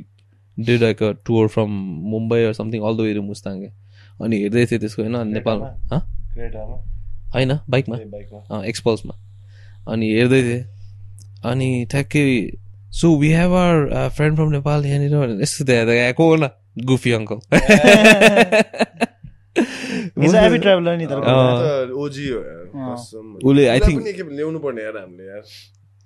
did 0.57 0.81
like 0.81 1.03
a 1.03 1.11
tour 1.25 1.47
from 1.47 1.69
Mumbai 2.13 2.43
or 2.43 2.53
something 2.53 2.81
all 2.81 2.97
the 2.97 2.99
way 3.01 3.19
Mustang 3.27 3.59
क्या 3.59 3.71
अनि 4.25 4.35
हेर्दै 4.41 4.65
थिएँ 4.71 4.79
त्यसको 4.79 5.01
होइन 5.01 5.15
अनि 5.15 5.33
नेपाल 5.33 5.57
हँ 5.93 6.01
क्रेटामा 6.33 6.75
होइन 7.35 7.51
बाइकमा 7.69 8.63
एक्सपल्समा 8.65 9.13
अनि 9.93 10.05
हेर्दै 10.13 10.41
थिएँ। 10.41 10.63
अनि 11.43 11.85
ठ्याक्कै 11.91 12.25
so 12.91 13.15
we 13.19 13.29
have 13.31 13.51
our 13.53 14.09
friend 14.09 14.35
from 14.35 14.49
Nepal 14.51 14.85
यहाँनिर 14.85 15.41
यस्तो 15.41 15.65
देखाएर 15.65 15.87
गएको 15.87 16.23
हो 16.29 16.35
न 16.35 16.49
गुफी 16.85 17.11
अङ्कल 17.11 17.39
यार। 21.59 23.35
उसले 23.43 23.67
I 23.69 23.79
think- 23.79 23.99
पनि 24.01 24.09
एकखेप 24.09 24.29
ल्याउनु 24.31 24.59
पर्ने 24.59 24.81
यार 24.83 24.97
हामीले 24.97 25.23
यार। 25.23 25.43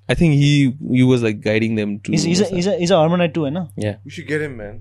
I 0.10 0.16
think 0.22 0.34
he 0.34 1.00
you 1.00 1.10
was 1.10 1.24
like 1.24 1.42
guiding 1.42 1.76
them 1.76 1.98
to 1.98 2.14
is 2.14 2.28
is 2.28 2.68
is 2.68 2.92
a 2.92 2.98
हर्मोनाइट 3.02 3.34
to 3.34 3.42
होइन? 3.42 3.58
Yeah 3.80 3.94
We 4.06 4.12
should 4.12 4.28
get 4.28 4.42
him, 4.46 4.56
man. 4.62 4.80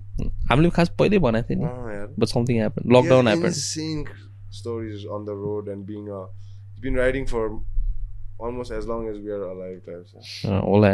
हामीले 0.50 0.70
खास 0.70 0.90
नि. 1.00 1.64
But 2.18 2.26
something 2.28 2.56
happen 2.56 2.96
lockdown 2.96 3.26
He 3.26 3.32
has 3.32 3.38
happen 3.38 3.48
Insane 3.48 4.04
stories 4.60 5.04
on 5.16 5.24
the 5.24 5.34
road 5.34 5.68
and 5.74 5.86
being 5.90 6.08
a. 6.08 6.22
He's 6.72 6.82
been 6.82 6.98
riding 7.02 7.26
for 7.26 7.44
almost 8.48 8.74
as 8.78 8.86
long 8.90 9.08
as 9.12 9.18
we 9.24 9.30
are 9.36 9.42
alive. 9.48 9.78
Types. 9.86 10.44
होला 10.68 10.92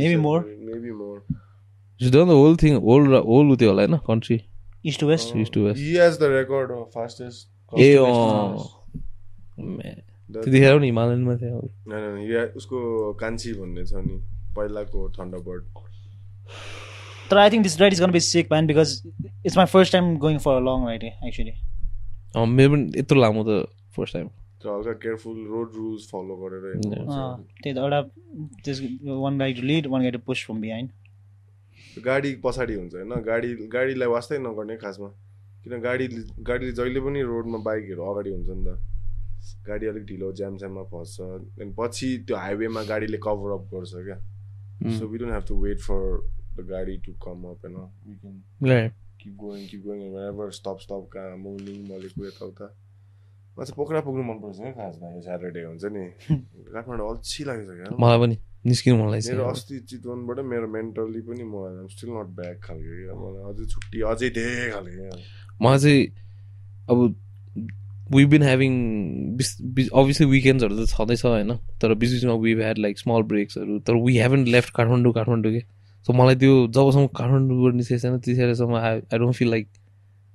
Maybe 0.00 0.16
more. 0.26 0.40
Maybe 0.70 0.92
more. 1.02 1.18
Done 2.00 2.26
the 2.28 2.30
whole 2.30 2.56
thing 2.62 2.74
whole 2.84 3.14
whole 3.26 3.50
उ 3.52 3.56
त्यो 3.56 3.68
होला 3.70 3.82
होइन 3.82 3.98
country 4.06 4.40
east 4.84 5.00
to 5.00 5.06
west 5.06 5.36
east 5.42 5.52
to 5.54 5.60
west 5.66 5.82
He 5.82 5.92
has 6.04 6.18
the 6.22 6.30
record 6.32 6.72
of 6.78 6.82
fastest. 6.96 7.46
ए 7.72 7.94
to 7.96 8.02
west. 8.06 8.72
Man. 9.58 10.02
That- 10.30 10.44
त्यतिखेर 10.44 10.76
पनि 10.78 10.86
हिमालयनमा 10.86 11.36
थियो 11.42 11.60
No, 11.60 11.96
no, 12.04 12.08
no. 12.14 12.20
He 12.26 12.32
had, 12.38 12.54
उसको 12.62 12.78
कान्छी 13.20 13.52
भन्ने 13.60 13.84
छ 13.90 14.02
नि 14.06 14.18
पहिलाको 14.56 15.08
थन्डरबर्ड 15.18 15.64
तर 17.30 17.38
I 17.38 17.50
think 17.50 17.62
this 17.62 17.80
ride 17.80 17.92
is 17.92 18.00
gonna 18.02 18.10
be 18.12 18.20
sick 18.28 18.48
man 18.52 18.66
because 18.66 18.90
it's 19.46 19.56
my 19.56 19.66
first 19.74 19.92
time 19.92 20.16
going 20.24 20.38
for 20.46 20.56
a 20.56 20.64
long 20.70 20.86
ride 20.86 21.04
actually 21.04 21.52
मेरो 22.56 22.70
पनि 22.74 22.98
यत्रो 22.98 23.20
लामो 23.20 23.44
त 23.48 23.64
फर्स्ट 23.96 24.14
टाइम 24.14 24.28
तर 24.64 24.70
हल्का 24.74 24.92
केयरफुल 25.04 25.38
रोड 25.52 25.68
रुल्स 25.76 26.10
फलो 26.10 26.36
गरेर। 26.42 26.62
त्यही 27.62 27.74
त 27.74 27.78
एउटा 27.78 28.00
त्यस 28.64 28.80
one 29.24 29.38
guy 29.38 29.52
to 29.54 29.62
lead 29.72 29.86
one 29.94 30.02
guy 30.02 30.10
to 30.10 30.18
push 30.26 30.46
from 30.46 30.60
behind 30.60 32.02
गाडी 32.04 32.34
पछाडि 32.44 32.74
हुन्छ 32.74 32.94
होइन? 32.94 33.12
गाडी 33.26 33.54
गाडीलाई 33.72 34.08
वास्तै 34.08 34.38
नगर्ने 34.46 34.76
खासमा। 34.76 35.08
किन 35.64 35.80
गाडी 35.80 36.06
गाडीले 36.48 36.72
जहिले 36.78 37.00
पनि 37.00 37.20
रोडमा 37.30 37.58
बाइकहरू 37.66 38.02
अगाडि 38.12 38.30
हुन्छ 38.30 38.48
नि 38.50 38.64
त। 38.66 38.68
गाडी 39.68 39.86
अलिक 39.86 40.04
ढिलो 40.06 40.32
ज्याम 40.32 40.56
स्याममा 40.58 40.82
फस्छ। 40.92 41.20
अनि 41.60 41.72
पछि 41.78 42.08
त्यो 42.26 42.36
हाइवेमा 42.36 42.82
गाडीले 42.90 43.18
कभर 43.26 43.50
अप 43.56 43.64
गर्छ 43.74 43.92
क्या। 44.08 44.18
So 44.98 45.06
we 45.08 45.18
don't 45.18 45.32
have 45.34 45.44
to 45.48 45.54
wait 45.62 45.80
for 45.80 46.00
the 46.56 46.66
गाडी 46.70 46.96
टु 47.06 47.12
कम 47.24 47.44
अप 47.50 47.66
होइन 47.66 47.76
we 48.08 48.14
can 48.22 48.90
keep 49.20 49.34
going 49.42 49.66
keep 49.68 49.82
going 49.84 50.00
ever 50.28 50.50
stop 50.58 50.78
stop 50.80 51.08
कहाँ 51.12 51.36
मुनिङ 51.44 51.78
मलेको 51.90 52.26
यताउता। 52.26 52.66
मलाई 53.54 53.66
चाहिँ 53.66 53.76
पोखरा 53.78 54.00
पुग्नु 54.06 54.22
मनपर्छ 54.28 54.58
क्या 54.58 54.72
खासमा 54.74 55.06
यो 55.14 55.20
स्याटरडे 55.22 55.60
हुन्छ 55.64 55.84
नि। 55.94 56.04
काठमाडौँ 56.74 57.06
अल्छी 57.10 57.44
लागेको 57.46 57.70
छ 57.70 57.76
क्या। 57.78 57.96
मलाई 58.02 58.18
पनि 58.18 58.36
निस्किनु 58.66 58.96
मन 58.98 59.06
मेरो 59.06 59.14
लागेको 59.14 59.50
अस्ति 59.54 59.74
चितवनबाट 59.90 60.38
मेरो 60.52 60.66
मेन्टल्ली 60.76 61.20
पनि 61.28 61.44
म 61.46 61.86
स्टिल 61.94 62.10
नट 62.18 62.28
ब्याक 62.38 62.56
खालको 62.66 62.94
क्या। 62.98 63.14
मलाई 63.14 63.42
अझै 63.50 63.64
छुट्टी 63.72 63.98
अझै 64.10 64.28
धेरै 64.38 64.70
खालको 64.74 64.94
क्या। 64.98 65.14
मलाई 65.62 65.78
चाहिँ 65.84 66.02
अब 66.90 66.98
वी 68.14 68.24
बिन 68.32 68.42
ह्याभिङ 68.42 68.72
अभियसली 70.00 70.26
विकेन्ड्सहरू 70.34 70.74
त 70.74 70.88
छँदैछ 70.90 71.24
होइन 71.24 71.52
तर 71.80 71.94
बिच 71.94 72.10
बिचमा 72.10 72.34
वी 72.42 72.54
ह्याड 72.58 72.78
लाइक 72.84 72.98
स्मल 72.98 73.22
ब्रेक्सहरू 73.30 73.78
तर 73.86 73.94
we 74.04 74.16
haven't 74.18 74.44
left 74.54 74.74
Kathmandu 74.74 75.12
Kathmandu 75.12 75.52
के। 75.52 75.62
सो 76.06 76.12
मलाई 76.12 76.36
त्यो 76.42 76.52
जबसम्म 76.74 77.06
काठमाडौँबाट 77.16 77.74
निस्केको 77.74 78.02
छैन 78.02 78.18
त्यतिखेरसम्म 78.18 78.74
I 78.82 79.00
I 79.12 79.18
don't 79.18 79.34
feel 79.36 79.50
like 79.50 79.68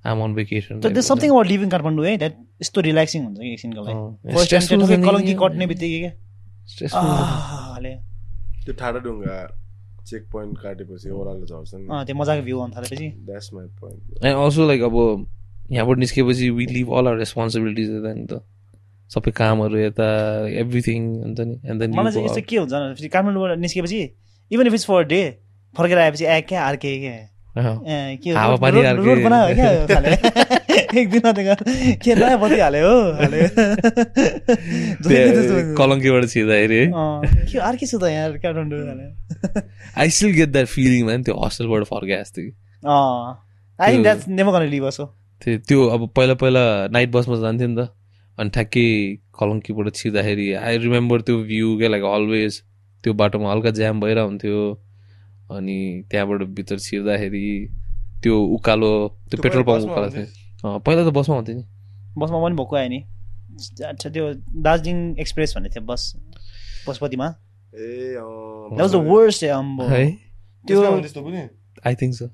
I'm 0.04 0.20
on 0.22 0.34
vacation 0.34 1.00
something 1.02 1.30
about 1.30 1.46
living 1.46 1.70
Kathmandu 1.70 2.06
है 2.06 2.16
द्याट 2.18 2.36
यस्तो 2.60 2.80
रिल्याक्सिङ 2.82 3.24
हुन्छ 3.24 3.38
कि 3.38 3.52
एकछिनको 3.52 3.82
लागि 3.84 4.34
फर्स्ट 4.34 4.50
टाइम 4.52 5.02
कलङ्की 5.04 5.34
कट्ने 5.40 5.66
बित्तिकै 5.66 6.00
क्या 6.00 6.12
त्यो 8.62 8.72
ठाडा 8.74 8.98
ढुङ्गा 9.00 9.36
चेक 10.06 10.22
पोइन्ट 10.32 10.58
काटेपछि 10.58 11.10
ओह्रालो 11.10 11.46
झर्छ 11.46 11.74
नि 11.74 12.04
त्यो 12.06 12.16
मजाको 12.16 12.42
भ्यू 12.44 12.60
आउनु 12.60 12.76
थालेपछि 12.76 13.08
that's 13.26 13.52
my 13.54 13.66
point 13.80 14.24
and 14.24 14.36
also 14.36 14.66
like 14.68 14.82
अब 14.82 14.96
यहाँबाट 15.70 15.98
निस्केपछि 15.98 16.50
we 16.52 16.66
leave 16.68 16.92
all 16.98 17.08
our 17.08 17.16
responsibilities 17.18 17.90
यता 17.90 18.12
नि 18.14 18.26
त 18.26 18.40
सबै 19.10 19.30
कामहरू 19.36 19.78
यता 19.78 20.08
एभ्रिथिङ 20.62 21.08
हुन्छ 21.18 21.40
नि 21.42 21.56
एन्ड 21.64 21.80
देन 21.80 21.94
मलाई 21.96 22.12
चाहिँ 22.12 22.26
यस्तो 22.26 22.42
के 22.48 22.56
हुन्छ 22.58 23.08
काठमाडौँबाट 23.08 23.58
निस्केपछि 23.58 24.00
even 24.50 24.66
if 24.66 24.74
it's 24.74 24.86
for 24.86 25.04
day 25.12 25.20
फर्केर 25.74 25.98
आएपछि 25.98 26.24
ए 26.26 26.40
क्या 26.48 26.66
अर्के 26.68 26.98
क्या 27.00 27.16
के 27.58 28.32
रोड- 28.32 28.60
बनायो 29.24 29.54
क्या? 29.54 29.70
एक 31.00 31.06
दिन 31.10 31.20
के 32.02 32.14
नयाँ 32.14 32.38
बत्ती 32.40 32.58
हाल्यो 32.60 32.88
हो। 32.90 33.10
कलङ्कीबाट 35.80 36.24
छिर्दाखेरि 36.32 36.80
के 37.50 37.56
अर्कै 37.58 37.86
छ 37.86 37.94
त 37.94 37.96
यहाँ 38.10 38.28
Kathmandu 38.44 38.80
I 39.98 40.08
still 40.16 40.32
get 40.38 40.48
that 40.56 40.66
feeling 40.74 41.00
man 41.06 41.20
त्यो 41.26 41.34
हस्टेलबाट 41.44 41.82
फर्के 41.92 42.14
जस्तो 42.22 42.40
कि। 42.42 42.50
I 43.78 43.88
think 43.92 44.02
that's 44.02 44.24
never 44.28 44.52
gonna 44.58 44.62
leave 44.74 44.84
असो 44.92 45.04
त्यो 45.42 45.52
त्यो 45.68 45.78
अब 45.96 46.00
पहिला 46.16 46.34
पहिला 46.42 46.62
नाइट 46.96 47.08
बसमा 47.16 47.36
जान्थ्यो 47.46 47.68
नि 47.68 47.74
त। 47.76 47.78
अनि 48.38 48.48
ठ्याक्कै 48.54 48.86
कलङ्कीबाट 49.40 49.86
छिर्दाखेरि 50.00 50.46
आई 50.66 50.74
रिमेम्बर 50.86 51.18
त्यो 51.28 51.36
भ्यू 51.50 51.66
क्या 51.78 51.88
लाइक 51.94 52.04
अलवेज 52.14 52.52
त्यो 53.04 53.10
बाटोमा 53.20 53.46
हल्का 53.52 53.70
जाम 53.80 53.94
भइरहेको 54.00 54.28
हुन्थ्यो 54.28 54.58
अनि 55.56 55.78
त्यहाँबाट 56.10 56.40
भित्र 56.56 56.78
छिर्दाखेरि 56.78 57.46
त्यो 58.22 58.34
उकालो 58.56 58.90
त्यो 59.30 59.42
पेट्रोल 59.42 59.64
पम्प 59.68 59.90
उकालो 59.90 60.08
थियो। 60.10 60.78
पहिला 60.86 61.02
त 61.04 61.12
बसमा 61.14 61.34
हुन्थ्यो 61.36 61.56
नि। 61.56 61.64
बसमा 62.18 62.38
पनि 62.42 62.54
भएको 62.56 62.76
आयो 62.76 62.88
नि। 62.88 63.00
अच्छा 63.84 64.08
त्यो 64.10 64.24
दार्जिलिङ 64.66 64.98
एक्सप्रेस 65.20 65.54
भन्ने 65.56 65.68
थियो 65.74 65.84
बस 65.86 66.02
पशुपतिमा 66.86 67.26
ए 67.74 68.16
वर्स्ट 69.10 69.44
है? 69.44 69.50
त्यो 70.66 70.78
I 71.86 71.94
think 72.00 72.14
so 72.14 72.26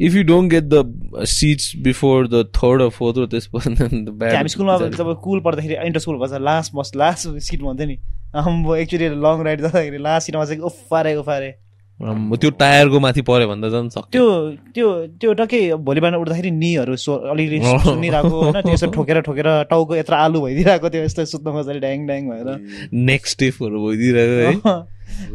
if 0.00 0.14
you 0.14 0.22
don't 0.24 0.50
get 0.50 0.64
the 0.64 1.24
seats 1.32 1.72
before 1.76 2.28
the 2.28 2.44
third 2.56 2.88
fourth 2.88 3.18
त्यसपछि 3.30 4.48
स्कुलमा 4.48 4.78
जब 4.78 5.20
कुल 5.24 5.40
पढ्दाखेरि 5.40 5.74
इन्टर 5.86 6.00
स्कुल 6.00 6.16
भन्छ 6.16 6.40
लास्ट 6.42 6.74
बस 6.74 6.92
लास्ट 6.96 7.28
सिटमा 7.48 7.68
हुन्थ्यो 7.68 7.86
नि 7.86 8.80
एक्चुली 8.80 9.08
लङ 9.26 9.44
राइड 9.44 9.60
जाँदाखेरि 9.60 9.98
लास्ट 9.98 10.26
सिटमा 10.26 10.44
चाहिँ 10.44 10.60
उफारे 10.60 11.14
उफारे 11.14 11.54
त्यो 12.00 12.50
टायरको 12.50 13.00
माथि 13.00 13.22
पऱ्यो 13.22 13.48
भन्दा 13.48 13.68
झन् 13.68 13.88
सक्यो। 13.90 14.10
त्यो 14.12 14.26
त्यो 14.74 14.88
त्यो 15.20 15.32
टक्कै 15.40 15.60
भोलि 15.86 16.00
बिहान 16.00 16.14
उठ्दाखेरि 16.14 16.50
निहरू 16.50 16.96
सो 16.96 17.12
अलिअलि 17.32 17.58
सुनिरहेको 17.86 18.36
होइन 18.42 18.60
त्यो 18.62 18.72
यसो 18.72 18.86
ठोकेर 18.90 19.20
ठोकेर 19.28 19.48
टाउको 19.70 19.96
यत्र 19.96 20.14
आलु 20.14 20.40
भइदिरहेको 20.40 20.88
त्यो 20.88 21.02
यस्तो 21.04 21.24
सुत्न 21.32 21.48
मजाले 21.58 21.80
ड्याङ 21.80 22.06
ड्याङ 22.06 22.22
भएर। 22.30 22.48
नेक्स्ट 22.92 23.32
स्टेपहरू 23.32 23.86
भइदिइरहेको 23.86 24.68
है। 24.68 24.74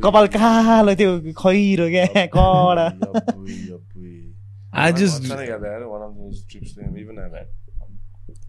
कपाल 0.04 0.28
कालो 0.36 0.96
त्यो 0.96 1.12
खैरो 1.40 1.88
क्या 1.94 2.26
कडा। 2.36 2.88
Had. 4.78 5.00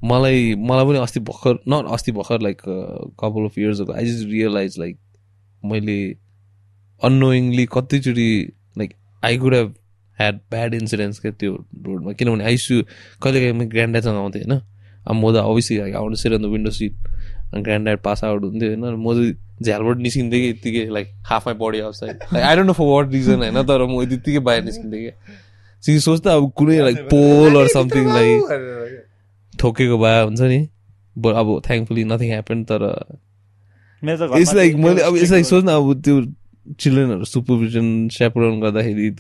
मलाई 0.05 0.55
मलाई 0.55 0.85
पनि 0.85 0.99
अस्ति 0.99 1.21
भर्खर 1.21 1.59
न 1.69 1.83
अस्ति 1.95 2.13
भर्खर 2.13 2.41
like 2.43 2.61
couple 3.21 3.45
of 3.45 3.59
years 3.59 3.81
I 3.81 4.05
just 4.07 4.29
realize 4.29 4.79
like 4.79 4.99
मैले 5.63 5.97
अनोइङली 7.03 7.67
कतिचोटि 7.73 8.29
like 8.79 8.93
I 9.23 9.39
could 9.39 9.55
have 9.55 9.75
had 10.19 10.39
bad 10.51 10.75
incidents 10.75 11.19
क्या 11.21 11.33
त्यो 11.33 11.53
रोडमा 11.87 12.13
किनभने 12.13 12.45
आइसु 12.45 12.83
कहिले 13.23 13.41
काहीँ 13.41 13.53
म 13.53 13.69
ग्रान्ड 13.69 13.93
ड्याडसँग 13.93 14.17
आउँथेँ 14.17 14.43
होइन? 14.43 14.61
अब 15.07 15.15
म 15.15 15.33
त 15.33 15.37
अभियसली 15.41 15.93
आउनु 15.93 16.17
सिर 16.17 16.37
the 16.39 16.45
window 16.47 16.71
seat 16.71 16.95
grand 17.57 17.85
dad 17.85 17.99
pass 17.99 18.25
out 18.25 18.43
हुन्थ्यो 18.45 18.69
होइन? 18.71 18.95
म 18.97 19.15
चाहिँ 19.15 19.35
झ्यालबाट 19.63 19.97
निस्किन्थेँ 19.99 20.41
कि 20.41 20.49
यत्तिकै 20.49 20.85
like 20.91 21.09
half 21.27 21.47
my 21.49 21.55
body 21.59 21.81
outside 21.81 22.17
like 22.33 22.45
I 22.45 22.57
don't 22.57 22.67
know 22.67 22.73
for 22.73 22.85
what 22.85 23.13
reason 23.13 23.39
होइन? 23.39 23.63
तर 23.63 23.85
म 23.87 24.05
त्यत्तिकै 24.05 24.39
बाहिर 24.41 24.65
निस्किन्थेँ 24.65 25.01
क्या 25.03 25.37
सिधै 25.83 26.01
सोच्दा 26.01 26.35
अब 26.35 26.51
कुनै 26.57 26.79
like 26.81 26.99
pole 27.11 27.57
or 27.57 27.69
something 27.69 28.07
like 28.09 29.05
ठोकेको 29.55 29.99
भए 29.99 30.23
हुन्छ 30.25 30.41
नि? 30.43 30.61
ब- 31.17 31.35
अब 31.35 31.49
थ्याङ्कफुली 31.67 32.05
नथिङ 32.05 32.29
ह्यापन 32.31 32.65
तर 32.65 32.83
इट्स 34.03 34.55
लाइक 34.55 34.75
मैले 34.77 35.03
अब 35.03 35.15
strict 35.17 35.45
सोच्न 35.45 35.69
अब 35.69 36.01
त्यो 36.03 36.21
चिल्ड्रेनहरू 36.75 37.25
सुपरभिजन 37.25 38.09
स्यापराउन 38.09 38.61
गर्दाखेरि 38.61 39.11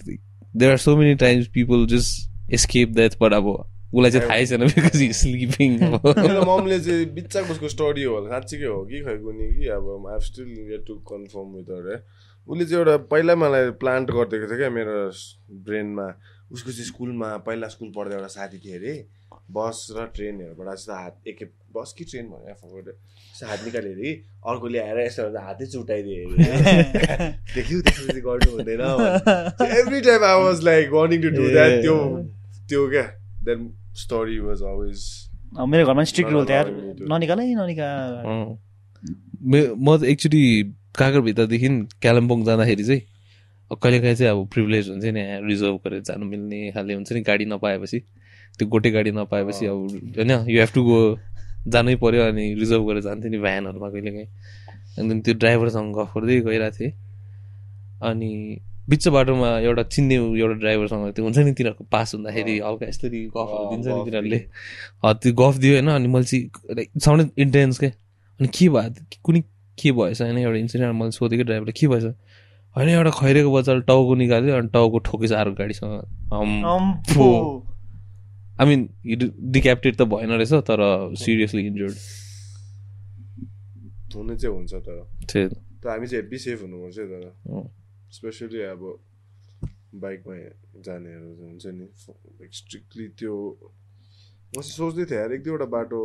there 0.56 0.70
are 0.70 0.76
so 0.76 0.96
many 0.96 1.14
times 1.14 1.46
people 1.46 1.86
just 1.86 2.52
escape 2.52 2.88
that 2.88 3.14
but 3.22 3.32
अब 3.32 3.46
उसलाई 3.94 4.10
चाहिँ 4.10 4.28
थाहै 4.28 4.46
छैन 4.46 4.60
बिकज 4.60 4.96
हि 4.96 5.12
स्लिपिङ 5.12 5.78
मेरो 5.80 6.58
ममले 6.58 6.80
चाहिँ 6.80 7.06
बिच्चाक 7.06 7.50
उसको 7.50 7.68
स्टडी 7.68 8.02
हो 8.02 8.14
होला 8.14 8.28
साँच्चीकै 8.28 8.64
हो 8.64 8.84
कि 8.84 9.00
खै 9.00 9.16
कुनै 9.18 9.48
कि? 9.48 9.68
अब 9.68 10.08
I 10.12 10.20
still 10.20 10.44
get 10.44 10.84
to 10.86 10.94
confirm 10.94 11.54
with 11.56 11.70
her 11.70 11.92
है 11.92 12.04
उसले 12.48 12.64
चाहिँ 12.64 12.78
एउटा 12.78 12.96
पहिला 12.96 13.36
मलाई 13.36 13.70
प्लान्ट 13.70 14.10
गरिदिएको 14.10 14.46
थियो 14.46 14.58
क्या 14.58 14.70
मेरो 14.70 15.10
ब्रेनमा 15.64 16.08
उसको 16.52 16.70
चाहिँ 16.72 16.84
स्कुलमा 16.84 17.36
पहिला 17.36 17.68
स्कुल 17.68 17.92
पढ्दा 17.96 18.14
एउटा 18.14 18.28
साथी 18.28 18.58
थियो 18.58 18.78
अरे। 18.78 19.17
बस 19.48 19.86
र 19.96 20.04
ट्रेनहरूबाट 20.14 20.68
यस्तो 20.72 20.92
हात 20.92 21.14
एक 21.26 21.38
बस 21.76 21.94
कि 21.98 22.04
ट्रेन 22.04 22.26
भने 22.26 22.52
फर्केर 22.52 22.94
यस्तो 22.94 23.46
हात 23.46 23.64
निकाल्यो 23.64 23.92
अरे 23.92 24.02
कि 24.02 24.12
अर्कोले 24.46 24.78
आएर 24.78 24.98
यस्तो 25.00 25.22
गर्दा 25.22 25.40
हातै 25.40 25.66
चुटाइदियो 25.66 26.28
अरे। 26.28 27.28
देख्यौ 27.54 27.80
त्यसपछि 27.80 28.20
गर्नु 28.20 28.50
हुँदैन 28.50 28.82
every 29.78 30.00
time 30.00 30.24
I 30.24 30.42
was 30.42 30.62
like 30.64 30.90
wanting 30.92 31.22
to 31.22 31.30
do 31.30 31.48
that 31.48 31.80
त्यो 31.80 31.96
त्यो 32.68 32.88
क्या 32.90 33.02
देन 33.44 33.68
स्टोरी 33.96 34.38
वाज 34.38 34.62
अलवेज 34.62 35.04
अब 35.58 35.68
मेरो 35.68 35.86
घरमा 35.86 36.04
स्ट्रिक्ट 36.04 36.30
रुल 36.32 36.44
थियो 36.44 36.56
यार। 36.56 36.70
ननिकाल, 37.12 37.40
है 37.40 37.54
ननिकाल 37.54 38.56
मे- 39.42 40.00
त 40.00 40.04
एकचोटि 40.04 40.42
काँक्राभित्रदेखि 40.98 41.68
कालिम्पोङ 42.02 42.44
जाँदाखेरि 42.44 42.84
चाहिँ 42.84 43.02
अब 43.70 43.78
कहिलेकाहीँ 43.78 44.16
चाहिँ 44.16 44.32
अब 44.32 44.46
प्रिभिलेज 44.48 44.88
हुन्छ 44.88 45.04
नि 45.04 45.20
यहाँ 45.20 45.40
रिजर्भ 45.48 45.76
गरेर 45.84 46.00
जानु 46.02 46.24
मिल्ने 46.26 46.70
खाले 46.72 46.94
हुन्छ 46.94 47.12
नि 47.12 47.20
गाडी 47.20 47.44
नपाएपछि। 47.44 47.98
त्यो 48.58 48.68
गोटे 48.68 48.90
गाडी 48.90 49.10
नपाएपछि 49.14 49.66
अब 49.66 49.78
होइन 50.18 50.30
यु 50.50 50.60
हेभ 50.60 50.70
टु 50.74 50.82
गो 50.84 50.98
जानै 51.68 51.94
पर्यो 52.02 52.22
अनि 52.28 52.44
रिजर्भ 52.60 52.82
गरेर 52.88 53.02
जान्थ्यो 53.02 53.30
नि 53.30 53.38
भ्यानहरूमा 53.38 53.88
कहिलेकाहीँ। 53.90 54.28
अनि 54.98 55.20
त्यो 55.20 55.34
ड्राइभरसँग 55.34 55.94
गफ 55.96 56.14
गर्दै 56.14 56.40
गइरहेको 56.40 56.76
थिएँ। 56.78 56.92
अनि 58.02 58.30
बिच 58.88 59.08
बाटोमा 59.08 59.48
एउटा 59.60 59.82
चिन्ने 59.94 60.14
एउटा 60.14 60.54
ड्राइभरसँग 60.64 61.12
त्यो 61.14 61.24
हुन्छ 61.24 61.38
नि 61.38 61.52
तिनीहरूको 61.52 61.84
पास 61.92 62.14
हुँदाखेरि 62.14 62.58
हल्का 62.58 62.86
यसरी 62.88 63.20
गफहरू 63.36 63.64
दिन्छ 63.70 63.86
नि 63.86 64.04
तिनीहरूले। 64.04 64.38
त्यो 65.04 65.32
गफ 65.40 65.54
दियो 65.60 65.72
होइन 65.74 65.88
अनि 65.88 66.08
मैले 66.08 66.24
चाहिँ 66.24 66.86
साउन्ड 67.04 67.30
इन्टेन्स 67.38 67.78
के? 67.78 67.86
अनि 68.40 68.48
के 68.48 68.68
भयो? 68.68 68.90
कुनै 69.24 69.40
के 69.78 69.92
भएछ 69.92 70.22
होइन? 70.22 70.38
एउटा 70.38 70.58
इन्सिडेन्ट 70.58 70.94
मैले 71.00 71.10
सोधेको 71.10 71.44
ड्राइभरले 71.44 71.72
के 71.72 71.86
भएछ? 71.88 72.04
होइन 72.76 72.88
एउटा 72.88 73.10
खैरेको 73.10 73.50
बच्चाले 73.52 73.80
टाउको 73.88 74.14
निकाल्यो 74.14 74.56
अनि 74.56 74.68
टाउको 74.72 74.98
ठोकेछ 75.04 75.32
अर्को 75.32 75.54
गाडीसँग। 75.58 75.92
आई 78.58 78.66
मिन 78.66 78.88
डिक्याप्टेड 79.52 79.96
त 79.96 80.02
भएन 80.12 80.30
रहेछ 80.32 80.52
तर 80.70 80.80
सिरियसली 81.16 81.66
इन्जर्ड 81.66 81.96
हुनु 84.14 84.34
चाहिँ 84.36 84.54
हुन्छ 84.56 84.74
तर। 84.74 85.02
तर 85.30 85.88
हामी 85.88 86.06
चाहिँ 86.06 86.22
हेब्बी 86.22 86.38
सेफ 86.38 86.62
हुनुपर्छ 86.62 86.98
तर। 87.10 87.24
स्पेसली 88.12 88.62
अब 88.62 88.80
बाइकमा 90.02 90.34
जानेहरू 90.84 91.34
हुन्छ 91.42 91.66
नि। 91.66 91.86
स्ट्रिक्टली 92.52 93.08
त्यो 93.18 93.34
म 94.52 94.60
चाहिँ 94.60 94.72
सोच्दै 94.72 95.04
थिएँ 95.04 95.18
यार 95.20 95.32
एक 95.32 95.42
दुईवटा 95.44 95.64
बाटो 95.76 96.00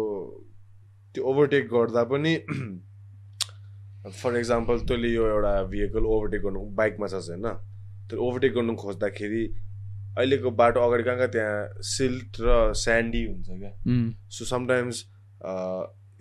त्यो 1.15 1.23
ओभरटेक 1.23 1.67
गर्दा 1.73 2.03
पनि 2.11 2.33
फर 4.21 4.37
इक्जाम्पल 4.37 4.79
तैँले 4.89 5.09
यो 5.09 5.27
एउटा 5.27 5.53
भेहिकल 5.73 6.05
ओभरटेक 6.05 6.41
गर्नु 6.43 6.59
बाइकमा 6.75 7.07
छ 7.07 7.23
होइन 7.27 7.47
त्यो 8.09 8.19
ओभरटेक 8.19 8.53
गर्नु 8.53 8.75
खोज्दाखेरि 8.75 9.43
अहिलेको 10.17 10.51
बाटो 10.51 10.79
अगाडि 10.79 11.03
कहाँ 11.03 11.17
कहाँ 11.17 11.29
त्यहाँ 11.31 11.81
सिल्ट 11.89 12.37
र 12.41 12.73
स्यान्डी 12.75 13.25
हुन्छ 13.25 13.49
क्या। 13.49 13.71
So 14.29 14.45
sometimes 14.45 15.05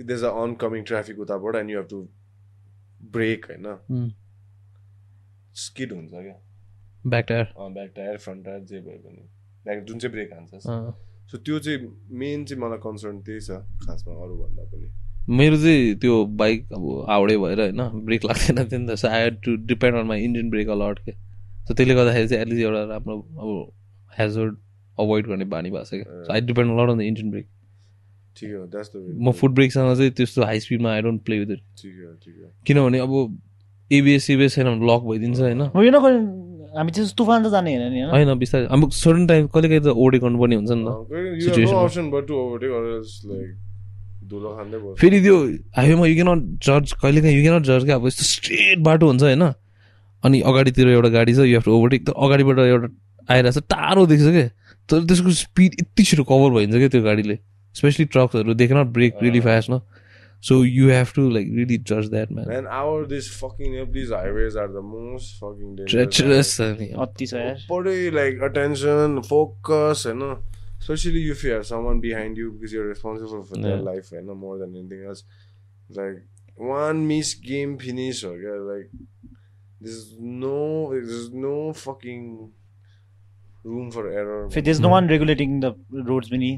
these 0.00 0.24
a 0.24 0.30
oncoming 0.60 0.82
traffic 0.84 1.18
उताबाट 1.20 1.56
and 1.56 1.70
you 1.70 1.78
have 1.78 1.88
to 1.90 2.00
brake 3.12 3.46
होइन? 3.50 3.66
स्किड 5.54 5.92
हुन्छ 5.92 6.10
क्या। 6.12 6.36
Back 7.04 7.24
tyre 7.28 7.46
back 7.58 7.90
tyre 7.96 8.16
front 8.18 8.44
tyre 8.44 8.60
जे 8.64 8.80
भए 8.80 8.98
पनि। 8.98 9.22
ब्याक 9.66 9.84
जुन 9.84 9.98
चाहिँ 9.98 10.12
ब्रेक 10.12 10.32
हान्छ। 10.32 10.66
अँ। 10.66 10.94
सो 11.30 11.38
त्यो 11.38 11.58
चाहिँ 11.58 11.78
मेन 12.20 12.44
चाहिँ 12.44 12.62
मलाई 12.62 12.78
कन्सर्न 12.78 13.20
त्यही 13.26 13.40
छ 13.40 13.50
खासमा 13.84 14.14
अरूभन्दा 14.24 14.62
पनि। 14.72 14.88
मेरो 15.38 15.56
चाहिँ 15.56 15.94
त्यो 16.00 16.24
बाइक 16.40 16.72
अब 16.72 16.84
हाउडे 17.08 17.36
भएर 17.44 17.60
होइन? 17.60 17.82
ब्रेक 18.06 18.24
लाग्दैन 18.24 18.64
थियो 18.64 18.80
नि 18.80 18.86
त 18.88 18.96
so 19.02 19.08
I 19.08 19.22
had 19.22 19.36
to 19.44 19.56
depend 19.66 19.96
on 19.98 20.06
my 20.06 20.24
engine 20.24 20.50
brake 20.50 20.68
alert 20.76 20.98
के 21.04 21.12
सो 21.12 21.74
त्यसले 21.74 21.94
गर्दाखेरि 21.94 22.28
चाहिँ 22.28 22.42
एटलिस्ट 22.42 22.62
एउटा 22.62 22.82
राम्रो 22.92 23.16
अब 23.18 23.48
हेजर्ड 24.18 24.56
अभोइड 24.98 25.26
गर्ने 25.26 25.44
बानी 25.54 25.70
भएको 25.70 25.84
छ 25.84 25.90
क्या। 25.94 26.22
So 26.24 26.32
I 26.32 26.40
depend 26.42 26.68
alert 26.72 26.90
on 26.90 26.98
the 26.98 27.00
engine 27.02 27.30
brake 27.30 27.46
ठिकै 28.36 28.52
हो 28.52 28.66
द्याट्स 28.66 28.90
द 28.94 28.96
म 29.18 29.32
फुट 29.40 29.50
ब्रेकसँग 29.52 29.96
चाहिँ 29.96 30.10
त्यस्तो 30.12 30.42
high 30.44 30.60
स्पिडमा 30.60 30.88
I 30.92 31.00
don't 31.02 31.22
play 31.24 31.38
with 31.38 31.50
it 31.50 31.62
ठिकै 31.80 32.04
हो 32.04 32.12
ठिकै 32.24 32.42
हो। 32.42 32.48
किनभने 32.66 32.98
अब 32.98 33.12
एबिएस 33.90 34.24
सिबिएस 34.24 34.54
छैन 34.54 34.66
भने 34.66 34.86
लक 34.92 35.02
भइदिन्छ 35.10 35.38
होइन। 35.40 35.60
हामी 36.72 36.90
चाहिँ 36.90 37.08
तुफान 37.18 37.44
त 37.44 37.46
जाने 37.52 37.70
होइन 37.76 37.92
नि 37.92 38.00
होइन? 38.10 38.30
बिस्तारै। 38.38 38.66
अब 38.66 38.90
सर्टन 38.96 39.26
टाइम 39.26 39.46
कहिले 39.46 39.68
काहीँ 39.68 39.82
त 39.82 39.92
ओडे 39.92 40.18
गर्नुपर्ने 40.18 40.56
हुन्छ 40.56 40.72
नि 40.72 40.84
त। 40.84 40.88
ओभरटेक 42.32 42.80
फेरि 45.00 45.18
त्यो 45.20 45.36
हाइवेमा 45.76 46.06
यु 46.06 46.14
क्यानट 46.14 46.42
जज 46.64 46.92
कहिले 47.02 47.20
काहीँ 47.20 47.36
यु 47.36 47.42
क्यानट 47.42 47.64
जज 47.66 47.84
क्या। 47.84 47.96
अब 47.96 48.06
यस्तो 48.06 48.24
स्ट्रेट 48.24 48.78
बाटो 48.88 49.06
हुन्छ 49.06 49.22
होइन। 49.22 49.42
अनि 50.24 50.40
अगाडितिर 50.40 50.88
एउटा 50.88 51.08
गाडी 51.12 51.32
छ 51.34 51.38
यु 51.44 51.52
हेभ 51.52 51.64
टु 51.64 51.72
ओभरटेक 51.76 52.06
तर 52.06 52.12
अगाडिबाट 52.16 52.58
एउटा 52.58 52.88
आइरहेको 53.30 53.60
छ 53.60 53.64
टाढो 53.74 54.06
देख्छ 54.12 54.22
क्या 54.36 54.48
तर 54.90 55.04
त्यसको 55.08 55.30
स्पिड 55.40 55.74
यति 55.80 56.02
छिटो 56.10 56.24
कभर 56.30 56.50
भइन्छ 56.58 56.74
क्या 56.76 56.88
त्यो 56.94 57.02
गाडीले 57.02 57.38
स्पेसली 57.74 58.04
ट्रक्सहरू 58.14 58.54
देखेन 58.62 58.82
ब्रेक 58.98 59.18
रिली 59.22 59.40
फास्ट 59.48 59.70
न 59.70 59.80
so 60.48 60.62
you 60.64 60.88
have 60.90 61.12
to 61.16 61.28
like 61.30 61.52
really 61.56 61.76
जज 61.90 62.08
that 62.14 62.32
man 62.38 62.48
Man, 62.52 62.66
our 62.78 63.04
fucking 63.40 63.76
these 63.96 64.10
highways 64.18 64.56
are 64.62 64.68
the 64.76 64.82
most 64.86 65.36
fucking 65.42 65.76
dangerous. 65.76 65.90
Treacherous 65.92 66.56
छ 66.56 66.66
नि 66.80 66.88
अति 67.06 67.26
छ 67.26 67.34
यार 67.42 67.62
Body 67.68 67.94
like 68.16 68.42
attention, 68.48 69.20
focus, 69.28 70.04
you 70.10 70.14
know. 70.22 70.32
Especially 70.82 71.20
if 71.32 71.42
you 71.46 71.52
have 71.54 71.64
someone 71.66 72.00
behind 72.04 72.38
you 72.42 72.50
because 72.54 72.72
you're 72.76 72.88
responsible 72.92 73.42
for 73.50 73.58
their 73.64 73.76
Yeah. 73.76 73.84
life, 73.88 74.08
you 74.14 74.22
know, 74.28 74.34
more 74.46 74.54
than 74.62 74.72
anything 74.80 75.04
else. 75.10 75.22
Like 75.98 76.16
one 76.70 77.02
miss 77.10 77.30
game 77.50 77.76
finish, 77.84 78.24
okay? 78.30 78.56
Like 78.70 78.88
there's 79.80 80.00
no, 80.40 80.56
there's 80.94 81.30
no 81.44 81.54
fucking 81.84 82.26
for 83.64 84.06
error. 84.10 84.40
man. 84.40 84.50
फेरि 84.50 84.64
there's 84.64 84.80
no 84.80 84.88
one 84.88 85.08
regulating 85.08 85.60
the 85.60 85.72
roads 86.10 86.30
पनि 86.30 86.50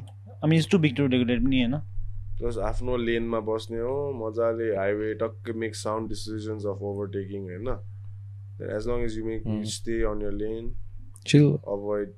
I 0.42 0.46
mean 0.46 0.59
it's 0.59 0.66
too 0.66 0.78
big 0.78 0.96
to 0.96 1.09
regulate 1.09 1.42
पनि 1.44 1.61
होइन 1.64 1.80
plus 2.38 2.57
आफ्नो 2.68 2.96
लेनमा 2.96 3.40
बस्ने 3.48 3.78
हो 3.78 3.96
मजाले 4.20 4.74
highway 4.76 5.12
टक्कै 5.22 5.52
make 5.64 5.74
sound 5.80 6.09
decisions 6.09 6.64
of 6.72 6.82
overtaking 6.92 7.42
होइन 7.50 7.68
as 8.76 8.88
long 8.88 9.05
as 9.05 9.18
you 9.18 9.24
make. 9.24 9.42
Stay 9.74 10.00
on 10.12 10.22
your 10.22 10.32
lane 10.40 10.72
chill 11.26 11.46
avoid 11.76 12.12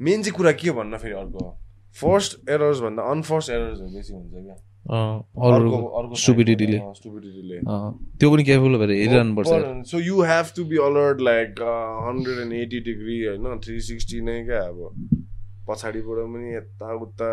main 0.00 0.22
चाहिँ 0.22 0.36
कुरा 0.36 0.52
के 0.62 0.68
हो 0.68 0.74
भन्दा 0.74 0.98
फेरि 1.04 1.14
अर्को 1.14 1.50
फर्स्ट 1.96 2.38
एरर्स 2.50 2.80
भन्दा 2.80 3.02
अनफर्स्ट 3.16 3.50
एरर्सहरू 3.50 3.94
बेसी 3.94 4.14
हुन्छ 4.14 4.32
क्या 4.32 4.56
त्यो 8.18 8.30
पनि 8.30 8.42
केयरफुल 8.44 8.74
भएर 8.78 8.90
हेरिरहनु 8.90 9.32
पर्छ 9.36 9.50
so 9.90 9.96
you 10.00 10.16
have 10.30 10.46
to 10.56 10.62
be 10.70 10.76
alert 10.86 11.18
like 11.28 11.48
hundred 12.06 12.38
and 12.44 12.52
eighty 12.60 12.78
degree 12.90 13.16
होइन 13.24 13.44
थ्री 13.64 13.76
सिक्सटी 13.88 14.18
नै 14.28 14.36
क्या 14.44 14.62
अब 14.68 14.78
पछाडिबाट 15.68 16.18
पनि 16.34 16.48
यताउता 16.54 17.30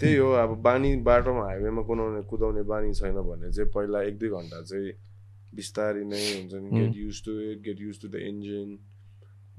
त्यही 0.00 0.16
हो 0.16 0.28
अब 0.42 0.50
बानी 0.62 0.90
बाटोमा 1.08 1.44
हाइवेमा 1.44 1.82
कुदाउने 1.90 2.20
कुदाउने 2.30 2.62
बानी 2.72 2.90
छैन 2.94 3.16
भने 3.28 3.48
चाहिँ 3.52 3.70
पहिला 3.76 3.98
एक 4.08 4.14
दुई 4.18 4.30
घन्टा 4.40 4.58
चाहिँ 4.62 4.90
बिस्तारी 5.54 6.02
नै 6.04 6.22
हुन्छ 6.32 6.52
नि. 6.54 6.68
Get 6.80 6.92
use 6.96 7.16
to 7.24 7.32
it 7.50 7.58
get 7.68 7.78
use 7.80 7.96
to 8.02 8.06
the 8.08 8.14
engine 8.30 8.68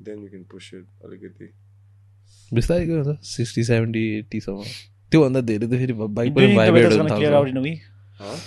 then 0.06 0.18
you 0.24 0.30
can 0.30 0.44
push 0.52 0.66
it 0.74 0.86
अलिकति। 1.06 1.48
बिस्तारै 2.52 2.84
के 2.86 2.94
हुन्छ 2.94 3.12
सिक्सटी 3.32 3.64
सेभेन्टी 3.72 4.06
एट्टीसम्म 4.18 4.62
त्योभन्दा 5.12 5.42
धेरै 5.50 5.68
त 5.68 5.70
फेरि 5.82 5.94
बाइक 5.94 6.34
पनि 6.36 6.56
भाइब्रेट 6.56 6.84
weather's 6.84 7.00
हुन 7.00 7.08
gonna 7.08 7.20
clear 7.20 7.34
out 7.38 7.46
थाल्छ 7.46 7.52
in 7.54 7.58
a 7.58 7.64
week? 7.68 7.82
Huh? 8.20 8.38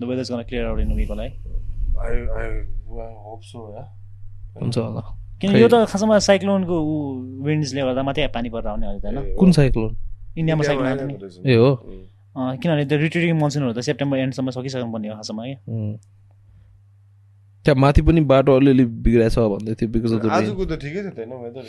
The 0.00 0.06
weather's 0.10 0.30
gonna 0.32 0.46
clear 0.50 0.64
out 0.70 0.80
in 0.84 0.90
a 0.92 0.96
week 1.00 1.08
होला 1.10 1.22
है 1.22 1.30
hope 3.26 3.44
so, 3.50 3.58
yeah. 3.74 3.86
हुन्छ 4.62 4.76
होला 4.78 5.02
किन। 5.40 5.56
यो 5.56 5.68
त 5.68 5.84
खासमा 5.90 6.18
साइक्लोनको 6.28 6.74
ऊ 6.80 6.96
विन्ड्सले 7.46 7.80
गर्दा 7.82 8.02
मात्रै 8.08 8.26
पानी 8.34 8.48
परेर 8.54 8.68
आउने 8.72 8.86
हो 8.86 8.98
त 8.98 9.04
होइन 9.06 9.34
कुन 9.38 9.50
साइक्लोन 9.58 9.90
इन्डियामा 10.38 10.62
साइक्लोन 10.64 10.86
आएको 10.88 11.04
नि। 11.06 11.14
ए 11.52 11.54
हो. 11.56 11.70
अँ, 12.34 12.56
किनभने 12.58 12.84
त्यो 12.90 12.98
रिट्रिटिङ 12.98 13.32
मनसुनहरू 13.42 13.72
त 13.74 13.80
सेप्टेम्बर 13.88 14.16
एन्डसम्म 14.18 14.50
सकिसक्नु 14.58 14.92
पर्ने 14.92 15.08
हो 15.08 15.16
खासमा 15.18 15.42
है. 15.44 15.54
त्यहाँ 17.64 17.80
माथि 17.80 18.02
पनि 18.02 18.20
बाटो 18.30 18.56
अलिअलि 18.56 18.84
बिग्रेछ 19.04 19.38
भन्दै 19.38 19.74
थियो 19.74 19.88
बिकज 19.94 20.12
अफ 20.12 20.20
द 20.20 20.24
रेन 20.24 20.32
आजको 20.38 20.64
त 20.64 20.78
ठिकै 20.82 21.00
थियो 21.00 21.10
त 21.10 21.18
होइन? 21.18 21.32
वेदर 21.44 21.64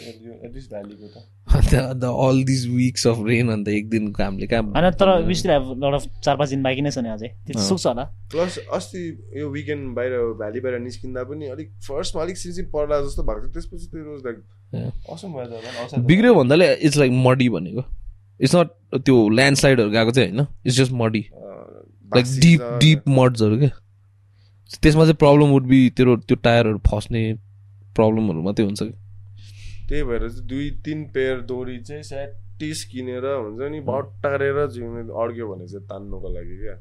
एटलिस्ट 0.46 0.70
भ्यालीको 0.72 1.08
त। 1.08 1.18
अन्त 1.56 2.04
all 2.04 2.44
this 2.44 2.66
weeks 2.70 3.08
of 3.08 3.18
rain 3.28 3.50
अन्त 3.56 3.68
एक 3.76 3.90
दिनको 3.90 4.14
कामले 4.20 4.48
काम। 4.48 4.66
होइन 4.76 4.90
तर 5.00 5.10
लट 5.24 5.94
अफ 5.94 6.04
चार 6.24 6.36
पाँच 6.36 6.50
दिन 6.50 6.64
बाँकी 6.64 6.82
नै 6.82 6.92
छ 6.92 6.98
नि 7.00 7.10
अझै। 7.16 7.30
त्यो। 7.48 7.60
सुक्छ 7.68 7.86
होला। 7.88 8.04
प्लस 8.32 8.58
अस्ति 8.72 9.04
यो 9.40 9.50
विकेन्ड 9.52 9.96
बाहिर 9.96 10.12
भ्याली 10.42 10.60
बाहिर 10.60 10.80
निस्किँदा 10.90 11.24
पनि 11.32 11.48
अलिक 11.56 11.72
फर्स्टमा 11.88 12.24
अलिक 12.24 12.38
सिमसिम 12.38 12.66
पर्ला 12.76 13.02
जस्तो 13.08 13.24
भएको 13.24 13.40
थियो 13.42 13.54
त्यसपछि 13.56 13.88
त्यो 13.96 14.20
लाइक 14.28 14.44
Yeah. 14.74 14.92
असम 15.14 15.36
वेदर 15.38 16.02
बिग्रियो 16.04 16.34
भन्दाले 16.36 16.66
इट्स 16.86 16.98
लाइक 16.98 17.12
मडी 17.26 17.48
भनेको। 17.50 17.84
इट्स 18.40 18.56
नट 18.56 18.70
त्यो 19.06 19.16
ल्यान्डस्लाइडहरू 19.30 19.90
गएको 19.90 20.12
चाहिँ 20.12 20.30
होइन। 20.30 20.48
It's 20.66 20.78
just 20.78 20.92
muddy 21.02 21.22
like 22.12 22.26
deep 22.42 22.62
deep 22.82 23.08
मड्सहरू 23.10 23.58
क्या 23.60 23.70
त्यसमा 24.82 25.04
चाहिँ 25.04 25.16
प्रब्लम 25.24 25.50
वुड 25.56 25.66
बी 25.68 25.80
तेरो 25.98 26.16
त्यो 26.28 26.36
टायरहरू 26.46 26.80
फस्ने 26.88 27.22
प्रब्लमहरू 27.96 28.42
मात्रै 28.42 28.66
हुन्छ 28.66 28.82
कि? 28.84 28.94
त्यही 29.90 30.04
भएर 30.04 30.28
चाहिँ 30.30 30.48
दुई 30.50 30.70
तिन 30.86 31.04
पेयर 31.14 31.36
डोरी 31.52 31.78
चाहिँ 31.88 32.04
स्याटिस 32.04 32.84
किनेर 32.92 33.26
हुन्छ 33.26 33.72
नि 33.72 33.80
भट्टारेर 33.92 34.58
जिउने 34.76 35.02
अड्क्यो 35.24 35.46
भने 35.54 35.68
चाहिँ 35.68 35.86
तान्नुको 35.88 36.28
लागि 36.36 36.56
क्या। 36.64 36.76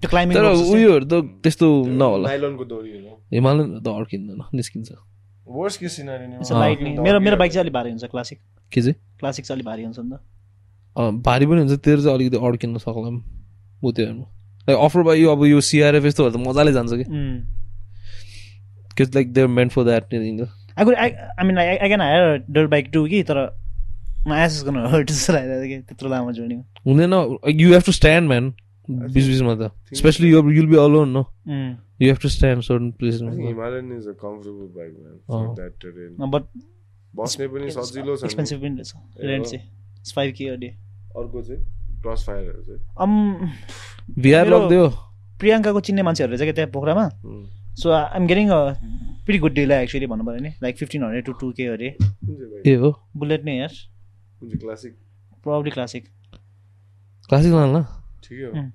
त्यो 0.00 0.08
तर 0.34 0.46
उयोहरू 0.46 1.04
त 1.04 1.14
त्यस्तो 1.42 1.66
नहोला। 1.98 2.28
नाइलनको 2.28 2.64
डोरीहरू 2.72 3.12
हिमालयन 3.34 3.68
त 3.82 3.88
अड्किँदैन 3.88 4.40
निस्किन्छ। 4.54 4.88
वर्स 5.46 5.76
के 5.76 5.88
सिनारी 5.88 6.26
मेरो 7.02 7.20
मेरो 7.20 7.36
बाइक 7.36 7.52
चाहिँ 7.52 7.62
अलिक 7.64 7.74
भारी 7.74 7.90
हुन्छ 7.90 8.04
क्लासिक 8.04 8.38
के 8.72 8.80
चाहिँ? 8.80 8.94
क्लासिक 9.18 9.44
चाहिँ 9.44 9.56
अलिक 9.56 9.66
भारी 9.66 9.82
हुन्छ 9.84 9.98
नि 9.98 10.10
त। 10.10 10.20
अँ, 10.96 11.12
भारी 11.22 11.46
पनि 11.46 11.60
हुन्छ 11.60 11.80
तेरो 11.84 12.00
चाहिँ 12.02 12.14
अलिकति 12.14 12.36
अड्किन 12.46 12.78
सक्ला 12.78 13.10
ऊ 13.82 13.92
त्योहरूमा 13.92 14.26
लाइक 14.26 14.37
अफर 14.74 15.02
बाई 15.02 15.20
यो 15.20 15.32
अब 15.32 15.44
यो 15.44 15.60
सिआरएफ 15.60 16.04
यस्तोहरू 16.04 16.36
त 16.36 16.40
मजाले 16.48 16.72
जान्छ 16.72 16.92
कि. 16.92 17.04
किज 18.96 19.14
like 19.14 19.32
there 19.32 19.46
meant 19.46 19.72
for 19.72 19.84
that 19.84 20.04
could, 20.84 20.94
I, 20.94 21.06
I 21.36 21.44
mean, 21.44 21.58
I, 21.58 21.76
I 21.84 21.88
can 21.88 21.98
hire 21.98 22.34
a 22.34 22.38
dirt 22.38 22.70
bike 22.70 22.92
too, 22.92 23.08
कि 23.08 23.22
तर 23.24 23.38
is 24.46 24.62
gonna 24.62 24.88
hurt 24.92 25.08
जस्तो 25.10 25.32
लागिरहेको 25.32 25.64
थियो 25.64 25.78
कि 25.78 25.86
त्यत्रो 25.88 26.08
लामो 26.10 26.32
journey 26.32 26.58
हुँदैन 26.86 27.12
you 27.60 27.72
have 27.72 27.82
to 27.86 27.92
stand 27.92 28.28
man 28.28 28.52
बिच 28.88 29.26
बिचमा 29.26 29.54
त 29.62 29.70
स्पेसली 29.94 30.30
यो 30.30 30.42
you'll 30.50 30.66
be 30.66 30.76
alone 30.76 31.08
no. 31.08 31.24
You 32.02 32.08
have 32.08 32.18
to 32.22 32.28
stand 32.28 32.62
certain 32.62 32.90
प्लेसमा 33.00 33.30
Himalayan 33.30 33.96
is 33.98 34.06
a 34.08 34.12
comfortable 34.22 34.66
bike 34.76 34.92
man 34.98 35.16
अँ। 35.40 35.54
द्याट 35.56 35.72
टेरेन 35.82 36.30
But 36.30 36.46
बस्ने 37.14 37.48
पनि 37.48 37.70
सजिलो 37.70 38.16
छ 38.16 38.24
expensive 38.30 38.60
पनि 38.62 38.74
रहेछ 38.76 39.24
रेन्ट। 39.24 39.46
चाहिँ 39.46 39.64
It's 40.00 40.12
5k 40.18 40.48
a 40.54 40.56
day 40.62 40.72
अर्को 41.16 41.42
चाहिँ 41.42 41.62
क्रस 42.02 42.24
फायरहरू 42.26 42.62
चाहिँ। 42.62 43.50
भिआर 44.18 44.44
मेरो- 44.44 44.60
लगिदियो। 44.60 44.88
प्रियङ्काको 45.40 45.80
चिन्ने 45.80 46.02
मान्छेहरू 46.02 46.30
रहेछ 46.30 46.42
क्या 46.42 46.52
त्यहाँ 46.52 46.70
पोखरामा? 46.70 47.10
हुँ। 47.24 47.48
So 47.74 47.90
I'm 47.90 48.26
getting 48.26 48.48
a 48.48 48.72
pretty 49.24 49.38
good 49.38 49.52
deal 49.52 49.72
actually 49.72 50.06
भन्नु 50.06 50.24
पऱ्यो 50.24 50.40
नि। 50.40 50.48
Like 50.48 50.78
fifteen 50.78 51.02
hundred 51.02 51.24
to 51.24 51.32
two 51.32 51.52
के 51.52 51.66
अरे। 51.66 51.96
कुन 52.02 52.08
चाहिँ 52.08 52.50
बाइक 52.50 52.66
ए 52.66 52.74
हो। 52.74 53.08
बुलेट 53.16 53.44
नै 53.44 53.56
यार। 53.56 53.68
कुन 54.40 54.48
चाहिँ 54.48 54.60
क्लासिक 54.60 54.92
प्रब्ली 55.44 55.70
क्लासिक 55.70 56.08
क्लासिक 57.28 57.52
लान 57.52 57.82
ठिकै 58.24 58.42
हो। 58.42 58.62
उम्. 58.62 58.70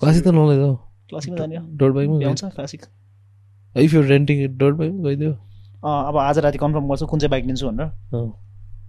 क्लासिक 0.00 0.24
त 0.24 0.28
नलैजाऊ 0.28 0.76
क्लासिकमा 0.76 1.36
जाने 1.36 1.56
हो। 1.56 1.66
डोट 1.70 1.92
बाइकमा 1.92 2.18
भ्याउँछ 2.18 2.44
क्लासिक 2.44 2.82
इफ 3.76 3.94
यु 3.94 4.02
रेन्टिङ 4.02 4.58
डोट 4.58 4.74
बाइकमा 4.74 5.02
गइदियो? 5.02 5.32
अब 5.84 6.16
आज 6.16 6.38
राति 6.38 6.58
कन्फर्म 6.58 6.88
गर्छु 6.88 7.06
कुन 7.06 7.20
चाहिँ 7.20 7.30
बाइक 7.30 7.44
लिन्छु 7.44 7.70
भनेर। 7.70 8.32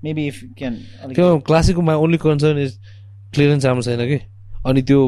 मेबी 0.03 0.27
इफ 0.27 0.41
क्यान 0.57 0.75
त्यो 1.15 1.39
क्लासिकको 1.39 1.81
मा 1.81 1.95
ओन्ली 1.95 2.17
कन्सर्न 2.17 2.59
इज 2.59 2.79
क्लियरेन्स 3.33 3.65
राम्रो 3.65 3.81
छैन 3.83 4.01
कि? 4.07 4.19
अनि 4.67 4.81
त्यो 4.89 4.99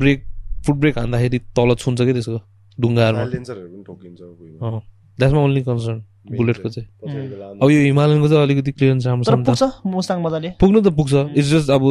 ब्रेक 0.00 0.24
फुट 0.66 0.76
ब्रेक 0.82 0.98
हान्दाखेरि 0.98 1.38
तल 1.58 1.74
छुन्छ 1.82 2.00
कि 2.02 2.12
त्यसको 2.12 2.38
ढुङ्गाहरूमा? 2.78 3.24
साइलेन्सरहरू 3.24 3.68
पनि 3.72 3.82
ठोकिन्छ 3.86 4.20
भुइँमा 4.20 4.80
द्याट्स 5.18 5.34
मा 5.34 5.40
ओन्ली 5.42 5.62
कन्सर्न 5.62 5.98
बुलेटको 6.38 6.68
चाहिँ 6.68 6.88
लामो 7.38 7.64
अब 7.64 7.70
यो 7.70 7.80
हिमालयनको 7.80 8.28
चाहिँ 8.28 8.42
अलिकति 8.42 8.72
क्लियरेन्स 8.72 9.06
राम्रो 9.06 9.24
छ 9.24 9.34
पुग्छ 9.46 9.62
मुस्ताङ 9.94 10.18
मजाले। 10.22 10.50
पुग्नु 10.60 10.80
त 10.82 10.88
पुग्छ। 10.98 11.12
इट्स 11.38 11.48
जस्ट 11.50 11.70
अब 11.70 11.82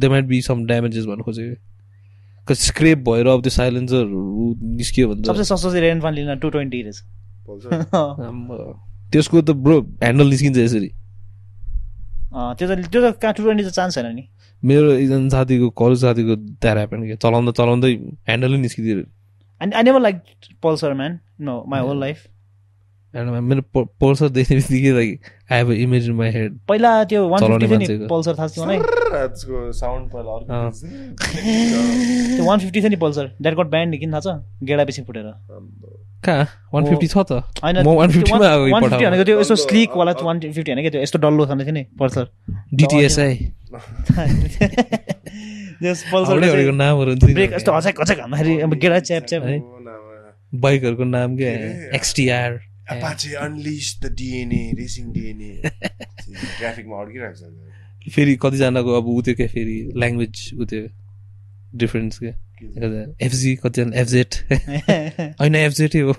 they 0.00 0.08
might 0.08 0.24
be 0.32 0.40
some 0.48 0.64
damages 0.66 1.04
भन्नु 1.06 1.24
खोजेको 1.24 2.54
स्क्रेप 2.54 2.98
भएर 3.08 3.26
अब 3.28 3.42
त्यो 3.42 3.50
साइलेन्सरहरू 3.50 4.54
निस्कियो 4.78 5.08
भने 5.08 5.22
सबसे 5.28 5.44
सस्तो 5.44 5.70
चाहिँ 5.70 5.82
रेन्ट 5.84 6.04
लिन 6.18 6.38
टू 6.38 6.50
ट्वेन्टी 6.50 6.82
रहेछ। 6.82 7.00
पल्छ 7.48 7.66
आम्मा। 8.28 8.56
त्यसको 9.12 9.42
त 9.42 9.50
ब्रो 9.66 9.80
ह्यान्डल 10.02 10.26
निस्किन्छ 10.30 10.56
यसरी। 10.58 10.88
अँ, 10.88 12.54
त्यो 12.56 12.66
त 12.68 12.88
त्यो 12.92 13.00
त 13.04 13.18
कहाँ 13.20 13.34
टू 13.34 13.42
ट्वेन्टी 13.42 13.64
त 13.64 13.70
चान्स 13.74 13.94
छैन 13.94 14.14
नि। 14.14 14.24
मेरो 14.64 14.92
एकजना 14.92 15.28
साथीको 15.28 15.70
कलेज 15.70 15.98
साथीको 16.00 16.36
द्याट 16.36 16.76
ह्यापन 16.76 17.02
के 17.02 17.16
चलाउँदा 17.16 17.52
चलाउँदै 17.52 17.94
ह्यान्डलै 17.94 18.58
निस्किदियो 18.58 19.04
man. 20.94 21.20
No, 21.38 21.64
my 21.66 21.80
whole 21.80 21.96
life. 21.96 22.26
And 22.26 22.37
मेरो 23.14 23.62
पल्सर 24.00 24.28
देख्ने 24.28 24.56
बित्तिकै 24.56 24.90
like 24.92 25.20
I 25.50 25.58
have 25.58 25.70
image 25.72 26.08
in 26.08 26.14
my 26.14 26.30
head 26.32 26.58
पहिला 26.68 26.90
त्यो 27.04 27.20
वान 27.28 27.40
फिफ्टी 27.40 27.66
थियो 27.66 27.78
नि। 27.78 28.06
पल्सर 28.08 28.34
थाहा 28.38 28.48
छ 28.48 28.58
मलाई। 28.58 28.78
त्यो 32.36 32.44
वान 32.44 32.58
फिफ्टी 32.58 32.78
थियो 32.80 32.88
नि 32.88 32.96
पल्सर 32.96 33.24
द्याट 33.40 33.54
गट 33.54 33.68
ब्यान्ड 33.70 33.98
किन 34.00 34.12
थाहा 34.12 34.20
छ? 34.20 34.28
गेडा 34.62 34.84
बेसी 34.84 35.02
फुटेर। 35.02 35.24
कहाँ? 36.24 36.44
वान 36.74 36.82
फिफ्टी 36.84 37.06
छ 37.06 37.16
त? 37.18 37.32
होइन 37.64 37.76
म 37.78 37.88
150 37.96 38.32
मा 38.32 38.46
आएको 38.46 38.70
वान 38.72 38.82
फिफ्टी 38.82 38.96
पठाउनु। 38.96 39.08
भनेको 39.08 39.24
त्यो 39.24 39.40
यस्तो 39.40 39.54
डल्लो, 39.54 39.64
स्लिक 39.64 39.90
वाला 39.96 40.12
अँ, 40.12 40.24
वान 40.24 40.40
फिफ्टी 40.40 40.70
होइन 40.70 40.80
क्या 40.82 40.90
त्यो 40.90 41.02
यस्तो 41.02 41.18
डल्लो 41.18 41.42
खाने 41.46 41.64
थियो 41.64 41.74
नि 41.74 41.84
पल्सर 41.98 42.24
डिटिएसआई 42.74 43.34
पल्सर 46.12 46.72
नामहरू 46.72 47.10
ब्रेक 47.24 47.52
यस्तो 47.52 47.72
हचाक 47.72 47.94
हचाक 48.00 48.18
हान्दाखेरि 48.20 48.60
अब 48.60 48.72
गेडा 48.74 48.98
च्याप 49.00 49.24
च्याप। 49.24 49.42
है? 49.42 49.58
बाइकहरूको 50.54 51.04
नाम 51.04 51.36
के? 51.36 51.48
एक्सटिआर 51.96 52.50
Apache 52.88 53.34
unleash 53.46 53.88
the 54.00 54.10
DNA, 54.20 54.62
racing 54.78 55.08
DNA. 55.12 55.52
ट्राफिकमा 56.58 57.00
अड्किरहेको 57.04 57.36
छ 57.38 58.12
फेरि 58.14 58.34
कतिजनाको 58.42 58.90
अब 58.96 59.06
उ 59.08 59.20
त्यो 59.22 59.34
क्या 59.40 59.46
फेरि 59.54 59.78
ल्याङ्ग्वेज 59.96 60.34
उ 60.60 60.64
त्यो 60.72 60.82
डिफरेन्स 61.82 62.18
के? 62.18 62.30
एफजी 63.24 63.54
कतिजना 63.64 63.98
एफजेट 64.00 64.34
होइन 65.40 65.54
एफजेटै 65.54 66.00
हो 66.06 66.14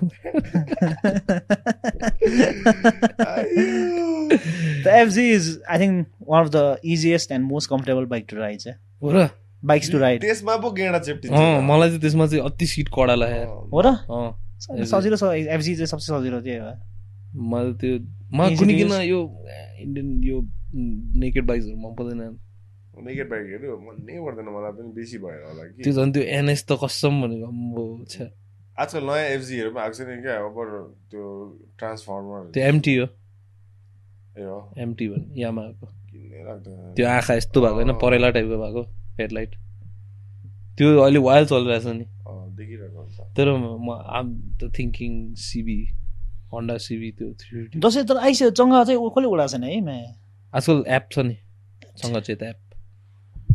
The 4.84 4.90
FZ 5.06 5.18
is, 5.18 5.60
I 5.68 5.76
think, 5.78 6.06
one 6.18 6.42
of 6.42 6.50
the 6.52 6.78
easiest 6.82 7.30
and 7.30 7.44
most 7.44 7.66
comfortable 7.68 8.06
bike 8.06 8.26
to 8.28 8.36
ride. 8.36 8.62
eh? 8.66 8.74
हो 9.02 9.12
र? 9.12 9.28
Bikes 9.62 9.88
to 9.92 9.98
ride. 9.98 10.20
त्यसमा 10.24 10.56
पो 10.62 10.70
गेडा 10.72 10.98
चेप्टिन्छ। 11.08 11.34
अँ 11.36 11.60
मलाई 11.68 11.88
चाहिँ 11.88 12.00
त्यसमा 12.00 12.26
चाहिँ 12.26 12.44
अति 12.44 12.66
सिट 12.66 12.88
कडा 12.94 13.14
लाग्यो। 13.14 13.68
हो 13.72 13.80
र? 13.80 13.88
अँ। 14.08 14.30
सजिलो 14.60 15.16
छ 15.16 15.24
एफजी 15.54 15.74
चाहिँ 15.74 15.90
सबसे 15.92 16.08
सजिलो 16.12 16.40
त्यही 16.40 16.58
हो। 16.58 16.72
मलाई 17.50 17.72
त्यो 17.80 17.94
मलाई 18.32 18.56
कुनै 18.56 18.74
किन. 18.76 18.92
यो 19.08 19.20
इन्डियन 19.80 20.08
यो 20.24 20.36
नेकेड 21.20 21.44
बाइक्सहरू 21.46 21.76
मन 21.76 21.92
पर्दैन। 21.98 22.20
नेकेड 23.06 23.28
बाइकहरू 23.30 23.76
मनै 23.86 24.18
पर्दैन 24.26 24.48
मलाई 24.56 24.72
पनि 24.76 24.90
बेसी 24.92 25.16
भएर 25.18 25.40
होला 25.48 25.64
कि। 25.68 25.82
त्यो 25.82 25.92
झन् 25.92 26.12
त्यो 26.12 26.22
एनएस 26.38 26.62
त 26.68 26.76
कसम 26.82 27.14
भनेको 27.22 27.46
अम्बो 27.46 27.84
छ्या। 28.10 28.26
आजकल 28.78 29.04
नयाँ 29.04 29.28
एफजीहरू 29.36 29.70
पनि 29.70 29.80
आएको 29.82 29.94
छ 29.96 30.00
नि 30.08 30.20
क्या 30.22 30.34
अब 30.40 30.56
त्यो 31.10 31.24
ट्रान्सफर्मर 31.78 32.40
त्यो 32.52 32.62
एमटी 32.64 32.94
हो। 32.96 33.06
ए 34.36 34.42
हो। 34.44 34.60
एमटी 34.78 35.08
भन्ने 35.08 35.40
यामाको 35.40 35.86
त्यो 36.96 37.06
आँखा 37.08 37.34
यस्तो 37.34 37.58
भएको 37.60 37.74
होइन 37.74 37.92
परेला 38.02 38.30
टाइपको 38.36 38.56
भएको 38.64 38.82
हेडलाइट 39.20 39.50
त्यो 40.78 40.86
अहिले 41.00 41.20
वाइल 41.28 41.44
चलिरहेछ 41.46 41.86
नि। 41.86 42.04
देखिरहेको 42.60 43.00
तर 43.36 43.48
म 43.56 43.88
आम 44.18 44.26
त 44.60 44.70
थिङ्किङ 44.78 45.12
सिबी 45.48 45.80
हन्डा 46.54 46.76
सिबी 46.86 47.08
त्यो 47.18 47.28
थ्री 47.40 47.52
फिफ्टी 47.58 47.78
दसैँ 47.84 48.04
तर 48.10 48.16
आइसक्यो 48.26 48.50
चङ्गा 48.58 48.82
चाहिँ 48.84 48.98
कसले 49.14 49.28
उडाएको 49.34 49.52
छैन 49.52 49.64
है 49.64 49.80
मा? 49.86 49.96
आजकल 50.54 50.78
एप 50.96 51.04
छ 51.12 51.18
नि। 51.28 51.36
सँग 52.00 52.16
चेत 52.26 52.42
एप 52.42 52.58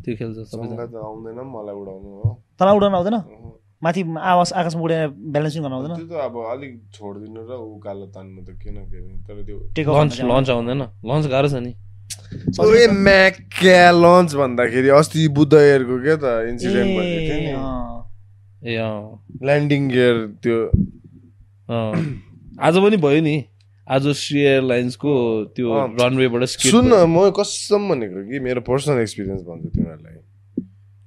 त्यो 0.03 0.15
खेल्छ 0.15 0.37
आउँदैन 0.55 1.39
मलाई 1.53 1.75
उडाउनु 1.81 2.09
हो। 2.23 2.29
तँलाई 2.59 2.75
उडाउनु 2.77 2.97
आउँदैन। 2.97 3.17
माथि 3.83 4.01
आवाज 4.31 4.49
आकाशमा 4.59 4.81
उडेर 4.83 5.07
ब्यालेन्सिङ 5.33 5.61
गर्न 5.63 5.73
आउँदैन? 5.75 5.95
त्यो 5.95 6.07
त 6.07 6.21
अब 6.25 6.35
अलिक 6.51 6.73
छोडिदिनु 6.95 7.41
र 7.49 7.51
उकालो 7.75 8.05
तान्नु 8.15 8.41
त 8.47 8.49
किन 8.61 8.77
के 8.91 8.99
तर 9.27 9.37
त्यो 9.43 9.57
टेक 9.75 9.87
लन्च 9.87 10.21
लन्च 10.31 10.47
आउँदैन। 10.55 10.81
लन्च 11.09 11.25
गाह्रो 11.33 11.49
छ 11.51 11.59
नि। 11.65 11.73
ओए 12.63 12.85
म्याक्या 13.07 13.83
लन्च 13.91 14.29
भन्दाखेरि 14.39 14.89
अस्ति 14.99 15.27
बुद्ध 15.35 15.53
एयरको 15.53 15.95
क्या 16.05 16.15
त 16.23 16.25
इन्सिडेन्ट 16.49 16.89
भएको 16.95 17.19
थियो 17.27 17.37
नि। 17.43 17.53
ए 18.65 18.75
ल्यान्डिङ 19.45 19.87
गियर 19.89 20.15
त्यो। 20.43 20.57
आज 21.69 22.77
पनि 22.83 22.97
भयो 22.97 23.21
नि। 23.21 23.35
आज 23.87 24.07
श्री 24.17 24.41
एयरलाइन्सको 24.41 25.11
त्यो। 25.55 25.67
रनवेबाट 26.01 26.43
सुन 26.49 26.87
म 27.05 27.29
कसम 27.37 27.89
भनेको 27.89 28.23
कि 28.29 28.39
मेरो 28.41 28.61
पर्सनल 28.65 29.01
एक्सपिरियन्स 29.01 29.41
भन्छु 29.45 29.69
तिमीहरूलाई। 29.69 30.17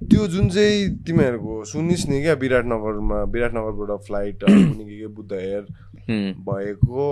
त्यो 0.00 0.26
जुन 0.34 0.48
चाहिँ 0.48 1.02
तिमीहरूको 1.06 1.64
सुनिस् 1.66 2.08
नि 2.08 2.20
क्या 2.22 2.34
विराटनगरमा 2.44 3.18
विराटनगरबाट 3.34 4.06
फ्लाइट 4.06 4.44
के 4.44 5.06
बुद्ध 5.18 5.32
एयर 5.32 5.62
भएको 6.46 7.02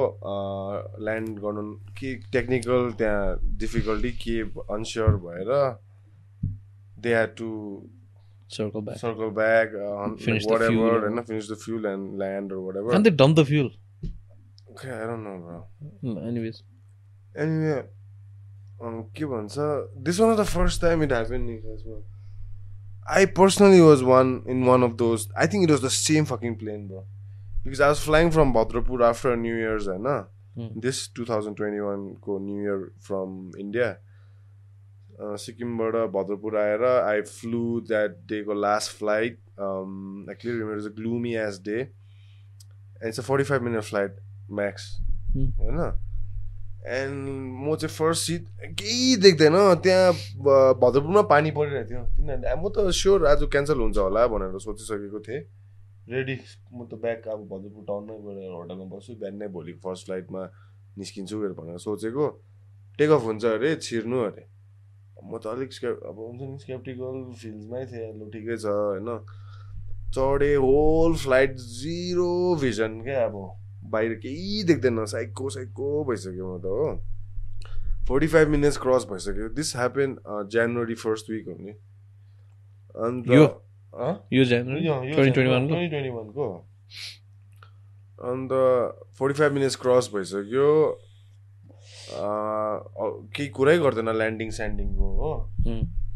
ल्यान्ड 1.04 1.38
गर्नु 1.42 1.64
के 1.98 2.14
टेक्निकल 2.32 2.90
त्यहाँ 2.98 3.58
डिफिकल्टी 3.58 4.10
के 4.22 4.38
अनस्योर 4.78 5.12
भएर 5.26 5.50
they 7.02 7.10
had 7.10 7.34
to 7.38 7.50
Circle 8.49 8.81
back 8.81 8.97
circle 8.97 9.29
back 9.35 9.75
Finish 10.19 10.45
the 10.45 10.51
what 10.51 10.61
fuel. 10.61 10.79
Ever 10.79 10.99
होइन 11.01 11.21
finish 11.23 11.51
the 11.51 11.55
fuel 11.59 11.85
and 11.87 12.17
land 12.21 12.51
or 12.51 12.57
अनि 12.57 12.65
whatever 12.67 13.03
त्यो 13.03 13.15
dump 13.17 13.39
the 13.39 13.43
fuel 13.45 13.71
Okay, 14.71 14.91
I 14.91 15.05
don't 15.07 15.23
know, 15.23 15.37
bro. 15.39 15.57
Anyways 16.27 16.61
Anyway, 17.35 17.77
um, 18.81 18.99
के 19.17 19.25
भन्छ 19.27 19.55
this 20.03 20.19
one 20.19 20.31
of 20.31 20.39
the 20.39 20.43
first 20.49 20.81
time 20.81 21.03
it 21.03 21.11
happen 21.13 21.41
नि 21.41 21.57
खासमा 21.59 22.01
I 23.07 23.25
personally 23.37 23.79
was 23.81 24.01
one 24.05 24.33
in 24.49 24.63
one 24.65 24.83
of 24.83 24.93
those 24.97 25.27
I 25.37 25.47
think 25.47 25.63
it 25.63 25.71
was 25.71 25.83
the 25.85 25.89
same 25.95 26.25
fucking 26.25 26.55
plane 26.57 26.87
bro 26.87 27.05
because 27.63 27.81
I 27.81 27.87
was 27.87 27.99
flying 28.01 28.29
from 28.31 28.53
Bhadrapur 28.53 29.03
after 29.05 29.35
new 29.37 29.57
years 29.57 29.87
होइन 29.87 30.13
Hmm. 30.55 30.71
This 30.83 30.97
two 31.15 31.25
thousand 31.25 31.55
twenty 31.57 31.79
वानको 31.79 32.37
new 32.39 32.63
year 32.63 32.79
from 33.03 33.35
India 33.59 33.85
सिक्किमबाट 35.20 35.94
भद्रपुर 36.14 36.56
आएर 36.58 36.84
I 36.84 37.20
flew 37.22 37.80
that 37.88 38.16
डेको 38.28 38.54
last 38.54 38.98
flight 38.98 39.38
I 39.60 40.34
clear 40.34 40.56
remember 40.56 40.78
is 40.78 40.86
a 40.86 40.94
gloomy 40.96 41.34
as 41.44 41.60
day 41.64 41.78
and 41.80 43.06
it's 43.06 43.20
a 43.20 43.22
forty 43.22 43.44
five 43.44 43.62
minute 43.62 43.82
flight 43.82 44.16
max. 44.50 44.84
होइन? 45.36 45.80
And 46.86 47.28
म 47.66 47.74
चाहिँ 47.76 47.94
first 47.94 48.26
seat 48.26 48.46
केही 48.80 49.16
देख्दैन। 49.22 49.56
त्यहाँ 49.84 50.12
भद्रपुरमा 50.82 51.22
पानी 51.32 51.50
परिरहेको 51.50 51.90
थियो। 51.90 52.02
किनभने 52.16 52.54
म 52.62 52.68
त 52.76 52.90
स्योर 52.94 53.26
आज 53.26 53.42
क्यान्सल 53.52 53.80
हुन्छ 53.80 53.98
होला 53.98 54.26
भनेर 54.26 54.58
सोचिसकेको 54.64 55.20
थिएँ। 55.28 55.40
रेडी 56.08 56.36
म 56.72 56.86
त 56.86 56.94
ब्याक 57.02 57.28
अब 57.28 57.40
भद्रपुर 57.52 57.84
टाउनमै 57.86 58.18
गएर 58.26 58.52
होटलमा 58.52 58.84
बस्छु 58.96 59.14
बिहान 59.22 59.34
नै 59.36 59.48
भोलि 59.56 59.72
फर्स्ट 59.84 60.06
फ्लाइटमा 60.06 60.42
निस्किन्छु 60.98 61.36
भनेर 61.58 61.78
सोचेको। 61.86 62.26
टेक 62.98 63.10
अफ 63.10 63.22
हुन्छ 63.22 63.44
अरे 63.44 63.74
छिर्नु 63.76 64.18
अरे। 64.24 64.44
म 65.24 65.38
त 65.38 65.46
अलिक 65.46 65.72
स्के 65.72 65.86
अब 65.86 66.16
हुन्छ 66.18 66.42
नि 66.42 66.58
स्केप्टिकल 66.58 67.34
फिल्डमै 67.34 67.86
थिएँ 67.86 68.18
लु 68.18 68.30
ठिकै 68.30 68.56
छ 68.56 68.64
होइन। 68.64 69.26
चढेँ 70.10 70.56
होल 70.56 71.16
फ्लाइट 71.16 71.54
जिरो 71.54 72.56
भिजन 72.56 73.00
क्या 73.00 73.24
अब 73.24 73.60
बाहिर 73.84 74.14
केही 74.14 74.64
देख्दैन 74.64 75.04
साइको 75.04 75.50
साइको 75.50 76.04
भइसक्यो 76.04 76.56
म 76.56 76.60
त 76.60 76.64
हो। 76.64 77.02
फोर्टी 78.08 78.26
फाइभ 78.26 78.48
मिनट्स 78.48 78.76
क्रस 78.76 79.04
भइसक्यो। 79.04 79.48
This 79.48 79.76
happen 79.76 80.16
January 80.52 80.94
first 80.94 81.30
week 81.30 81.48
हो 81.48 81.56
नि 81.60 81.70
अन्त 83.04 83.26
यो? 83.26 83.46
अँ? 83.94 84.28
यो 84.32 84.44
जनवरी 84.44 84.86
यो- 84.86 85.04
यो 85.04 85.14
ट्वेन्टी 85.14 85.30
ट्वेन्टी 85.30 85.52
वानको 85.52 85.74
2021 85.74 86.32
को। 86.32 86.68
अन्त 88.22 88.50
फोर्टी 89.18 89.38
फाइभ 89.38 89.52
मिनट्स 89.52 89.76
क्रस 89.76 90.10
भइसक्यो। 90.14 90.98
केही 92.08 93.48
कुरै 93.58 93.76
गर्दैन 93.78 94.08
ल्यान्डिङ 94.16 94.50
स्यान्डिङको 94.58 95.06
हो 95.20 95.30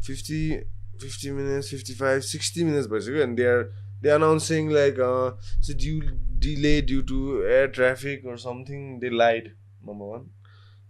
fifty 0.07 0.41
fifty 1.01 1.31
minutes 1.37 1.69
fifty 1.69 1.93
five 2.01 2.19
sixty 2.27 2.63
minutes 2.63 2.87
भइसक्यो 2.91 3.23
and 3.23 3.37
they 3.37 3.47
are 3.53 3.63
they 4.03 4.09
announcing 4.09 4.71
like 4.73 4.99
due 5.85 5.95
delay 6.43 6.75
due 6.91 7.01
to 7.09 7.19
air 7.45 7.67
traffic 7.77 8.25
or 8.25 8.37
something 8.43 8.85
they 8.99 9.09
light 9.15 9.49
number 9.87 10.05
one 10.11 10.29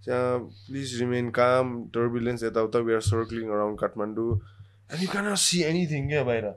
त्यहाँ 0.06 0.40
प्लिज 0.40 1.00
रिमेन 1.00 1.30
काम 1.38 1.74
टर्बुलेन्स 1.96 2.44
यताउता 2.44 2.80
we 2.90 2.94
are 2.94 3.02
circling 3.08 3.50
around 3.56 3.80
Kathmandu 3.80 4.30
and 4.92 5.02
you 5.04 5.10
can 5.12 5.36
see 5.46 5.62
anything 5.64 6.08
क्या 6.10 6.24
बाहिर 6.30 6.52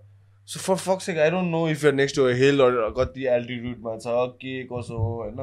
so 0.48 0.60
for 0.60 0.76
fuck's sake 0.84 1.18
I 1.24 1.30
don't 1.30 1.50
know 1.50 1.62
if 1.68 1.84
your 1.84 1.92
next 1.94 2.18
hill 2.40 2.60
कति 2.98 3.26
एल्टिट्युडमा 3.36 3.96
छ 4.04 4.14
के 4.44 4.54
कसो 4.72 4.98
हो 4.98 5.12
होइन। 5.22 5.40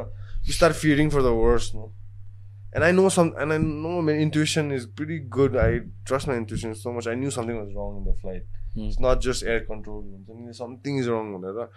You 0.47 0.54
start 0.54 0.74
fearing 0.84 1.10
for 1.10 1.22
the 1.22 1.34
worse 1.41 1.70
no 1.76 1.91
And 2.74 2.84
I 2.86 2.92
know 2.92 3.10
some, 3.10 3.34
and 3.38 3.52
I 3.54 3.58
know 3.58 4.02
my 4.02 4.14
intuition 4.14 4.72
is 4.72 4.86
pretty 4.88 5.20
good. 5.20 5.58
I 5.58 5.82
trust 6.06 6.28
my 6.28 6.36
intuition 6.36 6.74
so 6.76 6.94
much. 6.94 7.08
I 7.08 7.16
knew 7.16 7.30
something 7.30 7.58
was 7.58 7.74
wrong 7.76 7.98
in 7.98 8.06
the 8.06 8.14
flight. 8.22 8.44
Hmm. 8.76 8.86
It's 8.90 9.00
not 9.00 9.20
just 9.22 9.44
air 9.44 9.62
control. 9.72 10.04
हुन्छ 10.04 10.30
नि, 10.38 10.54
Something 10.54 10.98
is 10.98 11.10
wrong. 11.10 11.34
भनेर 11.34 11.68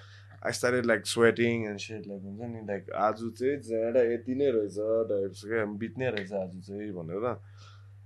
I 0.47 0.51
started 0.53 0.87
like 0.87 1.07
sweating 1.07 1.67
and 1.67 1.81
shit. 1.81 2.07
Like 2.07 2.23
हुन्छ 2.23 2.49
नि 2.53 2.63
like 2.71 2.87
आज 3.09 3.25
चाहिँ 3.41 3.59
ज्याडा 3.69 4.03
यति 4.13 4.35
नै 4.43 4.51
रहेछ 4.57 4.77
टाइप्स 5.11 5.45
क्या 5.51 5.65
बित्ने 5.83 6.11
रहेछ 6.17 6.33
आज 6.45 6.57
चाहिँ 6.69 6.93
भनेर 7.01 7.37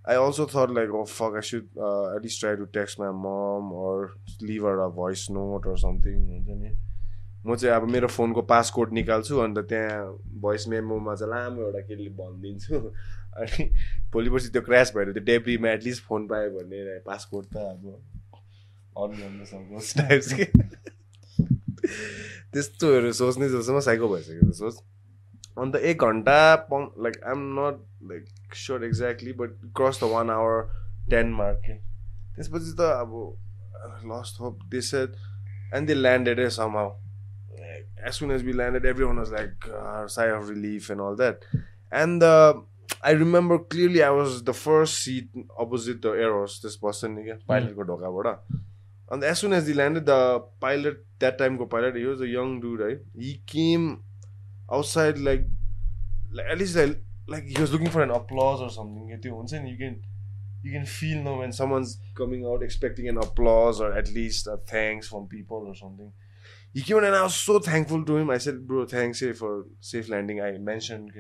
I 0.06 0.14
also 0.16 0.46
thought 0.46 0.70
like 0.70 0.88
oh 0.98 1.04
fuck 1.04 1.34
I 1.36 1.40
should 1.40 1.66
uh, 1.76 2.14
at 2.16 2.22
least 2.22 2.40
try 2.40 2.54
to 2.56 2.66
text 2.66 2.98
my 2.98 3.10
mom 3.10 3.72
or 3.72 4.12
leave 4.40 4.62
her 4.62 4.80
a 4.84 4.88
voice 4.88 5.28
note 5.28 5.66
or 5.66 5.76
something 5.76 6.20
हुन्छ 6.28 6.48
नि 6.62 6.70
म 7.48 7.56
चाहिँ 7.56 7.74
अब 7.74 7.88
मेरो 7.90 8.08
फोनको 8.08 8.42
पासकोड 8.42 8.92
निकाल्छु 8.92 9.38
अन्त 9.40 9.58
त्यहाँ 9.68 10.04
भोइस 10.40 10.68
मेमोमा 10.68 11.14
चाहिँ 11.14 11.32
लामो 11.32 11.62
एउटा 11.62 11.80
के 11.88 12.08
भनिदिन्छु। 12.08 12.74
अनि 13.38 13.64
भोलि 14.12 14.30
पर्सि 14.30 14.48
त्यो 14.52 14.62
क्रास 14.62 14.92
भएर 14.96 15.12
त्यो 15.12 15.22
डेब्रीमा 15.24 15.70
एटलिस्ट 15.70 16.02
फोन 16.04 16.26
पायो 16.28 16.50
भने 16.50 16.98
पासकोड 17.06 17.44
त 17.54 17.56
अब 17.56 17.84
अन 18.98 19.10
गर्न 19.20 19.44
सकोस् 19.44 19.96
टाइप्स 19.98 20.32
के। 20.32 20.44
त्यस्तोहरू 22.52 23.12
सोच्ने 23.12 23.48
जसमा 23.48 23.80
साइको 23.80 24.08
भइसक्यो 24.08 24.40
त्यो 24.40 24.52
सोच। 24.52 24.76
अन्त 25.58 25.76
एक 25.76 26.02
घन्टा 26.04 26.38
like 26.72 27.16
I'm 27.24 27.42
not 27.58 27.76
like 28.10 28.54
sure 28.54 28.84
exactly 28.84 29.32
but 29.32 29.50
cross 29.76 30.00
the 30.04 30.10
one 30.12 30.30
hour 30.30 30.56
ten 31.10 31.32
mark 31.32 31.58
के। 31.66 31.74
त्यसपछि 32.36 32.72
त 32.78 32.80
अब 32.80 33.10
lost 34.12 34.40
hope 34.40 34.64
this 34.70 34.94
and 34.94 35.86
they 35.86 35.94
landed 35.94 36.38
A 36.38 36.48
some 36.58 36.76
as 38.04 38.16
soon 38.16 38.30
as 38.30 38.42
we 38.42 38.52
landed, 38.52 38.84
everyone 38.84 39.18
was 39.18 39.30
like 39.30 39.68
uh, 39.68 40.06
sigh 40.06 40.26
of 40.26 40.48
relief 40.48 40.90
and 40.90 41.00
all 41.00 41.16
that. 41.16 41.44
And 41.90 42.22
uh, 42.22 42.54
I 43.02 43.12
remember 43.12 43.58
clearly 43.58 44.02
I 44.02 44.10
was 44.10 44.42
the 44.42 44.54
first 44.54 45.00
seat 45.02 45.28
opposite 45.56 46.02
the 46.02 46.10
air 46.10 46.32
hostess 46.32 46.76
person, 46.76 47.18
again, 47.18 47.40
pilot 47.46 47.74
ko 47.76 47.84
dhoka 47.84 48.10
bada. 48.18 48.38
And 49.10 49.24
as 49.24 49.38
soon 49.38 49.52
as 49.52 49.66
they 49.66 49.72
landed, 49.72 50.06
the 50.06 50.44
pilot 50.60 51.04
that 51.18 51.38
time 51.38 51.56
go 51.56 51.66
pilot, 51.66 51.96
he 51.96 52.04
was 52.04 52.20
a 52.20 52.26
young 52.26 52.60
dude, 52.60 52.80
right? 52.80 52.98
He 53.16 53.40
came 53.46 54.02
outside 54.70 55.18
like, 55.18 55.46
like 56.30 56.46
at 56.46 56.58
least 56.58 56.76
like 56.76 57.02
like 57.26 57.44
he 57.44 57.60
was 57.60 57.72
looking 57.72 57.90
for 57.90 58.02
an 58.02 58.10
applause 58.10 58.60
or 58.60 58.70
something. 58.70 59.08
त्यो 59.22 59.34
हुन्छ 59.40 59.54
नि, 59.54 59.70
You 59.70 59.78
can 59.82 60.00
you 60.62 60.72
can 60.72 60.86
feel 60.86 61.18
no 61.22 61.38
when 61.40 61.52
someone's 61.52 61.98
coming 62.20 62.44
out 62.44 62.62
expecting 62.62 63.08
an 63.08 63.18
applause 63.18 63.80
or 63.80 63.92
at 63.92 64.08
least 64.18 64.46
a 64.46 64.56
thanks 64.72 65.08
from 65.08 65.28
people 65.28 65.68
or 65.72 65.74
something. 65.74 66.12
He 66.74 66.82
came 66.82 66.98
and 66.98 67.16
I 67.16 67.22
was 67.22 67.34
so 67.34 67.58
thankful 67.58 68.04
to 68.04 68.16
him. 68.16 68.30
I 68.30 68.38
said, 68.38 68.66
bro, 68.66 68.86
thanks 68.86 69.22
eh, 69.22 69.32
for 69.32 69.66
safe 69.80 70.08
landing. 70.08 70.40
I 70.40 70.58
mentioned 70.58 71.12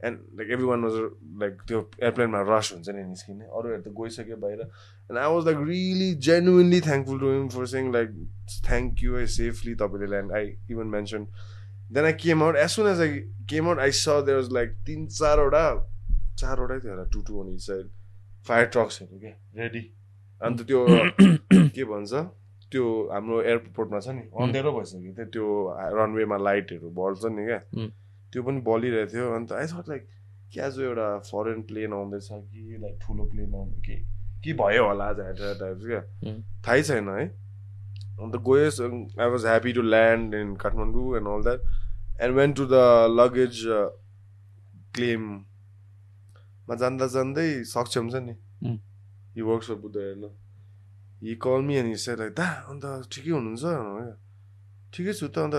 and 0.00 0.18
like 0.36 0.48
everyone 0.50 0.82
was 0.82 0.96
like 1.42 1.58
त्यो 1.68 1.78
एयरप्लेनमा 2.02 2.40
रस 2.48 2.72
हुन्छ 2.72 2.88
नि 2.96 3.02
निस्किने 3.04 3.44
अरूहरू 3.58 3.80
त 3.82 3.92
गइसक्यो 4.00 4.36
बाहिर 4.42 4.60
and 4.60 5.18
I 5.18 5.32
was 5.34 5.46
like 5.48 5.58
really 5.68 6.08
genuinely 6.26 6.80
thankful 6.88 7.20
to 7.20 7.30
him 7.34 7.48
for 7.54 7.66
saying 7.72 7.92
like 7.94 8.10
thank 8.68 9.02
you 9.02 9.16
है 9.16 9.26
सेफली 9.36 9.74
तपाईँले 9.82 10.10
land 10.14 10.32
I 10.40 10.52
even 10.74 10.92
mention 10.96 11.26
then 11.98 12.10
I 12.10 12.18
came 12.24 12.42
out 12.48 12.56
as 12.64 12.70
soon 12.76 12.90
as 12.92 13.00
I 13.06 13.18
came 13.54 13.68
out 13.68 13.82
I 13.86 13.96
saw 14.02 14.18
there 14.28 14.40
was 14.42 14.52
like 14.58 14.76
तिन 14.86 15.06
चारवटा 15.18 15.64
चारवटै 16.42 16.78
थियो 16.84 16.94
होला 16.94 17.08
two 17.16 17.22
two 17.30 17.42
अनि 17.44 17.58
side 17.68 17.90
fire 18.46 18.70
ट्रक्सहरू 18.76 19.20
क्या 19.20 19.34
रेडी 19.62 19.84
अन्त 20.40 20.66
त्यो 20.72 20.86
के 21.78 21.84
भन्छ 21.94 22.24
त्यो 22.74 22.86
हाम्रो 23.12 23.36
एयरपोर्टमा 23.42 23.98
छ 24.00 24.08
नि 24.18 24.22
अँधेरो 24.34 24.70
भइसक्यो। 24.78 25.12
त्यो 25.14 25.26
त्यो 25.34 25.46
रनवेमा 25.98 26.36
लाइटहरू 26.46 26.90
बल्छ 26.98 27.22
नि 27.36 27.44
क्या. 27.46 27.60
त्यो 28.32 28.42
पनि 28.42 28.60
बलिरहेको 28.66 29.10
थियो। 29.12 29.26
अन्त 29.34 29.52
आई 29.60 29.66
थट 29.72 29.88
लाइक 29.88 30.02
कि 30.52 30.60
आज 30.60 30.74
एउटा 30.80 31.06
फरेन 31.30 31.62
प्लेन 31.70 31.92
आउँदैछ 31.94 32.28
कि 32.32 32.62
लाइक 32.82 32.98
ठुलो 33.02 33.24
प्लेन 33.30 33.54
आउने 33.54 33.78
के 33.86 33.96
के 34.44 34.52
भयो 34.60 34.82
होला 34.86 35.04
आज 35.14 35.18
हेटेर 35.20 35.54
टाइप्स 35.60 35.84
क्या. 35.86 36.02
थाहै 36.66 36.82
छैन 36.82 37.08
है। 37.08 37.26
अन्त 38.22 38.34
गयो 38.48 38.66
I 39.22 39.28
was 39.30 39.44
happy 39.46 39.72
to 39.72 39.82
land 39.82 40.34
in 40.34 40.54
Kathmandu 40.62 41.16
and 41.16 41.28
all 41.28 41.42
that 41.42 41.60
and 42.22 42.36
went 42.36 42.52
to 42.52 42.64
the 42.70 42.76
luggage 43.20 43.62
क्लेममा 44.94 46.74
जाँदा 46.82 47.06
जाँदै 47.14 47.48
सक्षम 47.70 48.10
छ 48.10 48.14
नि। 48.26 48.34
Mm. 48.64 48.78
He 49.36 49.42
works 49.42 49.68
for 49.68 49.74
Buddha 49.76 49.96
हेर्नु 49.96 50.28
हि 51.22 51.34
कल 51.40 51.60
मी 51.62 51.76
अनि 51.76 51.96
सेड 51.96 52.18
लाइक 52.18 52.32
दा 52.34 52.46
अन्त 52.68 52.84
ठिकै 53.12 53.30
हुनुहुन्छ। 53.30 53.64
ठिकै 54.92 55.12
छु 55.12 55.26
त 55.28 55.38
अन्त 55.38 55.56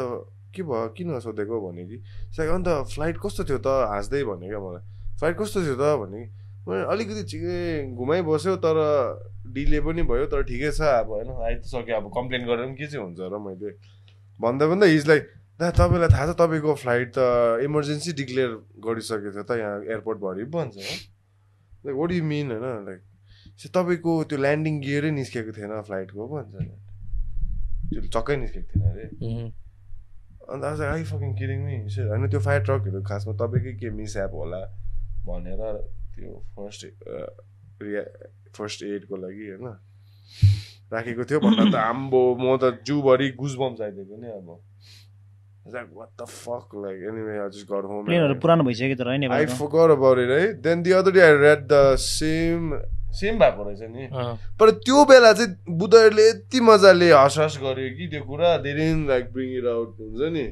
के 0.56 0.64
भयो 0.64 0.88
किन 0.95 1.20
सोधेको 1.20 1.56
भने 1.62 1.84
कि 1.86 1.97
सायद 2.32 2.49
अन्त 2.56 2.70
फ्लाइट 2.93 3.16
कस्तो 3.20 3.43
थियो 3.43 3.60
त 3.60 3.68
हाँस्दै 3.91 4.24
भन्यो 4.24 4.47
क्या 4.49 4.60
मलाई 4.60 4.84
फ्लाइट 5.20 5.36
कस्तो 5.38 5.60
थियो 5.64 5.76
त 5.76 5.86
भने 6.01 6.22
मैले 6.68 6.84
अलिकति 6.91 7.24
ठिकै 7.32 7.58
घुमाइबस्यो 7.93 8.56
तर 8.64 8.78
डिले 9.53 9.80
पनि 9.82 10.01
भयो 10.12 10.26
तर 10.32 10.43
ठिकै 10.43 10.72
छ 10.72 10.82
अब 11.01 11.10
होइन 11.14 11.30
आइ 11.30 11.56
त 11.56 11.64
सक्यो 11.72 11.95
अब 11.97 12.06
कम्प्लेन 12.18 12.45
गरेर 12.45 12.66
पनि 12.66 12.76
के 12.76 12.88
चाहिँ 12.88 13.03
हुन्छ 13.06 13.20
र 13.34 13.38
मैले 13.43 13.70
भन्दा 14.39 14.68
भन्दा 14.68 14.86
हिज 14.88 15.08
लाइक 15.08 15.24
दा 15.60 15.72
तपाईँलाई 15.72 16.10
थाहा 16.16 16.26
छ 16.28 16.38
तपाईँको 16.39 16.76
फ्लाइट 16.84 17.12
त 17.18 17.20
इमर्जेन्सी 17.68 18.12
डिक्लेयर 18.22 18.51
गरिसकेको 18.82 19.32
थियो 19.36 19.43
त 19.43 19.60
यहाँ 19.60 19.76
एयरपोर्टभरि 19.91 20.45
भन्छ 20.56 20.76
लाइक 21.84 21.95
वाट 21.95 22.12
यु 22.12 22.24
मिन 22.24 22.51
होइन 22.51 22.86
लाइक 22.88 23.01
तपाईँको 23.60 24.12
त्यो 24.30 24.38
ल्यान्डिङ 24.38 24.80
गियरै 24.82 25.12
निस्केको 25.12 25.51
थिएन 25.58 25.82
फ्लाइटको 25.82 26.28
भन्छ 26.28 26.53
त्यो 27.89 28.01
चक्कै 28.16 28.36
निस्केको 28.36 28.68
थिएन 28.74 28.84
अरे. 28.91 29.06
अन्त 30.51 30.64
आज 30.64 30.82
आई 30.82 31.03
फकिङ 31.03 31.32
किरिङ 31.39 31.60
नि 31.66 31.76
होइन 31.88 32.30
त्यो 32.30 32.39
फायर 32.39 32.62
ट्रकहरू 32.64 33.01
खासमा 33.03 33.34
तपाईँकै 33.34 33.74
के 33.80 33.89
मिसएप 33.89 34.32
होला? 34.34 34.62
भनेर 35.26 35.62
त्यो 36.16 36.32
फर्स्ट 36.56 36.82
रिया 37.82 38.03
फर्स्ट 38.58 38.84
एडको 38.84 39.16
लागि 39.18 39.45
होइन। 39.49 39.68
राखेको 40.93 41.24
थियो 41.26 41.39
भन्दा 41.39 41.64
त 41.72 41.76
आम्बो 41.89 42.22
म 42.36 42.58
त 42.62 42.64
जूभरि 42.86 43.30
गुजबम 43.39 43.76
चाहिदिएको 43.76 44.16
नि 44.22 44.28
अब। 44.38 44.47
आई 45.66 45.74
पुरानो 48.38 48.64
भइसक्यो 48.64 48.95
तर 48.95 49.18
नेपालको 49.18 49.56
forgot 49.58 49.89
about 49.95 50.18
it 50.24 50.30
है 50.30 50.43
then 50.62 50.84
the 50.84 50.91
other 50.91 51.12
day 51.12 51.22
I 51.22 51.34
read 51.41 51.62
the 51.72 51.95
same 51.97 52.70
same 53.20 53.39
भएको 53.39 53.63
रहेछ 53.63 53.82
नि. 53.95 54.07
तर 54.59 54.72
त्यो 54.86 55.05
बेला 55.11 55.32
चाहिँ 55.34 55.78
बुद्धहरूले 55.80 56.28
यति 56.30 56.59
मजाले 56.70 57.11
हस 57.13 57.38
हस 57.39 57.57
गर्यो 57.63 57.89
कि 57.97 58.07
त्यो 58.11 58.22
कुरा 58.30 58.57
धेरै 58.66 58.88
लाइक 59.07 59.26
ब्रिङ 59.34 59.49
इट 59.57 59.68
आउट 59.74 59.99
हुन्छ 59.99 60.32
नि 60.38 60.45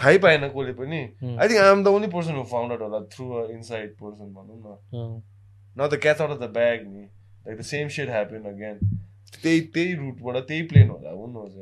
थाहै 0.00 0.18
पाएन 0.24 0.48
कसले 0.48 0.72
पनि. 0.80 1.00
I 1.40 1.48
think 1.48 1.60
I 1.60 1.70
am 1.72 1.82
the 1.84 1.88
only 1.96 2.08
person 2.12 2.34
who 2.36 2.44
found 2.52 2.72
out 2.72 2.82
होला 2.82 3.00
थ्रु 3.14 3.24
अ 3.32 3.46
इनसाइड 3.52 3.90
पर्सन 4.02 4.26
भनौँ 4.34 4.58
न. 4.60 5.22
न 5.76 5.88
the 5.88 5.98
catch 6.02 6.20
out 6.20 6.30
of 6.30 6.40
the 6.40 6.50
bag 6.58 6.86
नि 6.86 7.02
like 7.02 7.58
the 7.58 7.62
same 7.72 7.88
said 7.96 8.10
happen 8.10 8.52
again 8.52 8.78
त्यही 9.42 9.60
त्यही 9.74 9.94
रुटबाट 9.94 10.36
त्यही 10.48 10.62
प्लेन 10.68 10.88
होला 10.90 11.10
हुनुहोस्. 11.10 11.56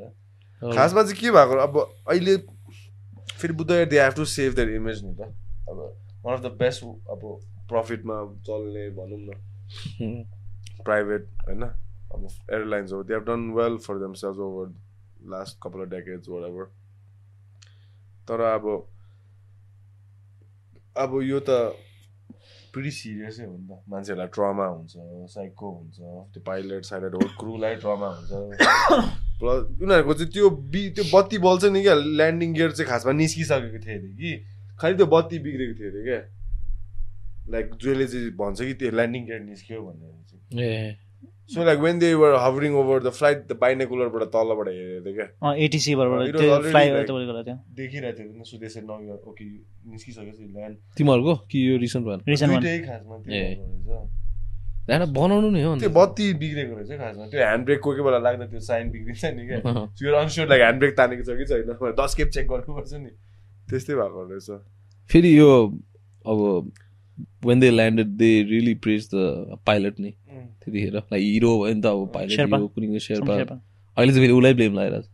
खासमा 0.62 1.02
चाहिँ 1.02 1.20
के 1.20 1.30
भएको 1.30 1.54
अब 1.62 1.78
अहिले 2.08 2.36
फेरि 3.38 3.54
Buddha 3.54 3.70
they 3.70 4.00
have 4.00 4.12
to 4.16 4.24
save 4.32 4.54
their 4.54 4.70
image 4.74 5.04
नि 5.04 5.14
त 5.14 5.20
अब 5.70 5.78
वान 6.24 6.36
अफ 6.36 6.42
द 6.42 6.52
बेस्ट 6.60 6.84
अब 7.14 7.22
प्रफिटमा 7.68 8.16
चल्ने 8.46 8.88
भनौँ 8.96 9.18
न. 9.18 9.30
प्राइभेट 10.84 11.28
होइन? 11.46 11.62
अब 12.14 12.28
एयरलाइन्स 12.52 12.92
हो 12.92 13.02
they 13.02 13.14
have 13.14 13.24
done 13.24 13.50
well 13.58 13.76
for 13.86 13.98
them 13.98 14.12
sales 14.22 14.38
over 14.38 14.74
last 15.30 15.58
couple 15.62 15.82
of 15.82 15.88
decades 15.90 16.28
ever 16.28 16.64
तर 18.28 18.40
अब 18.40 18.64
अब 20.96 21.20
यो 21.22 21.40
त 21.40 21.74
प्रिटी 22.74 22.90
सिरियसै 22.90 23.44
हो 23.44 23.56
नि 23.56 23.66
त। 23.68 23.70
मान्छेहरूलाई 23.88 24.26
ट्रमा 24.34 24.66
हुन्छ 24.66 24.92
साइको 25.32 25.70
हुन्छ 25.70 25.96
त्यो 26.34 26.42
पाइलट 26.46 26.84
साइलट 26.84 27.14
हो 27.14 27.20
क्रुलाई 27.40 27.74
ट्रमा 27.76 28.08
हुन्छ। 28.08 28.30
प्लस 29.38 29.82
उनीहरूको 29.82 30.14
चाहिँ 30.14 30.32
त्यो 30.32 30.50
बि 30.74 30.82
त्यो 30.96 31.04
बत्ती 31.14 31.38
बल्छ 31.38 31.64
नि 31.64 31.82
क्या 31.82 31.94
ल्यान्डिङ 31.94 32.52
गियर 32.54 32.70
चाहिँ 32.72 32.88
खासमा 32.90 33.12
निस्किसकेको 33.12 33.78
थियो 33.84 33.98
अरे 33.98 34.10
कि। 34.18 34.32
खालि 34.80 34.94
त्यो 34.96 35.06
बत्ती 35.06 35.38
बिग्रेको 35.38 35.74
थियो 35.78 35.90
अरे 35.90 36.02
क्या। 36.04 36.20
लाइक 37.50 37.66
जसले 37.82 38.06
चाहिँ 38.06 38.30
भन्छ 38.36 38.58
कि 38.60 38.74
त्यो 38.74 38.90
ल्यान्डिङ 38.90 39.22
गियर 39.26 39.40
निस्क्यो 39.40 39.80
भनेर 39.82 40.10
चाहिँ 40.30 40.42
ए 40.64 40.96
so 41.54 41.64
like 41.64 41.78
when 41.78 41.98
they 41.98 42.12
were 42.14 42.34
hovering 42.40 42.74
over 42.80 43.02
the 43.04 43.10
flight 43.20 43.38
the 43.48 43.58
बाइनेकुलरबाट 43.60 44.22
तलबाट 44.34 44.68
हेरेको 44.68 45.04
थियो 45.04 45.14
क्या 45.14 45.54
एटिसीबाट 45.64 46.08
देखिरहेको 47.76 48.18
थियो 48.18 48.44
सुदेश 48.50 48.76
न 48.78 49.20
ओके 49.28 49.44
निस्किसकेपछि 49.44 50.44
ल्यान्ड 50.56 50.76
तिमीहरूको 50.96 51.34
कि 51.50 51.68
यो 51.68 51.78
रिसेन्ट 51.84 52.06
भएन 52.06 52.20
रिसेन्ट 52.28 52.64
खासमा 52.86 53.14
होइन 54.84 55.02
बनाउनु 55.16 55.48
नै 55.50 55.62
हो 55.64 55.76
त्यो 55.80 55.90
बत्ती 55.90 56.24
बिग्रेको 56.40 56.74
रहेछ 56.76 56.90
खासमा। 57.00 57.26
त्यो 57.32 57.40
ह्यान्ड 57.40 57.64
ब्रेक 57.64 57.80
कोही 57.80 57.96
कोही 57.96 58.04
बेला 58.04 58.18
लाग्दा 58.24 58.46
त्यो 58.46 58.60
साइन 58.60 58.90
बिग्रिन्छ 58.92 59.24
नि 59.36 59.46
क्या. 59.48 59.58
त्यो 59.96 60.14
अनस्योर 60.16 60.48
लाइक 60.48 60.60
ह्यान्ड 60.60 60.78
ब्रेक 60.78 60.94
तानेको 60.96 61.22
छ 61.24 61.36
कि 61.38 61.44
छैन। 61.48 61.92
दस 62.00 62.14
खेप 62.16 62.28
चेक 62.36 62.46
गर्नुपर्छ 62.48 62.92
नि। 62.94 63.10
त्यस्तै 63.68 63.94
भएको 63.96 64.20
रहेछ। 64.28 64.48
फेरि 65.10 65.30
यो 65.38 65.48
अब 66.28 66.38
when 67.46 67.60
they 67.60 67.70
landed 67.70 68.08
they 68.18 68.30
really 68.50 68.74
praise 68.84 69.08
the 69.14 69.58
pilot 69.66 70.00
नि 70.00 70.10
त्यतिखेर 70.10 70.96
लाइक 70.96 71.22
हिरो 71.22 71.50
भयो 71.62 71.74
नि 71.74 71.80
त 71.80 71.86
अब 71.86 72.10
पाइलट 72.14 72.50
कुनै 72.74 72.98
शेर्पा। 72.98 73.34
अहिले 73.34 74.12
चाहिँ 74.12 74.26
फेरि 74.26 74.32
उसलाई 74.32 74.54
ब्लेम 74.54 74.74
लगाइरहेको 74.78 75.08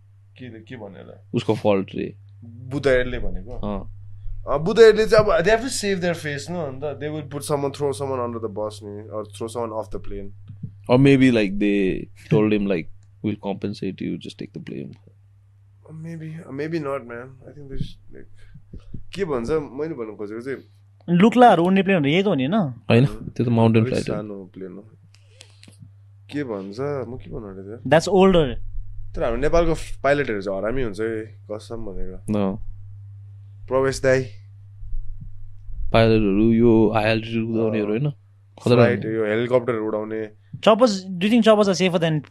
छ 0.69 1.35
उसको 1.35 1.55
फल्ट 1.65 1.95
रे 1.95 2.13
बुद्धहरूले 2.75 3.19
भनेको 3.19 3.53
अँ 3.61 4.59
बुद्धहरूले 4.65 5.07
चाहिँ 5.07 5.25
अब 5.25 5.43
they 5.45 5.51
have 5.51 5.63
to 5.63 5.69
save 5.79 5.99
their 6.01 6.15
face 6.23 6.47
न 6.51 6.55
अन्त 6.69 6.85
they 7.01 7.09
will 7.09 7.29
put 7.33 7.43
someone 7.51 7.71
throw 7.77 7.93
someone 8.01 8.25
under 8.25 8.47
the 8.47 8.51
bus 8.59 8.81
नि 8.85 8.95
or 9.19 9.27
throw 9.37 9.49
someone 9.49 9.79
off 9.81 9.95
the 9.95 10.03
plane 10.09 10.33
or 10.93 10.99
maybe 10.99 11.27
like 11.31 11.53
they 11.59 12.09
told 12.31 12.53
him 12.53 12.65
like 12.67 12.89
we'll 13.25 13.37
compensate 13.43 14.01
you 14.01 14.15
just 14.19 14.39
take 14.39 14.53
the 14.55 14.63
blame. 14.71 14.93
Maybe 16.03 16.29
maybe 16.59 16.79
not 16.79 17.07
man 17.07 17.29
I 17.47 17.53
think 17.55 17.71
this 17.73 17.87
like 18.15 18.27
के 19.15 19.25
भन्छ 19.31 19.51
मैले 19.79 19.95
भन्नु 20.01 20.15
खोजेको 20.17 20.41
चाहिँ 20.41 20.59
लुक्लाहरू 21.09 21.63
उड्ने 21.67 21.83
प्लेनहरू 21.83 22.11
यही 22.11 22.23
त 22.23 22.27
हो 22.27 22.35
नि 22.35 22.47
होइन? 22.47 22.55
होइन 22.91 23.05
त्यो 23.35 23.45
त 23.45 23.49
माउन्टेन 23.49 23.85
फ्लाइट 23.85 24.09
हो। 24.09 24.15
सानो 24.15 24.37
प्लेन 24.55 24.73
हो। 24.73 24.83
के 26.31 26.45
भन्छ 26.45 26.79
म 26.81 27.17
के 27.19 27.29
भन्नु 27.31 27.77
द्याट्स 27.89 28.09
ओल्डर 28.09 28.55
तर 29.15 29.23
हाम्रो 29.25 29.41
नेपालको 29.41 29.75
पाइलटहरू 30.03 30.43
चाहिँ 30.43 30.59
हरामी 30.59 30.83
हुन्छ 30.83 31.01
है 31.01 31.11
कसम 31.51 31.81
भनेको। 31.87 32.19
न। 32.31 32.57
प्रवेश 33.69 34.03
दाई। 34.03 34.21
पाइलटहरू 35.93 36.47
यो 36.53 36.73
हाई 36.95 37.05
एल्टिट्युड 37.11 37.47
कुदाउनेहरू 37.47 37.91
होइन 37.91 38.09
फ्लाइट 38.63 39.05
यो 39.05 39.25
हेलिकप्टरहरू 39.27 39.87
उडाउने। 39.89 40.21
Choppers 40.65 40.93
do 41.19 41.27
think 41.31 41.45
choppers 41.45 41.69
are 41.69 41.75
safer 41.75 41.99
than 41.99 42.23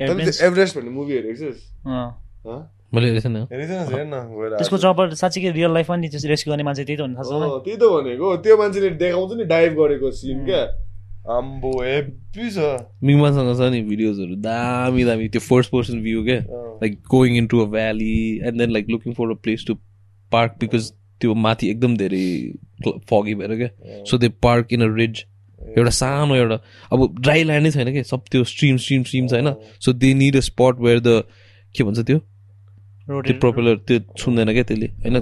Everest 0.00 0.76
भन्ने 0.78 0.90
मुभी 0.90 1.12
हेरेको 1.12 1.50
हँ? 1.86 2.58
मैले 2.94 3.06
हेरेको 3.08 3.22
छैन 3.26 3.36
हेरेको 3.36 3.72
छैनस्? 3.72 3.92
हेर 3.92 4.06
न 4.06 4.16
गएर 4.38 4.56
त्यसको 4.56 4.76
चपर 4.84 5.14
साँच्चीकै 5.20 5.50
रियल 5.58 5.72
लाइफमा 5.76 5.96
नि 5.96 6.08
त्यो 6.08 6.28
रेस्क्यु 6.30 6.50
गर्ने 6.52 6.64
मान्छे 6.68 6.84
त्यही 6.84 6.96
त 6.96 7.02
हुनु 7.02 7.14
थाहा 7.16 7.24
छ 7.26 7.32
अँ, 7.34 7.60
त्यही 7.64 7.76
त 7.76 7.84
भनेको 7.94 8.26
त्यो 8.44 8.56
मान्छेले 8.56 8.90
देखाउँछ 9.02 9.30
नि 9.36 9.44
डाइभ 9.54 9.72
गरेको 9.80 10.10
सिन 10.20 10.44
क्या। 10.46 10.62
आम्बो 11.26 11.70
हेप्पी 11.82 12.50
छ। 12.54 12.58
मिमासँग 13.02 13.50
छ 13.58 13.70
नि 13.74 13.80
भिडियोजहरू 13.90 14.34
दामी 14.46 15.02
दामी। 15.04 15.28
त्यो 15.34 15.42
फर्स्ट 15.42 15.70
पर्सन 15.72 16.02
भ्यू 16.02 16.22
क्या। 16.24 16.38
Like 16.82 16.92
going 17.10 17.36
into 17.50 17.60
a 17.60 17.66
valley 17.74 18.14
and 18.46 18.58
then 18.58 18.70
like 18.72 18.86
looking 18.90 19.12
for 19.18 19.30
a 19.30 19.34
place 19.42 19.64
to 19.66 19.74
park 20.32 20.52
because 20.60 20.92
त्यो 21.20 21.34
माथि 21.34 21.70
एकदम 21.70 21.96
धेरै 21.96 22.26
फगी 23.10 23.34
भएर 23.34 23.56
क्या। 23.56 24.04
So 24.06 24.18
they 24.18 24.28
park 24.46 24.72
in 24.72 24.82
a 24.82 24.88
ridge 24.94 25.24
एउटा 25.60 25.90
सानो 25.98 26.34
एउटा 26.36 26.58
अब 26.92 26.98
ड्राई 27.20 27.42
ल्यान्डै 27.44 27.70
छैन 27.74 27.92
क्या। 27.92 28.02
सब 28.06 28.22
त्यो 28.30 28.44
स्ट्रिम 28.44 28.76
स्ट्रिम 28.86 29.02
स्ट्रिम 29.10 29.26
छैन। 29.28 29.54
So 29.82 29.92
they 29.92 30.14
need 30.14 30.36
a 30.36 30.40
spot 30.46 30.80
where 30.80 31.00
the 31.00 31.22
के 31.74 31.84
भन्छ 31.84 32.06
त्यो? 32.06 32.18
त्यो 33.08 33.38
प्रोपेलर 33.40 33.76
त्यो 33.86 33.98
छुन्दैन 34.18 34.52
क्या 34.52 34.62
त्यसले। 34.68 34.86
होइन 35.02 35.16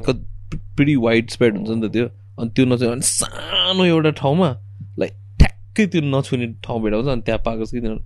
पिडी 0.76 0.94
वाइड 1.06 1.30
स्प्रेड 1.30 1.56
हुन्छ 1.56 1.70
नि 1.70 1.88
त 1.88 1.92
त्यो। 1.92 2.06
अनि 2.38 2.50
त्यो 2.56 2.64
नचाहिँ 2.66 2.92
अनि 2.92 3.02
सानो 3.04 3.84
एउटा 3.84 4.10
ठाउँमा 4.20 4.50
लाइक 4.98 5.12
ठ्याक्क 5.40 5.80
त्यो 5.92 6.00
नछुने 6.04 6.46
ठाउँ 6.64 6.82
भेटाउँछ 6.82 7.06
अनि 7.14 7.22
त्यहाँ 7.26 7.40
पाएको 7.46 7.64
छ 7.64 7.70
कि 7.70 7.80
तिनीहरू। 7.80 8.00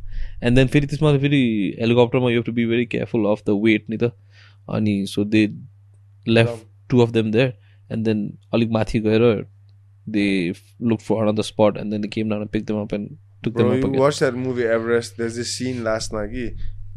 एन्ड 0.47 0.57
देन 0.59 0.67
फेरि 0.73 0.87
त्यसमा 0.87 1.17
फेरि 1.19 1.43
हेलिकप्टरमा 1.81 2.31
you 2.31 2.43
to 2.43 2.53
be 2.53 2.65
very 2.67 2.87
careful 2.95 3.27
of 3.33 3.43
the 3.47 3.51
weight 3.65 3.85
नि 3.91 3.97
त। 4.03 4.11
अनि 4.69 4.95
so 5.07 5.25
they 5.25 5.47
left 6.27 6.67
two 6.91 7.01
of 7.01 7.11
them 7.13 7.31
there 7.33 7.53
and 7.91 8.05
then 8.05 8.19
अलिक 8.55 8.71
माथि 8.71 9.01
गएर 9.07 9.25
they 10.07 10.27
look 10.91 11.01
for 11.01 11.27
another 11.27 11.43
spot 11.43 11.77
and 11.79 11.93
then 11.93 12.09
came 12.17 12.31
down 12.31 12.47
pick 12.53 12.65
them 12.67 12.81
up 12.81 12.95
and 12.95 13.17
took 13.45 13.55
Bro, 13.55 13.71
them 13.71 13.81
you 13.81 13.89
up 13.89 14.01
watch 14.01 14.19
that 14.19 14.35
movie 14.35 14.67
Everest. 14.67 15.17
There's 15.17 15.37
this 15.37 15.51
scene 15.57 15.85
last 15.85 16.13
night 16.13 16.33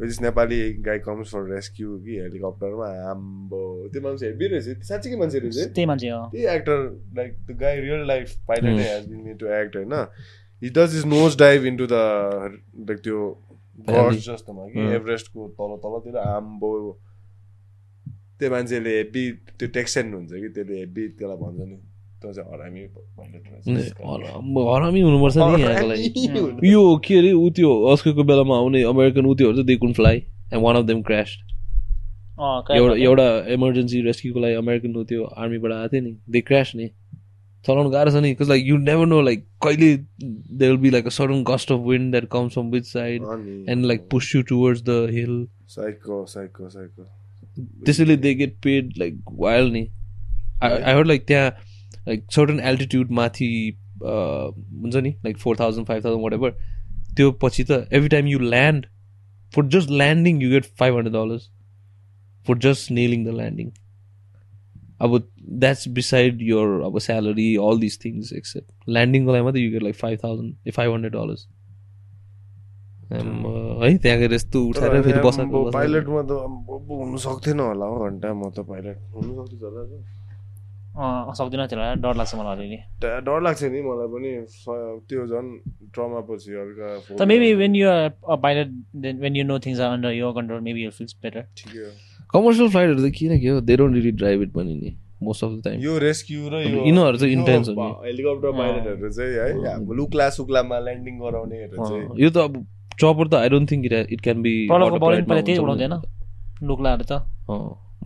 कि 0.02 0.08
this 0.08 0.20
Nepali 0.22 0.58
guy 0.82 0.98
comes 0.98 1.32
for 1.34 1.42
rescue 1.48 1.98
कि 2.04 2.18
हेलिकप्टरमा 2.20 2.86
आम्बो 3.10 3.60
त्यो 3.92 4.02
मान्छे 4.02 4.26
heavy 4.26 4.46
रहेछ 4.48 4.82
साँच्चीकै 4.88 5.16
मान्छे 5.16 5.38
रहेछ 5.38 5.56
त्यही 5.74 5.86
मान्छे 5.86 6.08
हो 6.08 6.20
त्यही 6.32 6.46
actor 6.56 6.84
like 7.16 7.36
the 7.50 7.56
guy 7.60 7.80
real 7.80 8.06
life 8.06 8.34
pilot 8.48 8.80
has 8.80 9.06
been 9.08 9.28
into 9.30 9.46
act 9.60 9.76
होइन 9.76 9.94
he 10.62 10.70
does 10.80 10.96
is 10.98 11.06
nose 11.14 11.38
dive 11.38 11.64
into 11.66 11.86
the 11.86 12.02
like 12.90 12.98
त्यो. 13.04 13.22
गर्स 13.88 14.16
जस्तोमा 14.26 14.66
कि. 14.66 14.94
एभरेस्टको 14.94 15.48
तल 15.60 15.76
तलतिर 15.84 16.16
आम्बो 16.18 16.72
त्यो 18.38 18.50
मान्छेले 18.50 18.96
हेभी 18.96 19.30
त्यो 19.58 19.68
टेक्सेन्ट 19.68 20.14
हुन्छ 20.14 20.32
कि 20.32 20.48
त्यसले 20.48 20.78
हेभी 20.78 21.08
त्यसलाई 21.08 21.36
भन्छ 21.36 21.68
नि 21.68 21.78
हरामी 24.72 25.00
हुनुपर्छ 25.00 25.36
नि 25.36 25.62
यहाँको 25.62 25.86
लागि 25.88 26.72
यो 26.72 26.82
के 27.04 27.18
अरे 27.18 27.32
ऊ 27.32 27.50
त्यो 27.56 27.70
अस्कोको 27.92 28.22
बेलामा 28.24 28.56
आउने 28.56 28.82
अमेरिकन 28.90 29.26
ऊ 29.26 29.34
त्योहरू 29.34 29.56
चाहिँ 29.56 29.66
दे 29.66 29.76
कुन 29.76 29.92
fly 29.92 30.16
and 30.52 30.62
one 30.64 30.76
of 30.76 30.84
them 30.84 31.02
crash 31.02 31.36
एउटा। 32.38 32.94
एउटा 33.04 33.26
इमर्जेन्सी 33.54 34.00
रेस्क्युको 34.02 34.40
लागि 34.40 34.54
अमेरिकन 34.54 34.96
ऊ 34.96 35.04
त्यो 35.04 35.24
आर्मीबाट 35.24 35.72
आएको 35.72 35.88
थियो 35.88 36.02
नि 36.02 36.12
दे 36.30 36.40
क्रास 36.50 36.72
नि 36.76 36.90
चलाउनु 37.64 37.90
गाह्रो 37.90 38.10
छ 38.10 38.22
नि 38.22 38.34
like 38.48 38.62
you 38.66 38.76
never 38.76 39.06
know 39.06 39.20
like 39.22 39.46
कहिले 39.64 39.96
they 39.96 40.68
will 40.68 40.76
be 40.76 40.90
like 40.90 41.06
a 41.06 41.10
sudden 41.16 41.42
gust 41.50 41.72
of 41.72 41.80
wind 41.88 42.10
that 42.10 42.24
comes 42.32 42.52
from 42.52 42.70
which 42.70 42.86
side 42.86 43.18
and 43.68 43.86
like 43.86 44.08
push 44.10 44.34
you 44.34 44.42
towards 44.48 44.82
the 44.82 44.96
hill 45.10 45.34
psycho 45.74 46.24
psycho 46.26 46.68
psycho 46.68 47.04
त्यसैले 47.84 48.16
they 48.16 48.34
get 48.34 48.56
paid 48.64 48.92
like 48.98 49.20
wild 49.40 49.72
नि 49.72 49.86
I 50.62 50.92
heard 50.92 51.06
like 51.06 51.26
त्यहाँ 51.26 51.50
like 52.08 52.24
certain 52.32 52.60
altitude 52.70 53.10
माथि 53.20 53.48
uh, 53.70 54.48
हुन्छ 54.82 54.96
नि 54.96 55.10
like 55.24 55.38
four 55.38 55.56
thousand 55.60 55.86
five 55.86 56.04
thousand 56.04 56.22
whatever 56.32 56.50
त्यो 57.16 57.30
पछि 57.42 57.64
त 57.64 57.86
every 57.92 58.08
time 58.08 58.26
you 58.26 58.38
land 58.38 58.86
for 59.52 59.66
just 59.76 59.90
landing 59.92 60.42
you 60.42 60.50
get 60.50 60.64
five 60.78 60.94
hundred 60.96 61.14
dollars 61.14 61.48
for 62.46 62.58
just 62.58 62.90
nailing 62.90 63.24
the 63.24 63.34
landing 63.36 63.70
अब 65.00 65.18
that's 65.60 65.88
beside 65.94 66.42
your 66.42 66.80
अब 66.86 66.98
salary 67.06 67.54
all 67.68 67.80
this 67.80 67.98
things 68.04 68.32
except 68.32 68.88
ल्यान्डिङको 68.88 69.32
लागि 69.32 69.44
मात्रै 69.44 69.62
you 69.62 69.70
get 69.72 69.82
like 69.82 69.96
five 69.96 70.18
thousand 70.24 70.72
five 70.72 70.92
hundred 70.92 71.12
dollars 71.12 71.48
है 73.12 73.96
त्यहाँ 73.98 74.18
गएर 74.18 74.32
यस्तो 74.32 74.64
उठाएर 74.66 75.02
फेरि 75.02 75.20
बसाएको। 75.24 75.70
पाइलटमा 75.70 76.22
त 76.22 76.32
हुनु 76.90 77.18
सक्थेन 77.24 77.60
होला 77.60 77.86
हो 77.86 77.98
घन्टा 78.08 78.32
म 78.34 78.50
त 78.50 78.64
पाइलट 78.68 78.98
हुनु 79.14 79.32
सक्थ्यो 79.38 79.68
होला 79.68 80.21
सक्दिनँ 80.96 81.66
त्यसलाई 81.68 81.94
डर 81.96 82.14
लाग्छ 82.16 82.34
मलाई 82.34 82.56
अलिअलि। 82.56 82.78
डर 83.00 83.40
लाग्छ 83.42 83.62
नि 83.64 83.80
मलाई 83.82 84.08
पनि 84.12 84.30
स- 84.48 85.00
त्यो 85.08 85.26
झन् 85.26 85.48
ट्रमा 85.94 86.20
पछि 86.20 86.52
हल्का 86.52 87.16
तर 87.18 87.24
maybe 87.26 87.54
when 87.54 87.74
you 87.74 87.88
are 87.88 88.36
pilot 88.36 88.68
then 88.96 89.18
when 89.18 89.36
you 89.36 89.44
know 89.44 89.58
things 89.58 89.80
are 89.80 89.92
under 89.92 90.12
your 90.12 90.32
control 90.32 90.60
maybe 90.60 90.84
you 90.84 90.90
feels 90.90 91.16
better 91.22 91.40
ठिकै 91.56 91.78
हो। 91.78 91.90
कमर्सियल 92.34 92.68
फ्लाइटहरू 92.68 93.08
त 93.08 93.12
किन 93.12 93.40
के 93.40 93.48
हो? 93.48 93.60
They 93.60 93.76
don't 93.76 93.94
really 93.94 94.10
drive 94.12 94.42
it 94.42 94.52
पनि 94.52 94.74
नि 94.74 94.96
मोस्ट 95.22 95.44
अफ 95.44 95.50
द 95.50 95.64
टाइम 95.64 95.80
यो 95.80 95.98
रेस्क्यु 95.98 96.48
र 96.48 96.60
यो 96.60 96.84
यिनीहरू 96.86 97.16
चाहिँ 97.18 97.36
intense 97.36 97.68
हो। 97.68 97.88
हेलिकप्टर 98.04 98.52
पाइलटहरू 98.52 99.10
चाहिँ 99.10 99.32
है 99.32 99.94
लुक्ला 99.96 100.28
सुक्लामा 100.30 100.78
ल्यान्डिङ 100.78 101.18
गराउनेहरू 101.18 101.76
चाहिँ। 101.88 102.22
यो 102.22 102.30
त 102.30 102.36
अब 102.36 102.66
चपर 103.00 103.28
त 103.28 103.34
I 103.34 103.48
don't 103.48 103.70
think 103.70 103.84
it 103.86 103.92
it 104.12 104.20
can 104.20 104.42
be 104.42 104.68
त्यही 104.68 105.58
उडाउँदैन 105.58 105.92
लुक्लाहरू 106.62 107.04
त। 107.04 107.22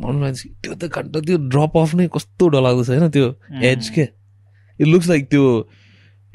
त्यो 0.03 0.74
त 0.74 0.84
घन्टा 0.86 1.20
त्यो 1.20 1.36
ड्रप 1.49 1.76
अफ 1.78 1.94
नै 1.94 2.09
कस्तो 2.12 2.49
डरलाग्दो 2.49 2.84
छ 2.84 2.90
होइन 2.90 3.11
त्यो 3.11 3.26
एज 3.72 3.88
के? 3.97 4.09
इट 4.80 4.86
लुक्स 4.86 5.09
लाइक 5.09 5.28
त्यो 5.30 5.44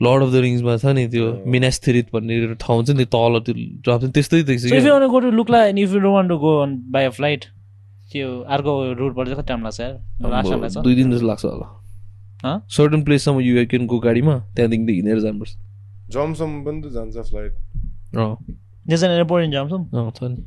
लर्ड 0.02 0.24
अफ 0.24 0.30
द 0.34 0.36
रिङ्समा 0.46 0.78
छ 0.78 0.86
नि 0.98 1.08
त्यो 1.08 1.26
मिनास्थेरित 1.46 2.08
भन्ने 2.14 2.54
ठाउँ 2.62 2.84
छ 2.86 2.90
नि 2.98 3.06
तल 3.06 3.40
त्यो 3.46 3.54
ड्रप 3.86 4.02
त्यस्तै 4.14 4.44
देख्छ 4.44 4.62
त्यो 8.12 8.30
अर्को 8.44 8.74
रुटबाट 8.94 9.26
चाहिँ 9.28 9.38
कति 9.40 9.48
टाइम 9.48 9.64
लाग्छ 9.64 9.80
यार? 9.80 9.94
लास्ट 10.22 10.50
टाइम 10.50 10.60
अब 10.60 10.64
लाग्छ? 10.64 10.78
दुई 10.78 10.96
दिन 10.96 11.12
जस्तो 11.12 11.28
लाग्छ 11.28 11.46
होला। 11.46 11.68
हँ? 12.46 12.56
सर्टन 12.70 13.04
प्लेससम्म 13.04 13.40
यु 13.40 13.66
क्यान 13.66 13.86
गो 13.88 14.00
गाडीमा 14.00 14.36
त्यहाँदेखि 14.56 14.94
हिँडेर 14.94 15.20
जानुपर्छ। 15.20 15.54
जमसम्म 16.12 16.64
पनि 16.66 16.82
त 16.82 16.92
जान्छ 16.94 17.30
फ्लाइट 17.30 17.54
छ 20.18 20.24
नि। 20.24 20.44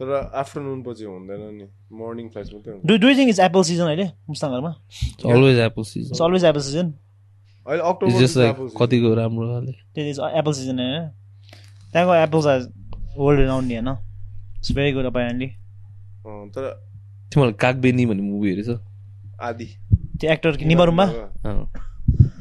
तर 0.00 0.30
आफ्टरनुन 0.34 0.82
पछि 0.82 1.04
हुँदैन 1.04 1.40
नि। 1.54 1.66
मर्निङ 1.98 2.28
फ्लाइट 2.28 2.54
मात्रै 2.54 2.72
हुन्छ। 2.74 2.86
Do, 2.86 2.98
do 2.98 3.08
you 3.08 3.14
think 3.14 3.30
it's 3.30 3.38
apple 3.38 3.64
season 3.64 3.86
अहिले 3.86 4.06
मुस्ताङहरूमा? 4.28 4.72
Always 5.32 5.58
apple 5.58 5.82
It's 5.82 5.92
season 5.92 6.24
always 6.24 6.44
apple 6.44 6.62
season. 6.62 6.92
अहिले 7.66 7.80
इट्स 7.80 7.88
अक्टोबर 7.90 8.20
जस्ट 8.20 8.36
लाइक 8.36 8.56
कतिको 8.78 9.14
राम्रो 9.14 9.46
खाले। 9.48 9.72
It 9.72 10.10
is 10.12 10.18
apple 10.18 10.52
season 10.52 10.78
होइन 10.78 11.10
त्यहाँको 11.92 12.26
apples 12.26 12.46
are 12.46 12.60
world 13.18 13.38
renowned 13.38 13.68
नि 13.68 13.74
होइन? 13.74 13.96
It's 14.58 14.70
very 14.70 14.92
good 14.92 15.06
apparently. 15.06 15.48
अँ, 16.26 16.48
तर 16.50 16.70
तिमीलाई 17.32 17.52
कागबेनी 17.52 18.06
भन्ने 18.06 18.22
मुभी 18.22 18.50
हेरेछ? 18.50 18.78
आदि। 19.42 19.64
त्यो 20.20 20.30
एक्टर 20.32 20.56
निमारुममा। 20.66 21.06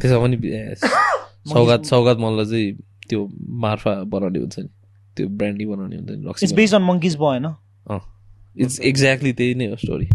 त्यसमा 0.02 0.20
पनि 0.20 0.38
सौगात 1.54 1.86
सौगात 1.86 2.18
मल्ल 2.18 2.46
चाहिँ 2.50 2.74
त्यो 3.10 3.30
मार्फा 3.50 4.04
बनाउने 4.04 4.40
हुन्छ 4.40 4.60
नि। 4.60 4.70
त्यो 5.16 5.28
ब्रान्डी 5.28 5.66
बनाउने 5.66 5.96
हुन्छ 5.96 6.10
नि 6.10 6.30
इट्स 6.44 6.54
बेस्ड 6.54 6.76
अन 6.76 6.82
मङ्किज 6.82 7.16
भयो 7.16 7.26
होइन 7.26 7.46
इट्स 8.58 8.80
एक्ज्याक्टली 8.80 9.34
त्यही 9.34 9.56
नै 9.56 9.66
हो 9.66 9.76
स्टोरी 9.76 10.08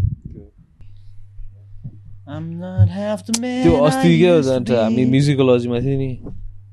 त्यो 3.63 3.75
अस्ति 3.85 4.19
के 4.19 4.29
हो 4.29 4.41
जान्छ. 4.41 4.71
हामी 4.71 5.05
म्युजिकोलोजीमा 5.05 5.79
थियो 5.79 5.97
नि। 5.97 6.09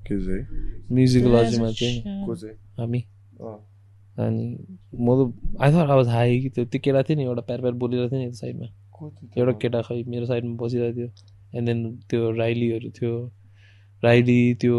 के 0.06 0.16
चाहिँ 0.24 0.44
म्युजिकोलोजीमा 0.92 1.70
चाहिँ 1.70 2.26
को 2.26 2.36
चाहिँ 2.36 2.56
हामी। 2.78 3.00
अँ, 3.40 3.58
अनि 4.16 4.44
म 5.00 5.06
त 5.16 5.32
आई 5.60 5.72
थर 5.72 5.90
आवाज 5.90 6.08
हाई 6.08 6.40
कि 6.40 6.48
त्यो 6.48 6.64
त्यो 6.64 6.80
केटा 6.84 7.02
थियो 7.02 7.16
नि 7.16 7.24
एउटा 7.24 7.42
प्यार 7.42 7.60
प्यार 7.60 7.72
बोलिरहेको 7.72 8.16
थियो 8.16 8.28
नि 8.28 8.32
साइडमा? 8.32 8.66
एउटा 9.38 9.52
केटा 9.52 9.82
खै 9.82 10.02
मेरो 10.08 10.26
साइडमा 10.26 10.56
बसिरहेको 10.64 10.96
थियो। 10.96 11.08
एन्ड 11.54 11.66
देन 11.68 11.96
त्यो 12.10 12.30
राइलीहरू 12.32 12.90
थियो। 12.90 13.12
राइली 14.07 14.38
त्यो 14.62 14.76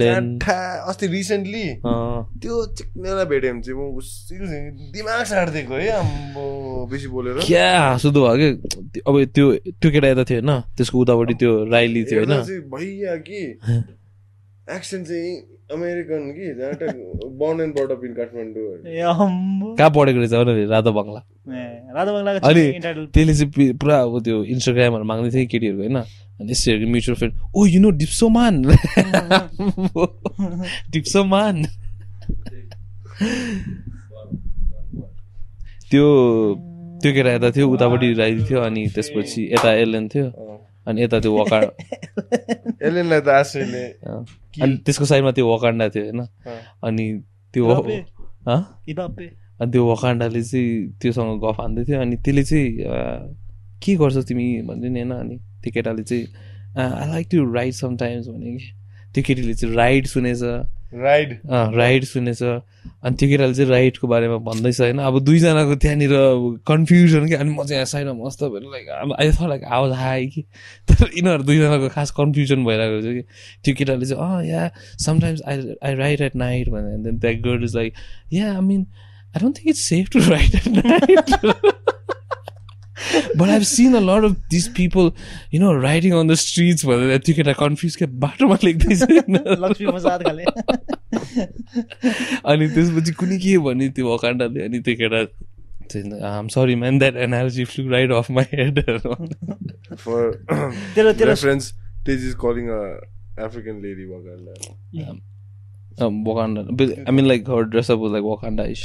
ज्याठा, 0.00 0.58
अस्ति 0.90 1.06
रिसेन्टली 1.06 1.64
अँ, 1.84 2.40
त्यो 2.42 2.54
चिक्नेलाई 2.78 3.26
भेट्यो 3.32 3.52
भने 3.52 3.62
चाहिँ 3.62 3.76
म 3.76 4.90
दिमाग 4.92 5.24
साटिदिएको 5.24 5.74
है 5.74 5.88
आम्बो 5.98 6.44
बेसी 6.90 7.08
बोलेर। 7.08 7.40
क्या 7.46 7.66
हाँसुदो 7.78 8.20
भयो 8.26 8.36
कि? 8.36 9.00
अब 9.06 9.14
त्यो 9.34 9.46
त्यो 9.80 9.88
केटा 9.90 10.08
यता 10.08 10.24
थियो 10.24 10.40
होइन? 10.40 10.52
त्यसको 10.76 10.96
उतापट्टि 11.00 11.34
त्यो 11.40 11.52
राइली 11.72 12.04
थियो 12.04 12.24
होइन? 12.24 12.34
भैया 12.72 13.16
कि 13.26 13.40
एक्सेन्ट 14.76 15.06
चाहिँ 15.06 15.34
अमेरिकन 15.74 16.22
कि 16.34 16.46
born 17.38 17.60
and 17.60 17.74
bred 17.74 17.90
up 17.90 18.02
in 18.04 18.12
Kathmandu 18.14 18.66
अम्बो। 19.26 19.74
कहाँ 19.78 19.90
पढेको 19.90 20.18
रहेछ 20.18 20.32
भने? 20.32 20.64
रातो 20.70 20.92
बङ्ला। 20.92 21.20
ए, 21.46 21.64
राधा 21.94 22.10
बङ्गलाको 22.12 22.46
अनि 22.46 22.64
त्यसले 23.14 23.34
चाहिँ 23.34 23.74
पुरा 23.78 23.96
अब 24.02 24.14
त्यो 24.24 24.36
इन्स्टाग्रामहरू 24.54 25.04
माग्दै 25.10 25.30
थियो 25.30 25.46
केटीहरूको 25.50 25.82
होइन? 25.82 25.98
अनि 26.40 26.50
यसरी 26.52 26.84
mutual 26.84 27.16
friend 27.16 27.34
oh 27.56 27.66
you 27.66 27.80
know 27.80 27.90
डिप्सोमान 27.90 28.54
डिप्सोमान 30.92 31.64
त्यो 35.90 36.06
त्यो 37.02 37.12
केटा 37.14 37.30
यता 37.32 37.50
थियो 37.50 37.66
उतापट्टि 37.68 38.12
राइली 38.14 38.42
थियो 38.48 38.60
अनि 38.60 38.86
त्यसपछि 38.94 39.42
यता 39.52 39.72
एलेन 39.84 40.08
थियो। 40.08 40.26
अनि 40.86 41.02
यता 41.02 41.18
त्यो 41.20 41.32
वका 41.38 41.58
एलेनलाई 42.82 43.20
त 43.20 43.28
आश्रयले। 43.28 43.84
अनि 44.62 44.76
त्यसको 44.86 45.04
साइडमा 45.04 45.30
त्यो 45.36 45.46
वकान्डा 45.54 45.88
थियो 45.88 46.04
होइन? 46.04 46.20
अनि 46.82 47.04
त्यो। 47.54 47.64
अनि 48.46 49.70
त्यो 49.72 49.82
वकान्डाले 49.92 50.42
चाहिँ 50.42 50.98
त्योसँग 51.00 51.40
गफ 51.44 51.56
हान्दै 51.60 51.82
थियो। 51.84 52.00
अनि 52.00 52.16
त्यसले 52.16 52.42
चाहिँ 52.44 52.68
अँ, 52.82 53.34
के 53.82 53.92
गर्छौ 53.96 54.22
तिमी? 54.28 54.46
भन्दै 54.68 54.88
नि 54.88 55.00
होइन? 55.00 55.12
अनि 55.12 55.36
त्यो 55.66 55.72
केटाले 55.74 56.02
चाहिँ 56.06 56.24
I 56.78 57.10
like 57.10 57.28
to 57.30 57.44
ride 57.52 57.74
sometimes 57.74 58.26
भने 58.28 58.56
कि 58.56 58.72
त्यो 59.14 59.22
केटीले 59.26 59.54
चाहिँ 59.54 59.74
राइड 59.74 60.06
सुनेछ। 60.06 60.40
राइड 60.94 61.38
राइड 61.74 62.04
सुनेछ। 62.04 62.42
अनि 62.42 63.16
त्यो 63.18 63.28
केटाले 63.28 63.54
चाहिँ 63.54 63.70
राइडको 63.70 64.06
बारेमा 64.08 64.36
भन्दैछ 64.46 64.80
होइन। 64.80 64.98
अब 65.02 65.18
दुईजनाको 65.24 65.74
त्यहाँनिर 65.82 66.12
कन्फ्युजन 66.68 67.26
कि 67.28 67.34
अनि 67.34 67.50
म 67.50 67.64
चाहिँ 67.64 67.74
यहाँ 67.74 67.84
साइडमा 67.86 68.12
मस्त 68.24 68.44
भएर 68.44 68.62
लाइक 68.72 68.84
आई 69.18 69.30
थट 69.30 69.48
लाइक 69.48 69.64
आवाज 69.64 69.92
हाई 69.98 70.26
कि। 70.26 70.42
तर 70.88 71.10
यिनीहरू 71.16 71.42
दुईजनाको 71.42 71.88
खास 71.96 72.10
कन्फ्युजन 72.20 72.64
भइरहेको 72.64 73.00
छ 73.02 73.14
कि। 73.16 73.22
त्यो 73.64 73.74
केटाले 73.74 74.06
चाहिँ 74.06 74.22
अँ 74.22 74.44
yeah 74.44 74.70
sometimes 75.06 75.42
I 75.48 75.74
I 75.82 75.94
ride 75.94 76.20
at 76.20 76.36
night 76.36 76.68
भने 76.68 76.94
and 76.94 77.04
then 77.04 77.18
that 77.18 77.42
girl 77.48 77.64
is 77.64 77.76
like 77.76 77.92
yeah 78.32 78.52
I 78.54 78.60
mean 78.70 78.86
I 79.34 79.40
don't 79.40 79.58
think 79.58 79.68
it's 79.68 79.84
safe 79.88 80.10
to 80.12 80.18
ride 80.30 80.54
at 80.54 80.68
night 80.76 81.95
But 83.36 83.50
I've 83.50 83.66
seen 83.66 83.94
a 83.94 84.00
lot 84.00 84.24
of 84.24 84.36
these 84.48 84.68
people, 84.68 85.14
you 85.50 85.60
know, 85.60 85.72
riding 85.74 86.14
on 86.14 86.26
the 86.26 86.36
streets 86.36 86.84
भनेर 86.84 87.18
त्यो 87.26 87.34
केटा 87.36 87.52
confuse 87.60 87.96
के 87.96 88.06
बाटोमा 88.24 88.56
लेख्दैछ 88.64 89.02
अनि 92.44 92.68
त्यसपछि 92.74 93.12
कुनै 93.20 93.38
के 93.38 93.58
भन्यो 93.68 93.90
त्यो 93.98 94.14
वकाण्डाले 94.14 94.62
अनि 94.64 94.80
त्यो 94.88 94.94
केटा 95.02 95.20
I'm 96.28 96.48
sorry 96.56 96.74
man 96.74 96.98
that 96.98 97.16
analogy 97.26 97.64
flew 97.74 97.88
right 97.90 98.12
off 98.12 98.30
my 98.30 98.46
head 98.52 98.80
For 99.96 100.22
तेरो 100.96 101.12
तेरो 101.12 101.30
reference, 101.30 101.72
Tej 102.06 102.14
is 102.30 102.34
calling 102.34 102.68
a 102.70 102.80
African 103.38 103.82
lady 103.82 104.06
Wakanda. 104.06 104.54
Wakanda 106.00 106.60
I 106.82 107.12
mean 107.14 107.26
like 107.26 107.50
her 107.50 107.62
dress up 107.74 108.00
like 108.12 108.24
Wakanda 108.24 108.64
is 108.72 108.82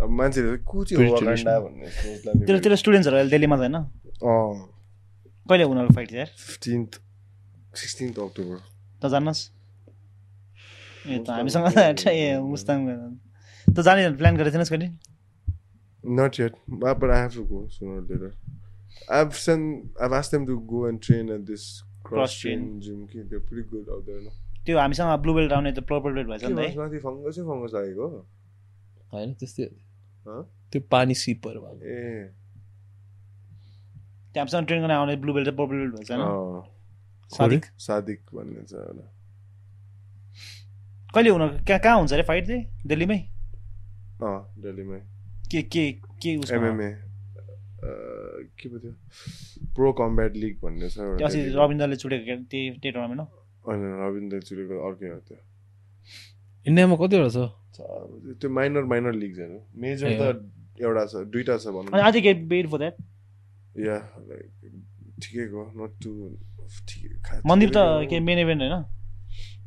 अब 0.00 0.08
मान्छेले 0.10 0.56
को 0.66 0.84
चाहिँ 0.84 1.06
हो 1.08 1.14
वाकान्डा. 1.14 1.58
भन्ने 1.60 1.88
सोच्ला 1.96 2.32
नि 2.34 2.46
तेरो 2.46 2.58
तेरो 2.66 2.76
स्टुडेन्ट्सहरू 2.82 3.16
अहिले 3.16 3.30
दिल्लीमा 3.30 3.56
छैन 3.62 3.74
अँ। 3.74 3.86
कहिले 5.48 5.64
उनीहरू 5.70 5.94
फाइट 5.94 6.12
यार? 6.12 6.28
Fifteenth 6.46 6.90
sixteenth 7.82 8.18
October. 8.26 8.56
त 9.02 9.04
जान्नुहोस् 9.14 9.42
ए 11.06 11.18
त 11.24 11.28
हामीसँग 11.30 11.66
ए 12.08 12.38
मुस्ताङ 12.42 12.78
त 13.66 13.76
जाने 13.86 14.10
प्लान 14.18 14.36
गरेको 14.36 14.54
थिएनस् 14.56 14.72
कहिले? 14.74 14.88
But 16.04 17.10
I 17.10 17.16
have 17.16 17.34
to 17.34 17.44
go 17.44 17.66
sooner 17.68 17.98
or 17.98 18.02
later. 18.02 18.34
I've 19.08 19.36
sent, 19.36 19.90
I've 20.00 20.12
asked 20.12 20.30
them 20.30 20.46
to 20.46 20.60
go 20.60 20.84
and 20.84 21.00
train 21.00 21.30
at 21.30 21.46
this 21.46 21.82
cross 22.02 22.18
Cross 22.18 22.40
train 22.40 22.80
gym. 22.80 23.04
Okay, 23.04 23.22
they're 23.28 23.40
pretty 23.40 23.68
good 23.70 23.88
out 23.88 24.04
there. 24.06 24.20
No? 24.20 24.30
त्यो 24.66 24.78
हामीसँग 24.78 25.16
blue 25.22 25.34
belt 25.34 25.52
आउने 25.52 25.72
त 25.72 25.80
purple 25.88 26.12
belt 26.16 26.28
भएछ 26.28 26.44
नि 26.44 26.54
त 26.54 27.00
फङ्गसै 27.04 27.42
fungus 27.48 27.72
लागेको। 27.74 28.06
होइन 29.14 29.30
त्यस्तै? 29.40 29.66
त्यो 30.70 30.80
पानी 30.90 31.14
सिपहरू 31.14 31.60
भएको 31.64 31.82
ए. 31.86 31.88
त्यो 34.32 34.40
हामीसँग 34.40 34.66
ट्रेन 34.66 34.80
गर्न 34.82 34.90
आउने 34.92 35.16
ब्लू 35.22 35.32
बेल्ट 35.34 35.48
र 35.48 35.50
पर्पल 35.58 35.76
बेल्ट 35.80 35.94
भएछ 35.96 36.10
सादिक? 37.30 37.64
सादिक. 37.78 38.20
भन्ने 38.34 38.62
छ 38.70 38.74
एउटा 38.74 39.06
कहिले 41.14 41.30
उनीहरू 41.30 41.64
कहाँ 41.66 41.80
कहाँ 41.80 41.96
हुन्छ 41.98 42.12
अरे 42.12 42.22
फाइट 42.28 42.44
चाहिँ 42.46 42.62
दिल्लीमै 42.86 43.18
दिल्लीमै 44.64 45.00
के 45.50 45.60
के 45.62 45.84
के 46.22 46.30
उसमा? 46.36 46.56
एमएमए 46.56 46.90
के 48.58 48.66
पो 48.68 48.76
थियो 48.82 48.94
प्रो 49.76 49.92
कम्ब्याट 50.00 50.32
लिग 50.42 50.54
भन्ने 50.62 50.88
छ। 50.90 50.98
रविन्द्रले 50.98 51.96
क्या 51.96 52.36
त्यही 52.36 52.70
त्यही 52.70 52.92
टुर्नामेन्ट 52.92 53.20
हो 53.20 53.26
होइन 53.66 53.82
रविन्द्र 54.02 54.40
चुरेको 54.48 54.74
अर्कै 54.88 55.08
हो 55.08 55.18
त्यो 55.28 55.38
इन्डियामा 56.66 56.96
कतिवटा 57.02 57.28
छ? 57.36 57.38
त्यो 58.40 58.48
माइनर 58.58 58.84
माइनर 58.92 59.12
लिग्सहरू 59.22 59.58
मेजर 59.82 60.08
त 60.20 60.22
एउटा 60.80 61.02
छ 61.10 61.14
दुइटा 61.34 61.54
छ 61.58 61.66
भनौँ। 61.76 62.00
I 62.00 62.10
think 62.16 62.48
bad 62.52 62.64
for 62.70 62.78
that 62.78 62.96
yeah 63.86 63.96
like 64.30 64.48
ठिकैको 65.22 65.62
नट 65.82 65.92
टु 66.02 66.10
मन्दिप 67.50 67.70
त। 67.76 67.78
के 68.10 68.20
मेन 68.20 68.38
इभेन्ट 68.38 68.60
होइन? 68.62 68.84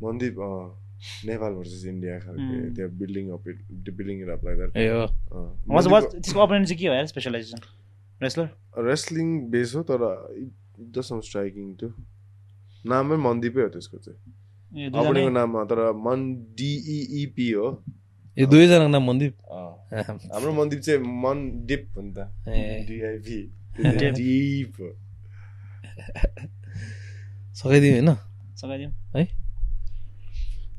मन्दिप 0.03 0.39
अँ 0.39 0.55
नेपाल 1.25 1.53
भर्सेस 1.53 1.85
इन्डिया 1.85 2.19
खालके. 2.19 2.55
त्यहाँ 2.75 2.91
building 2.99 3.25
up 3.31 3.43
building 3.97 4.17
it 4.23 4.29
up 4.35 4.41
like 4.45 4.57
that 4.57 4.77
ए 4.77 4.87
हो। 4.89 5.05
वाज 5.75 5.87
वाज 5.93 6.03
त्यसको 6.13 6.39
अपोनेन्ट 6.39 6.67
चाहिँ 6.67 6.79
के 6.81 6.87
हो 6.87 6.93
यार 6.93 7.05
स्पेसलाइजेसन 7.13 7.59
रेस्लर 8.21 8.47
रेस्लिङ 8.89 9.27
बेस 9.53 9.75
हो 9.75 9.81
तर 9.91 10.01
जसम 10.97 11.19
स्ट्राइकिङ 11.29 11.73
त्यो 11.79 11.89
नामै 12.85 13.17
मन्दिपै 13.27 13.61
हो 13.61 13.69
त्यसको 13.75 13.97
चाहिँ। 13.97 14.19
दुईजना 14.77 15.29
नाममा 15.29 15.61
तर 15.65 15.79
मन 16.05 16.19
डिइपी 16.57 17.47
हो 17.51 17.67
ए 18.37 18.45
दुवैजनाको 18.45 18.89
नाम 18.93 19.03
मन्दिप। 19.09 19.33
हाम्रो 20.33 20.51
मन्दिप 20.53 20.79
चाहिँ 20.85 20.99
मन 21.01 21.37
डिप 21.65 21.83
हो 21.97 22.01
नि 22.01 22.11
त 22.13 22.19
डिआइपी. 22.89 23.39
डिप 24.17 24.73
हो 24.79 24.89
सघाइदियो 27.57 27.91
होइन 27.93 28.09
सघाइदिउँ 28.61 28.91
है 29.15 29.23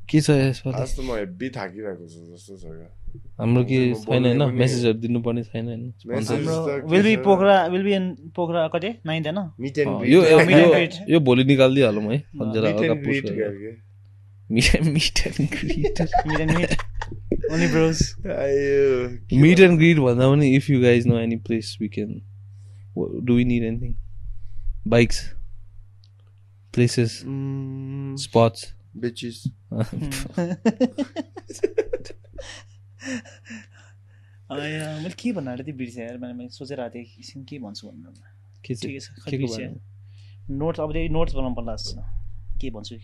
के 0.08 0.18
छ 0.20 0.30
यसपालि 0.30 0.74
आज 0.78 0.90
त 0.94 0.98
म 1.02 1.18
हेब्बी 1.18 1.48
थाकिरहेको 1.56 2.04
छु 2.06 2.20
जस्तो 2.30 2.54
छ 2.62 2.64
हाम्रो 3.40 3.62
के 3.64 3.78
छैन 4.04 4.24
होइन 4.24 4.42
मेसेजहरू 4.54 4.98
दिनुपर्ने 5.02 5.42
छैन 5.42 5.66
होइन 5.66 5.82
will 6.86 7.02
be? 7.02 7.14
Pokhara 7.26 7.56
will 7.74 7.82
be 7.82 7.92
in 7.94 8.04
Pokhara 8.36 8.60
कति 8.74 8.90
नाइन्थ 9.06 9.26
होइन 9.26 9.38
यो. 10.06 10.20
यो 11.08 11.18
भोलि 11.20 11.44
निकालिदिइहालौँ 11.44 12.06
है 12.12 12.18
and 14.50 14.88
greet 14.88 15.40
meet 15.40 16.40
and 16.40 16.52
meet 16.58 16.70
only 17.52 17.66
bros 17.66 17.98
आयो 18.36 19.40
मिट 19.42 19.58
एन्ड 19.60 19.78
ग्रिट 19.78 19.98
भन्दा 19.98 20.24
पनि 20.30 20.46
if 20.56 20.70
you 20.70 20.80
guys 20.82 21.06
know 21.06 21.18
any 21.18 21.36
place 21.48 21.76
we 21.80 21.88
can 21.98 22.10
do 23.26 23.32
we 23.36 23.44
need 23.44 23.64
anything 23.64 23.94
bikes 24.88 25.18
places 26.74 27.12
spots 28.24 28.60
beaches 28.96 29.36
मैले 34.50 35.10
के 35.18 35.32
भन्नु 35.32 35.50
आँटेको 35.50 35.66
थिएँ 35.66 35.76
बिर्सेँ 35.76 36.02
यार? 36.04 36.16
मैले 36.18 36.32
मैले 36.34 36.48
सोचिरहेको 36.48 36.94
थिएँ 36.94 37.04
एकछिन 37.04 37.44
के 37.44 37.58
भन्छु 37.58 37.88
भन्नु 37.88 38.10
के 38.64 38.74
ठिकै 38.74 38.98
छ? 38.98 39.70
नोट्स 40.50 40.80
अब 40.80 40.92
त्यही 40.92 41.08
नोट्स 41.08 41.34
बनाउनु 41.34 41.54
पर्ला 41.54 41.74
जस्तो। 41.76 42.02
के 42.60 42.70
भन्छु? 42.70 42.96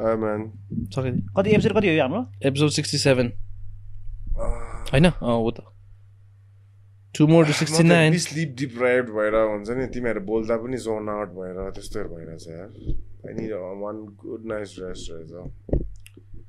कति 0.00 1.50
एपिसोड 1.50 1.72
कति 1.72 1.88
हो 1.88 1.94
यो 1.94 2.02
हाम्रो 2.02 2.48
एपिसोड 2.48 2.70
सिक्सटी 2.70 2.98
सेभेन 2.98 3.32
होइन 4.92 5.04
अँ 5.04 5.12
हो 5.20 5.50
त 5.50 5.64
two 7.14 7.26
more 7.26 7.46
two 7.46 7.52
sixty 7.52 7.82
nine 7.84 8.16
sleep 8.18 8.54
deprive 8.58 9.04
भएर 9.04 9.34
हुन्छ 9.34 9.70
नि 9.70 9.86
तिमीहरू 9.86 10.20
बोल्दा 10.20 10.56
पनि 10.56 10.76
जोन 10.76 11.08
आउट 11.08 11.28
भएर 11.28 11.70
त्यस्तोहरू 11.70 12.08
भइरहेछ 12.14 12.46
यार 12.48 12.68
अनि 13.30 13.48
वान 13.82 13.96
गुड 14.22 14.46
नाइस 14.46 14.76
रेस्ट 14.78 15.10
रहेछ 15.12 15.32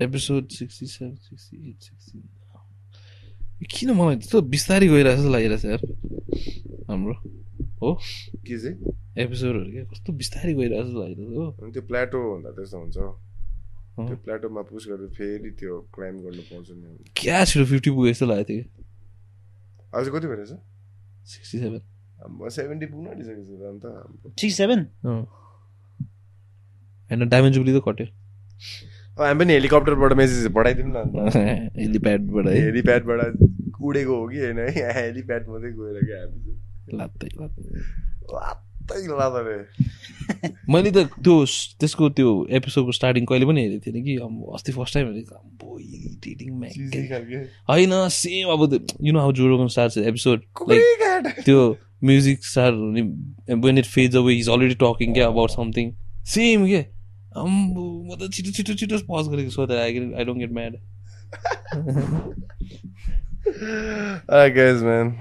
episode 0.01 0.47
sixty 0.47 0.85
seven 0.85 1.15
sixty 1.15 1.69
eight 1.69 1.79
sixty 1.81 3.65
किन 3.65 3.91
मलाई 3.91 4.15
त्यस्तो 4.15 4.41
बिस्तारै 4.41 4.87
गइरहेको 4.87 5.17
जस्तो 5.17 5.31
लागिरहेछ 5.31 5.65
यार 5.65 5.81
हाम्रो 6.89 7.13
हो 7.81 7.93
के 8.45 8.57
चाहिँ 8.59 8.93
एपिसोडहरू 9.25 9.71
क्या 9.71 9.83
कस्तो 9.83 10.13
बिस्तारै 10.13 10.53
गइरहेको 10.53 10.83
जस्तो 10.85 10.99
लागिरहेछ 11.01 11.37
हो 11.37 11.71
त्यो 11.71 11.81
प्लाटो 11.81 12.21
भन्दा 12.35 12.51
त्यस्तो 12.51 12.77
हुन्छ। 12.77 13.28
त्यो 14.07 14.15
प्लाटोमा 14.25 14.61
पुस 14.69 14.83
गरेर 14.89 15.09
फेरि 15.17 15.51
त्यो 15.59 15.73
क्लाइम 15.95 16.15
गर्नु 16.23 16.43
पाउँछ 16.51 16.67
नि 16.71 17.11
क्या 17.15 17.37
छिटो 17.45 17.65
फिफ्टी 17.65 17.89
पुगे 17.91 18.11
जस्तो 18.11 18.25
लागेको 18.25 18.53
थियो 18.53 18.63
आज 19.95 20.09
कति 20.15 20.27
भइरहेछ 20.27 20.51
सिक्सटी 21.29 21.57
सेभेन। 21.59 21.81
हाम्रो 22.21 22.49
सेभेन्टी 22.49 22.85
पुग्न 22.85 23.07
आँटिसकेको 23.07 23.57
छ 23.57 23.61
अन्त 23.71 23.85
हाम्रो। 23.85 24.33
Six 24.39 24.55
seven? 24.57 24.81
होइन 27.09 27.27
डायमन्ड 27.29 27.53
जुब्ली 27.55 27.71
त 27.77 27.81
कट्यो। 27.87 28.07
अब 29.17 29.21
हामी 29.25 29.39
पनि 29.39 29.53
हेलिकप्टरबाट 29.53 30.13
मेसेज 30.17 30.51
पठाइदिउँ 30.55 30.89
न 30.89 30.95
अन्त। 30.95 31.15
हेलिप्याडबाट 31.79 32.47
है। 32.47 32.53
हेलिप्याडबाट 32.65 33.19
उडेको 33.81 34.13
हो 34.19 34.27
कि 34.27 34.39
होइन 34.39 34.59
है? 34.59 34.67
हेलिप्याड 34.99 35.47
मात्रै 35.49 35.71
गएर 35.79 35.97
क्या 36.05 36.19
हामी 36.21 36.97
लात्तै 36.97 37.27
लात्तै। 37.39 38.08
मैले 40.69 40.91
त 40.91 40.97
त्यो 41.23 41.35
त्यसको 41.79 42.09
त्यो 42.09 42.29
एपिसोडको 42.49 42.91
स्टार्टिङ 42.91 43.25
कहिले 43.25 43.45
पनि 43.45 43.61
हेरेको 43.61 43.81
थिएन 43.85 44.03
कि 44.03 44.15
अब 44.15 44.53
अस्ति 44.55 44.71
फर्स्ट 44.71 44.93
टाइम 44.93 45.07
हेरेको 45.07 45.35
होइन 47.69 47.93
सेम 48.09 48.49
अब 48.49 48.61
you 49.01 49.13
know 49.13 49.19
how 49.19 49.31
Joe Rogan 49.31 49.67
starts 49.67 49.97
episode 49.97 50.41
त्यो 51.45 51.77
म्युजिक 52.03 52.45
स्टार 52.45 52.73
हुने 52.73 53.01
when 53.55 53.77
it 53.77 53.85
fades 53.85 54.15
away 54.15 54.35
is 54.35 54.49
already 54.49 54.75
talking 54.75 55.13
क्या 55.13 55.27
अबाउट 55.27 55.49
समथिङ 55.51 55.91
सेम 56.25 56.67
के 56.67 56.81
अम्बो 57.37 57.85
म 58.03 58.09
त 58.15 58.31
छिटो 58.33 58.51
छिटो 58.51 58.73
छिटो 58.73 58.97
पज 59.09 59.25
गरेको 59.33 59.49
so 59.49 59.65
that 59.65 59.79
I 59.79 60.11
I 60.17 60.23
don't 60.25 60.39
get 60.39 60.51
mad 60.51 60.73
Alright 64.29 64.53
guys 64.55 64.81
man. 64.83 65.11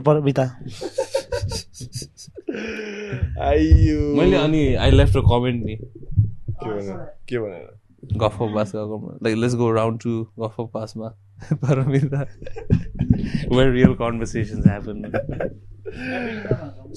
पर 0.00 0.20
बिता। 0.20 0.42
आइयो 0.42 1.07
मैले 4.18 4.36
अनि 4.36 4.74
आई 4.74 4.90
लेफ्ट 4.90 5.16
अ 5.16 5.20
कमेन्ट 5.20 5.64
नि। 5.64 5.76
के 5.76 6.68
भनेर 6.68 6.96
के 7.28 7.38
भनेर 7.38 7.66
गफ 8.16 8.42
अफ 8.42 8.54
पास 8.54 8.72
गएको 8.74 9.18
like 9.24 9.36
let's 9.36 9.54
go 9.56 9.70
round 9.72 10.00
two 10.02 10.22
गफ 10.40 10.60
अफ 10.60 10.70
पासमा 10.74 11.08
Paramita 11.54 12.20
where 13.56 13.70
real 13.72 13.94
conversations 13.94 14.66
happen 14.66 14.98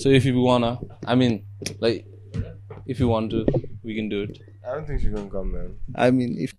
so 0.03 0.11
if 0.11 0.25
you 0.25 0.45
want 0.47 0.63
I 0.63 1.15
mean 1.15 1.39
like 1.83 1.95
if 2.89 3.01
you 3.01 3.07
want 3.09 3.31
to 3.31 3.37
we 3.85 3.93
can 3.93 4.09
do 4.09 4.21
it 4.23 4.33
I 4.63 4.73
don't 4.73 4.85
think 4.87 4.99
she's 5.01 5.13
gonna 5.13 5.29
come 5.29 5.47
man. 5.51 5.69
I 5.95 6.11
mean, 6.11 6.33
if 6.37 6.51